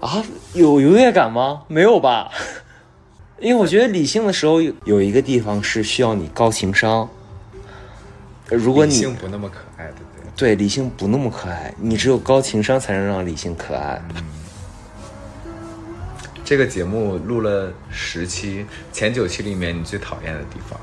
[0.00, 0.22] 啊，
[0.52, 1.62] 有优越感吗？
[1.66, 2.30] 没有吧？
[3.40, 7.08] 因为我觉得理性的时候有有一个地方是需要你高情商。
[8.50, 9.71] 呃如果你理性不那么可爱，
[10.36, 14.00] 对理性不那么可爱，你只有高情商才能让理性可爱。
[14.16, 14.24] 嗯
[16.44, 20.78] 这个节目录了十期，前九期里面你最讨厌的地方，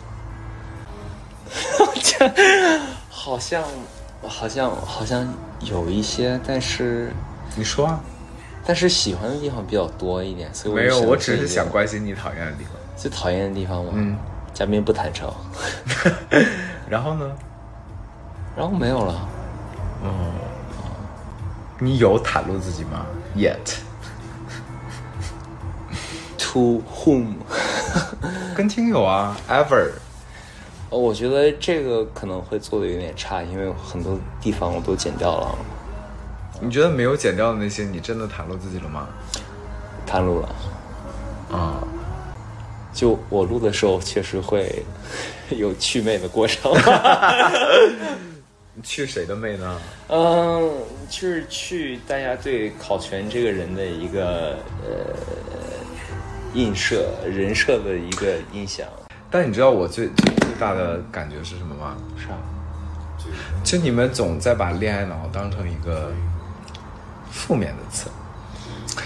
[3.09, 3.63] 好像
[4.21, 5.31] 好像好像
[5.61, 7.11] 有一些，但是
[7.55, 7.99] 你说啊？
[8.65, 12.73] 但是喜欢的地方比较多一点，所以没有，我只是想关心你讨厌的地方。
[12.95, 13.91] 最讨厌的地方嘛。
[13.93, 14.17] 嗯，
[14.53, 15.31] 嘉宾不坦诚，
[16.89, 17.31] 然后呢？
[18.57, 19.29] 然后没有了。
[21.79, 23.05] 你有袒露自己吗
[23.35, 23.63] ？Yet？To
[26.93, 27.35] whom？
[28.55, 29.91] 跟听友啊，Ever？
[30.89, 35.55] 呃我觉得这个可能会做的有点差，因为很多地方我都剪掉了，
[36.59, 39.07] 你觉得没有剪掉的那些，你真的袒露自己了吗？
[40.07, 40.49] 袒露了。
[41.51, 41.81] 啊、
[42.93, 44.83] 就我录的时候，确实会
[45.49, 46.71] 有祛魅的过程。
[48.83, 49.81] 去谁的妹呢？
[50.07, 50.71] 嗯，
[51.09, 55.15] 就是去大家对考全这个人的一个呃
[56.53, 58.87] 映射人设的一个印象。
[59.29, 61.95] 但你知道我最最最大的感觉是什么吗？
[62.17, 62.37] 是啊，
[63.63, 66.11] 就你们总在把恋爱脑当成一个
[67.29, 68.09] 负面的词，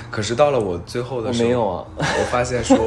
[0.09, 1.85] 可是到了我最后的时候，我没有啊。
[1.97, 2.77] 我发现说，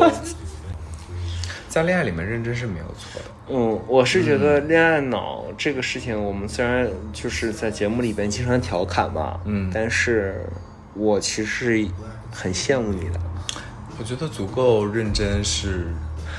[1.76, 3.30] 在恋爱里面认真是没有错的。
[3.50, 10.46] 嗯，我是觉得恋爱脑这个事情，我们虽然就是在节目里边经常调侃吧，嗯但是
[10.94, 11.86] 我其实
[12.32, 13.20] 很羡慕你的，
[13.98, 15.88] 我觉得足够认真是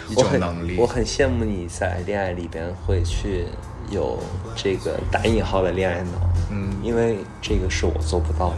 [0.09, 0.75] 一种能力。
[0.75, 3.45] 我很羡慕你在恋爱里边会去
[3.91, 4.17] 有
[4.55, 8.55] 这个打引号的恋爱脑，嗯因为这个是我做不到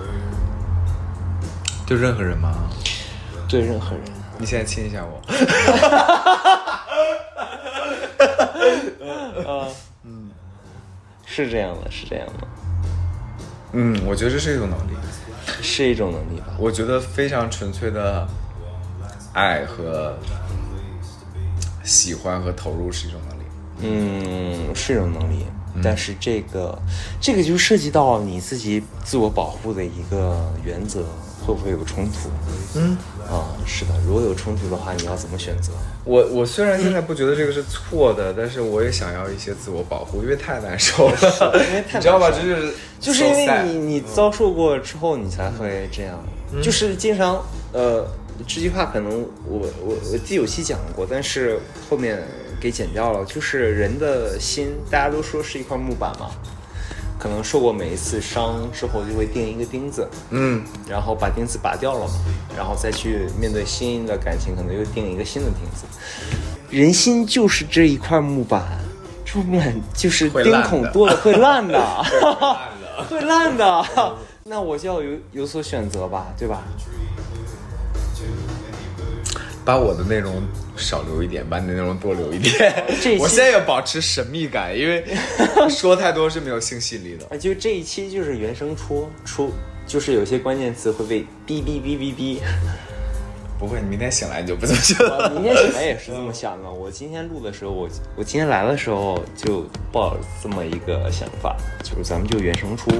[0.00, 0.04] 的，
[1.86, 2.68] 对任何人吗？
[3.48, 4.02] 对任何人。
[4.42, 5.22] 你现在亲一下我。
[10.04, 10.30] 嗯
[11.24, 12.48] 是这样的，是这样的，
[13.72, 14.90] 嗯，我觉得这是一种能力。
[15.62, 16.48] 是一种能力吧。
[16.58, 18.26] 我觉得非常纯粹的
[19.32, 20.18] 爱和
[21.84, 23.42] 喜欢和投入是一种能力。
[23.78, 25.46] 嗯，是一种能力，
[25.82, 26.76] 但是这个
[27.20, 31.04] 这个就涉及到你自己自我保护的一个原则，
[31.46, 32.28] 会不会有冲突？
[32.74, 32.96] 嗯，
[33.32, 35.72] 啊，是的，如果有冲突的话，你要怎么选择？
[36.04, 41.16] 我我虽然现在不觉得这个是错的，但是我也想要一些自我保护，因为太难受了。
[41.66, 42.30] 因为 太你知道吧？
[42.30, 46.22] 就是就是因为你你遭受过之后，你才会这样。
[46.62, 47.42] 就是经常
[47.72, 48.06] 呃，
[48.46, 52.22] 这句话可能我我我记得有期讲过，但是后面
[52.60, 53.24] 给剪掉了。
[53.24, 56.30] 就是人的心，大家都说是一块木板嘛，
[57.22, 62.14] 可能受过每一次伤之后，就会钉一个钉子，嗯，然后把钉子拔掉了嘛，
[62.56, 65.84] 然后再去面对新的感情，可能又钉一个新的钉子。
[66.68, 68.66] 人心就是这一块木板，
[69.24, 71.78] 这木板就是钉孔多了会烂的。
[71.78, 71.96] 烂
[72.80, 73.04] 的。
[73.08, 74.16] 会烂的。
[74.42, 76.64] 那我就要有有所选择吧，对吧？
[79.64, 80.42] 把我的内容
[80.76, 82.84] 少留一点，把你的内容多留一点
[83.20, 85.04] 我现在要保持神秘感，因为
[85.70, 87.26] 说太多是没有性吸引力的。
[87.30, 89.52] 啊，就这一期就是原声出出，
[89.86, 92.38] 就是有些关键词会被哔哔哔哔哔。
[93.58, 95.30] 不会，你明天醒来你就不这么想了。
[95.30, 96.68] 明天醒来也是这么想的。
[96.68, 102.90] 我今天录的时候，我我今天来的时候就抱这么一个想法，就是咱们就原声出。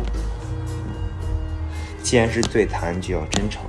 [2.01, 3.63] 既然是对谈，就要真诚。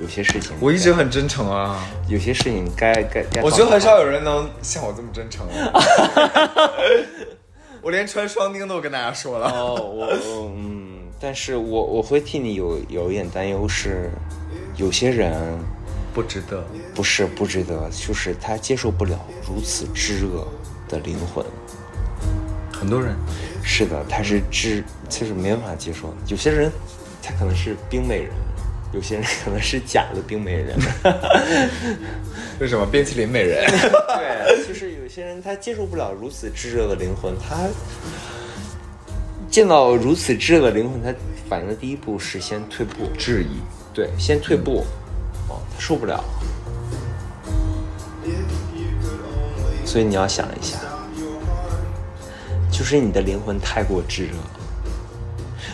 [0.00, 3.42] 有些事情，我一直很真诚啊，有些事情该该该。
[3.42, 6.72] 我觉得很少有人能像我这么真诚啊。
[7.82, 9.50] 我连穿双钉都跟大家说了。
[9.50, 14.10] 哦，我我嗯，但是我我会替你有有一点担忧是，
[14.76, 15.58] 有些人
[16.12, 16.62] 不值得。
[16.94, 20.46] 不是不值得，就是他接受不了如此炙热
[20.88, 21.44] 的灵魂。
[22.70, 23.14] 很多人，
[23.62, 26.14] 是的，他是炙，他是没办法接受。
[26.26, 26.70] 有些人，
[27.22, 28.32] 他可能是冰美人，
[28.92, 30.76] 有些人可能是假的冰美人。
[32.60, 33.64] 为什么冰淇淋美人？
[33.70, 37.68] 对，就是有些人他接受不了如此炙热的灵魂，他
[39.50, 41.14] 见到如此炙热的灵魂，他
[41.48, 43.60] 反应的第一步是先退步，质疑。
[43.92, 44.84] 对，先退步，
[45.48, 46.22] 哦，他受不了，
[49.84, 50.78] 所以你要想一下，
[52.70, 54.34] 就是你的灵魂太过炙热。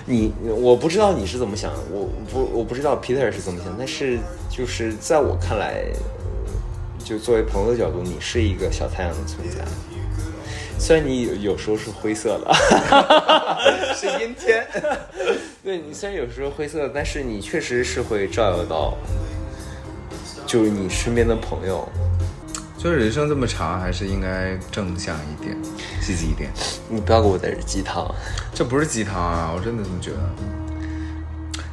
[0.09, 4.19] 你我不知道你是怎么想，我不我不知道 Peter 是怎么想，但是
[4.49, 5.85] 就是在我看来，
[7.05, 9.65] 就作为朋友的角度，你是一个小太阳的存在。
[10.79, 12.55] 虽然你有有时候是灰色的，
[13.97, 14.65] 是阴天。
[15.65, 18.95] 对你虽然有时候灰色，但是你确实是会照耀到，
[20.47, 21.89] 就是你身边的朋友。
[22.87, 25.61] 就是人生这么长，还是应该正向一点，
[26.01, 26.53] 积极一点。
[26.89, 28.09] 你不要给我在这鸡汤，
[28.55, 30.19] 这不是鸡汤啊，我真的这么觉得。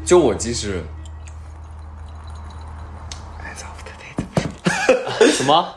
[0.03, 0.84] 就我即使
[3.38, 5.76] ，as of today 什么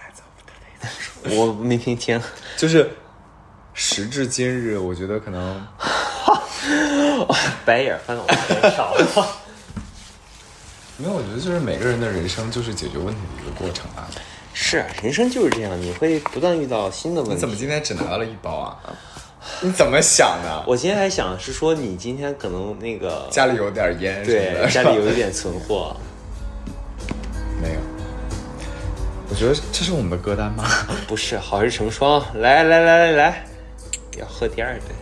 [0.00, 1.38] ？？as of today？
[1.38, 2.20] 我没听清。
[2.56, 2.90] 就是
[3.74, 5.64] 时至今日，我觉得可能
[7.64, 9.28] 白眼翻到我脸上了。
[10.96, 14.10] 没有，我觉得就是每个人的人生就是解决问题的一个过程啊。
[14.54, 17.34] 是啊，人生就是这样，你会不断遇到新的问题。
[17.34, 18.78] 你怎么今天只拿到了一包啊？
[19.60, 20.64] 你怎么想的？
[20.66, 25.96] 我今天还想是说，你今天可能那个家里有点烟，对，家里有一点存货。
[27.60, 27.80] 没有。
[29.28, 30.64] 我觉得这是我们的歌单吗？
[31.08, 32.22] 不是，好事成双。
[32.40, 33.44] 来来来来来，
[34.18, 34.94] 要喝第二杯。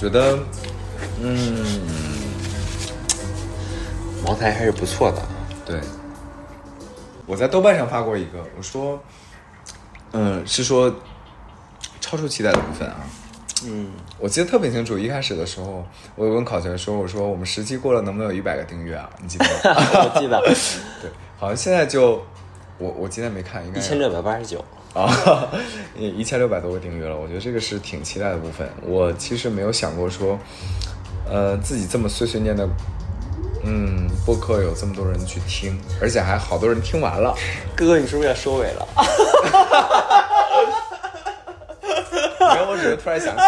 [0.00, 0.38] 觉得，
[1.20, 1.62] 嗯，
[4.24, 5.22] 茅台还是不错的。
[5.70, 5.80] 对，
[7.26, 9.00] 我在豆瓣上发过一个，我说，
[10.12, 10.92] 嗯，是说
[12.00, 12.96] 超出期待的部分啊。
[13.66, 15.84] 嗯，我记得特别清楚，一开始的时候，
[16.16, 19.08] 我有跟考全说，我说我们十期过了，能不能有一百个订阅啊？
[19.22, 19.50] 你记得吗？
[20.14, 20.40] 我记得。
[21.02, 22.22] 对，好像现在就，
[22.78, 24.64] 我我今天没看，应该一千六百八十九
[24.94, 25.12] 啊，
[25.94, 27.14] 一千六百多个订阅了。
[27.14, 28.66] 我觉得这个是挺期待的部分。
[28.82, 30.38] 我其实没有想过说，
[31.30, 32.66] 呃，自己这么碎碎念的，
[33.62, 37.34] 嗯，播客有这么多人去听，而且还好多人听完了。
[37.76, 38.88] 哥哥，你是不是要收尾了？
[42.40, 43.42] 没有，我只是突然想起，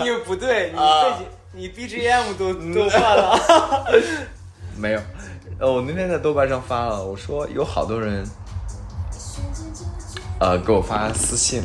[0.02, 3.38] 你不对，你 背景，你 BGM 都都换了。
[4.76, 5.00] 没有，
[5.58, 8.26] 呃，我那天在豆瓣上发了，我说有好多人，
[10.40, 11.62] 呃，给我发私信，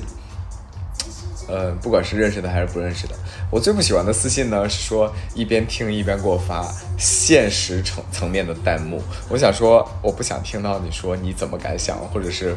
[1.48, 3.16] 呃，不管是认识的还是不认识的，
[3.52, 6.66] 我最不喜欢的私信呢是说一边听一边给我发
[6.98, 9.02] 现实层层面的弹幕。
[9.30, 12.56] 我想说，我不想听到你说你怎么敢想，或者是。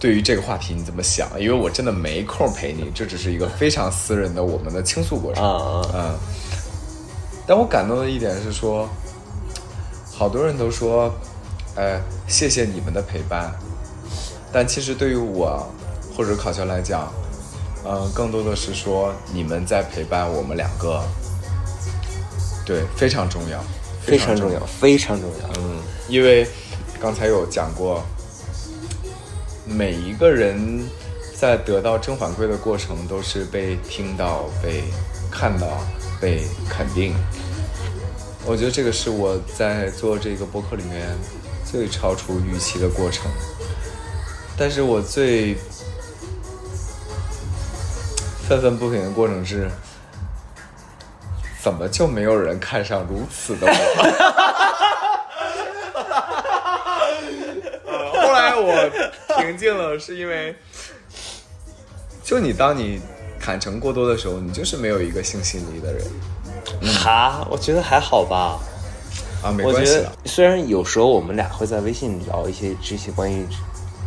[0.00, 1.28] 对于这个话题你怎么想？
[1.38, 5.44] 因为我真的没空陪你，这只是一个非常私人的我们的倾诉过程。
[5.44, 6.18] 嗯嗯。
[7.46, 8.88] 但我感动的一点是说，
[10.12, 11.08] 好多人都说，
[11.76, 13.54] 哎，谢谢你们的陪伴。
[14.52, 15.64] 但其实对于我
[16.16, 17.08] 或者考校来讲，
[17.84, 21.02] 嗯，更多的是说你们在陪伴我们两个。
[22.64, 23.62] 对，非常重要，
[24.04, 25.48] 非常重要，非常重要。
[25.58, 26.46] 嗯，因为
[27.00, 28.02] 刚才有讲过。
[29.64, 30.84] 每一个人
[31.34, 34.82] 在得到正反馈的过程，都是被听到、被
[35.30, 35.66] 看到、
[36.20, 37.14] 被肯定。
[38.44, 41.16] 我觉得这个是我在做这个播客里面
[41.64, 43.30] 最超出预期的过程。
[44.58, 45.56] 但是我最
[48.52, 49.70] 愤愤不平的过程是，
[51.62, 53.72] 怎么就没有人看上如此的我？
[58.12, 58.90] 后来我
[59.38, 60.54] 平静了，是因为，
[62.22, 63.00] 就你当你
[63.40, 66.04] 坦诚过多的时候，你就是没有一个性心理的人。
[67.02, 68.58] 哈，我觉得还好吧。
[69.42, 70.04] 啊，没关系。
[70.26, 73.46] 虽然有时候我们俩会在微信聊一些这些关于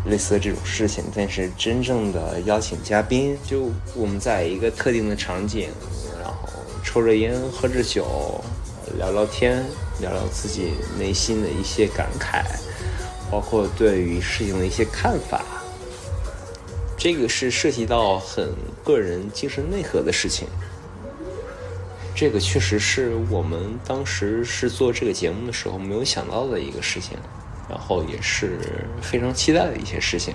[0.06, 5.70] 类似的这种事情，但是真正的邀请嘉宾，就我们在一个特定的场景，
[6.22, 6.50] 然后
[6.84, 8.44] 抽着烟，喝着酒，
[8.98, 9.64] 聊聊天，
[10.00, 12.44] 聊聊自己内心的一些感慨。
[13.32, 15.44] 包括对于事情的一些看法，
[16.96, 18.54] 这个是涉及到很
[18.84, 20.48] 个人精神内核的事情。
[22.16, 27.18] 这个确实是我们当时是做这个节目的时候没有想到的一个事情，
[27.70, 28.58] 然后也是
[29.02, 30.34] 非常期待的一些事情。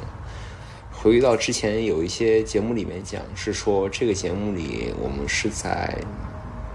[0.92, 5.96] 回忆到之前有一些节目里面讲，是说这个节目里我们是在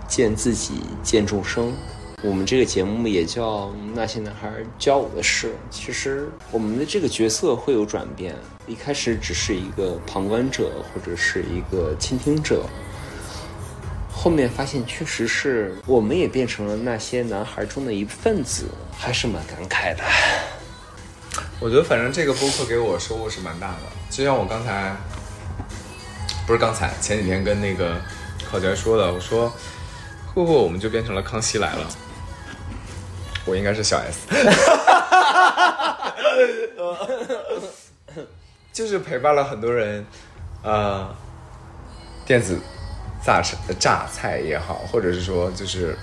[0.07, 1.72] 见自己、见众生。
[2.23, 5.49] 我们这个节目也叫《那些男孩教我的事》。
[5.69, 8.34] 其实我们的这个角色会有转变，
[8.65, 12.65] 一开始只是一个旁观者或者是一个倾听者，
[14.11, 18.65] 后面发现确实是我们也变成了那些男孩中的一份子，
[18.97, 20.03] 还是蛮感慨的。
[21.59, 23.76] 我觉得反正这个播客给我收获是蛮大的，
[24.09, 24.95] 就像我刚才，
[26.45, 27.99] 不是刚才前几天跟那个
[28.49, 29.49] 考杰说的，我说
[30.34, 31.88] 会不会我们就变成了康熙来了？
[33.45, 34.19] 我应该是小 S，
[38.73, 40.03] 就是陪伴了很多人，
[40.63, 41.15] 呃，
[42.26, 42.59] 电子
[43.23, 45.95] 榨菜榨菜也好，或者是说就是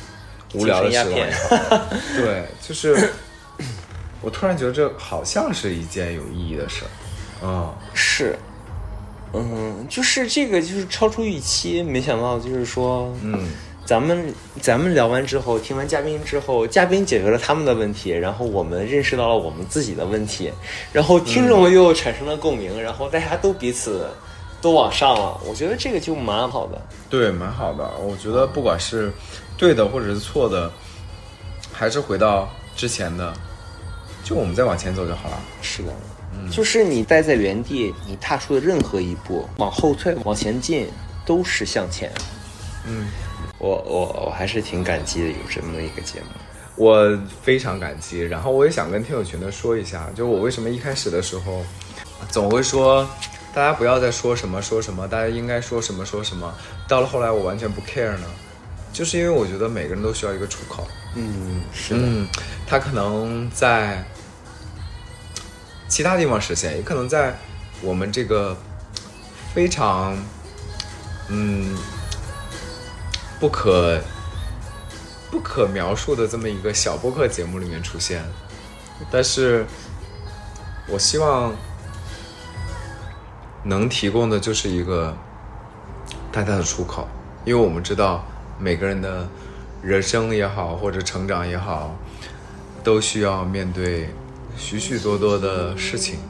[0.52, 1.78] 无聊的时光也好，
[2.16, 3.10] 对，就是
[4.20, 6.90] 我突然觉得这好像是一件有意义的事儿，
[7.42, 8.36] 嗯，是，
[9.32, 13.48] 嗯，就是这个就是超出预期，没想到就是说，嗯。
[13.84, 20.52] 咱们咱们聊完之后，听完嘉宾之后，嘉宾解决了他们的问题，然后我们认识到了我们自己的问题，
[20.92, 24.06] 然后听众又产生了共鸣，然后大家都彼此
[24.60, 25.36] 都往上了。
[25.44, 26.80] 我觉得这个就蛮好的。
[27.10, 27.90] 对，蛮好的。
[27.98, 29.12] 我觉得不管是
[29.62, 30.68] 对的或者是错的，
[31.72, 33.32] 还是回到之前的，
[34.24, 35.40] 就我们再往前走就好了。
[35.62, 35.92] 是的，
[36.50, 40.88] 就是你待在原地，你踏出的任何一步，往后退、往前进，
[41.24, 42.10] 都是向前。
[42.88, 43.06] 嗯，
[43.58, 46.26] 我我我还是挺感激的，有这么一个节目。
[46.74, 51.64] 我非常感激，然后我也想跟听友群的说一下，就我为什么一开始的时候
[52.30, 53.08] 总会说
[53.54, 56.52] 大家不要再说什么说什么，大家应该说什么说什么，
[56.88, 58.26] 到了后来我完全不 care 呢，
[58.92, 60.86] 就是因为我觉得每个人都需要一个出口。
[61.14, 62.28] 嗯，是的，嗯，
[62.66, 64.04] 他可能在
[65.88, 67.36] 其他地方实现，也可能在
[67.80, 68.56] 我们这个
[69.54, 70.16] 非常
[71.28, 71.76] 嗯
[73.40, 74.00] 不可
[75.30, 78.24] 不可描述的这么一个小播客节目里面出现。
[79.10, 79.66] 但是，
[80.86, 81.52] 我希望
[83.64, 85.16] 能提供的就是一个
[86.30, 87.08] 大家的出口，
[87.44, 88.24] 因为我们知道
[88.62, 89.28] 每个人的
[89.82, 91.98] 人生也好，或者成长也好，
[92.84, 94.08] 都需要面对
[94.56, 96.20] 许许多多的事情。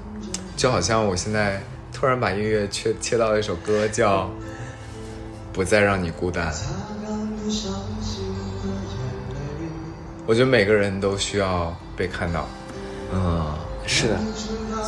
[0.57, 4.25] 就好像我现在突然把音乐切切到了一首歌，叫
[5.53, 6.51] 《不再让你孤单》。
[10.25, 12.49] 我觉得每个人都需要被看到。
[13.13, 13.45] 嗯，
[13.87, 14.19] 是的，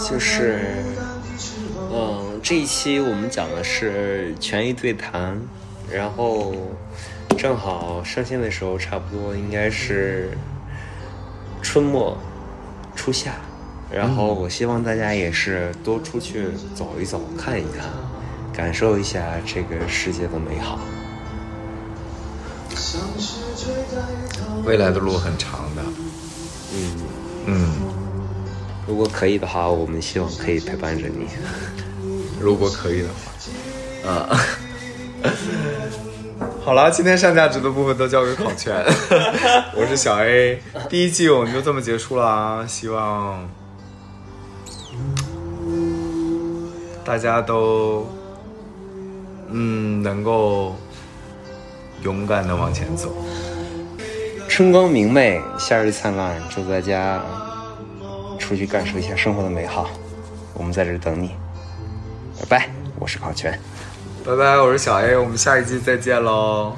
[0.08, 0.60] 就是，
[1.92, 5.38] 嗯，这一期我们讲的是权益对谈，
[5.92, 6.54] 然后
[7.44, 10.30] 正好上线的时候差不多应该是
[11.60, 12.16] 春末
[12.96, 13.34] 初夏，
[13.92, 17.90] 然后我希望大家也是多出去走一走，看一看，
[18.50, 20.78] 感受一下这个世界的美好。
[24.64, 25.82] 未来的路很长的。
[26.72, 26.96] 嗯，
[27.44, 27.72] 嗯，
[28.88, 31.26] 如果可以的话，我们希望可以陪伴着你。
[32.40, 33.08] 如果可以的
[34.02, 34.40] 话，啊。
[36.65, 38.74] 好了，今天上价值的部分都交给考全，
[39.77, 43.47] 我是小 A，第一季我们就这么结束了啊，希望
[47.05, 48.07] 大家都
[49.51, 50.74] 嗯能够
[52.03, 53.15] 勇敢的往前走。
[54.49, 57.23] 春光明媚，夏日灿烂，祝大家
[58.39, 59.91] 出去感受一下生活的美好。
[60.55, 61.32] 我们在这等你，
[62.41, 63.61] 拜拜，我是考全。
[64.24, 66.74] 拜拜，我是小 A，我们下一季再见喽。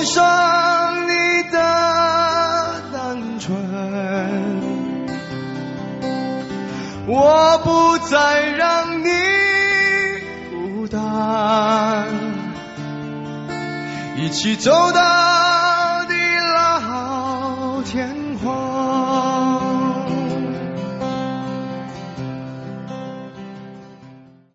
[0.00, 1.58] 爱上，你的
[2.90, 3.38] 单。
[3.38, 3.54] 纯，
[7.06, 9.10] 我不再让你
[10.50, 12.06] 孤单，
[14.16, 15.00] 一起走到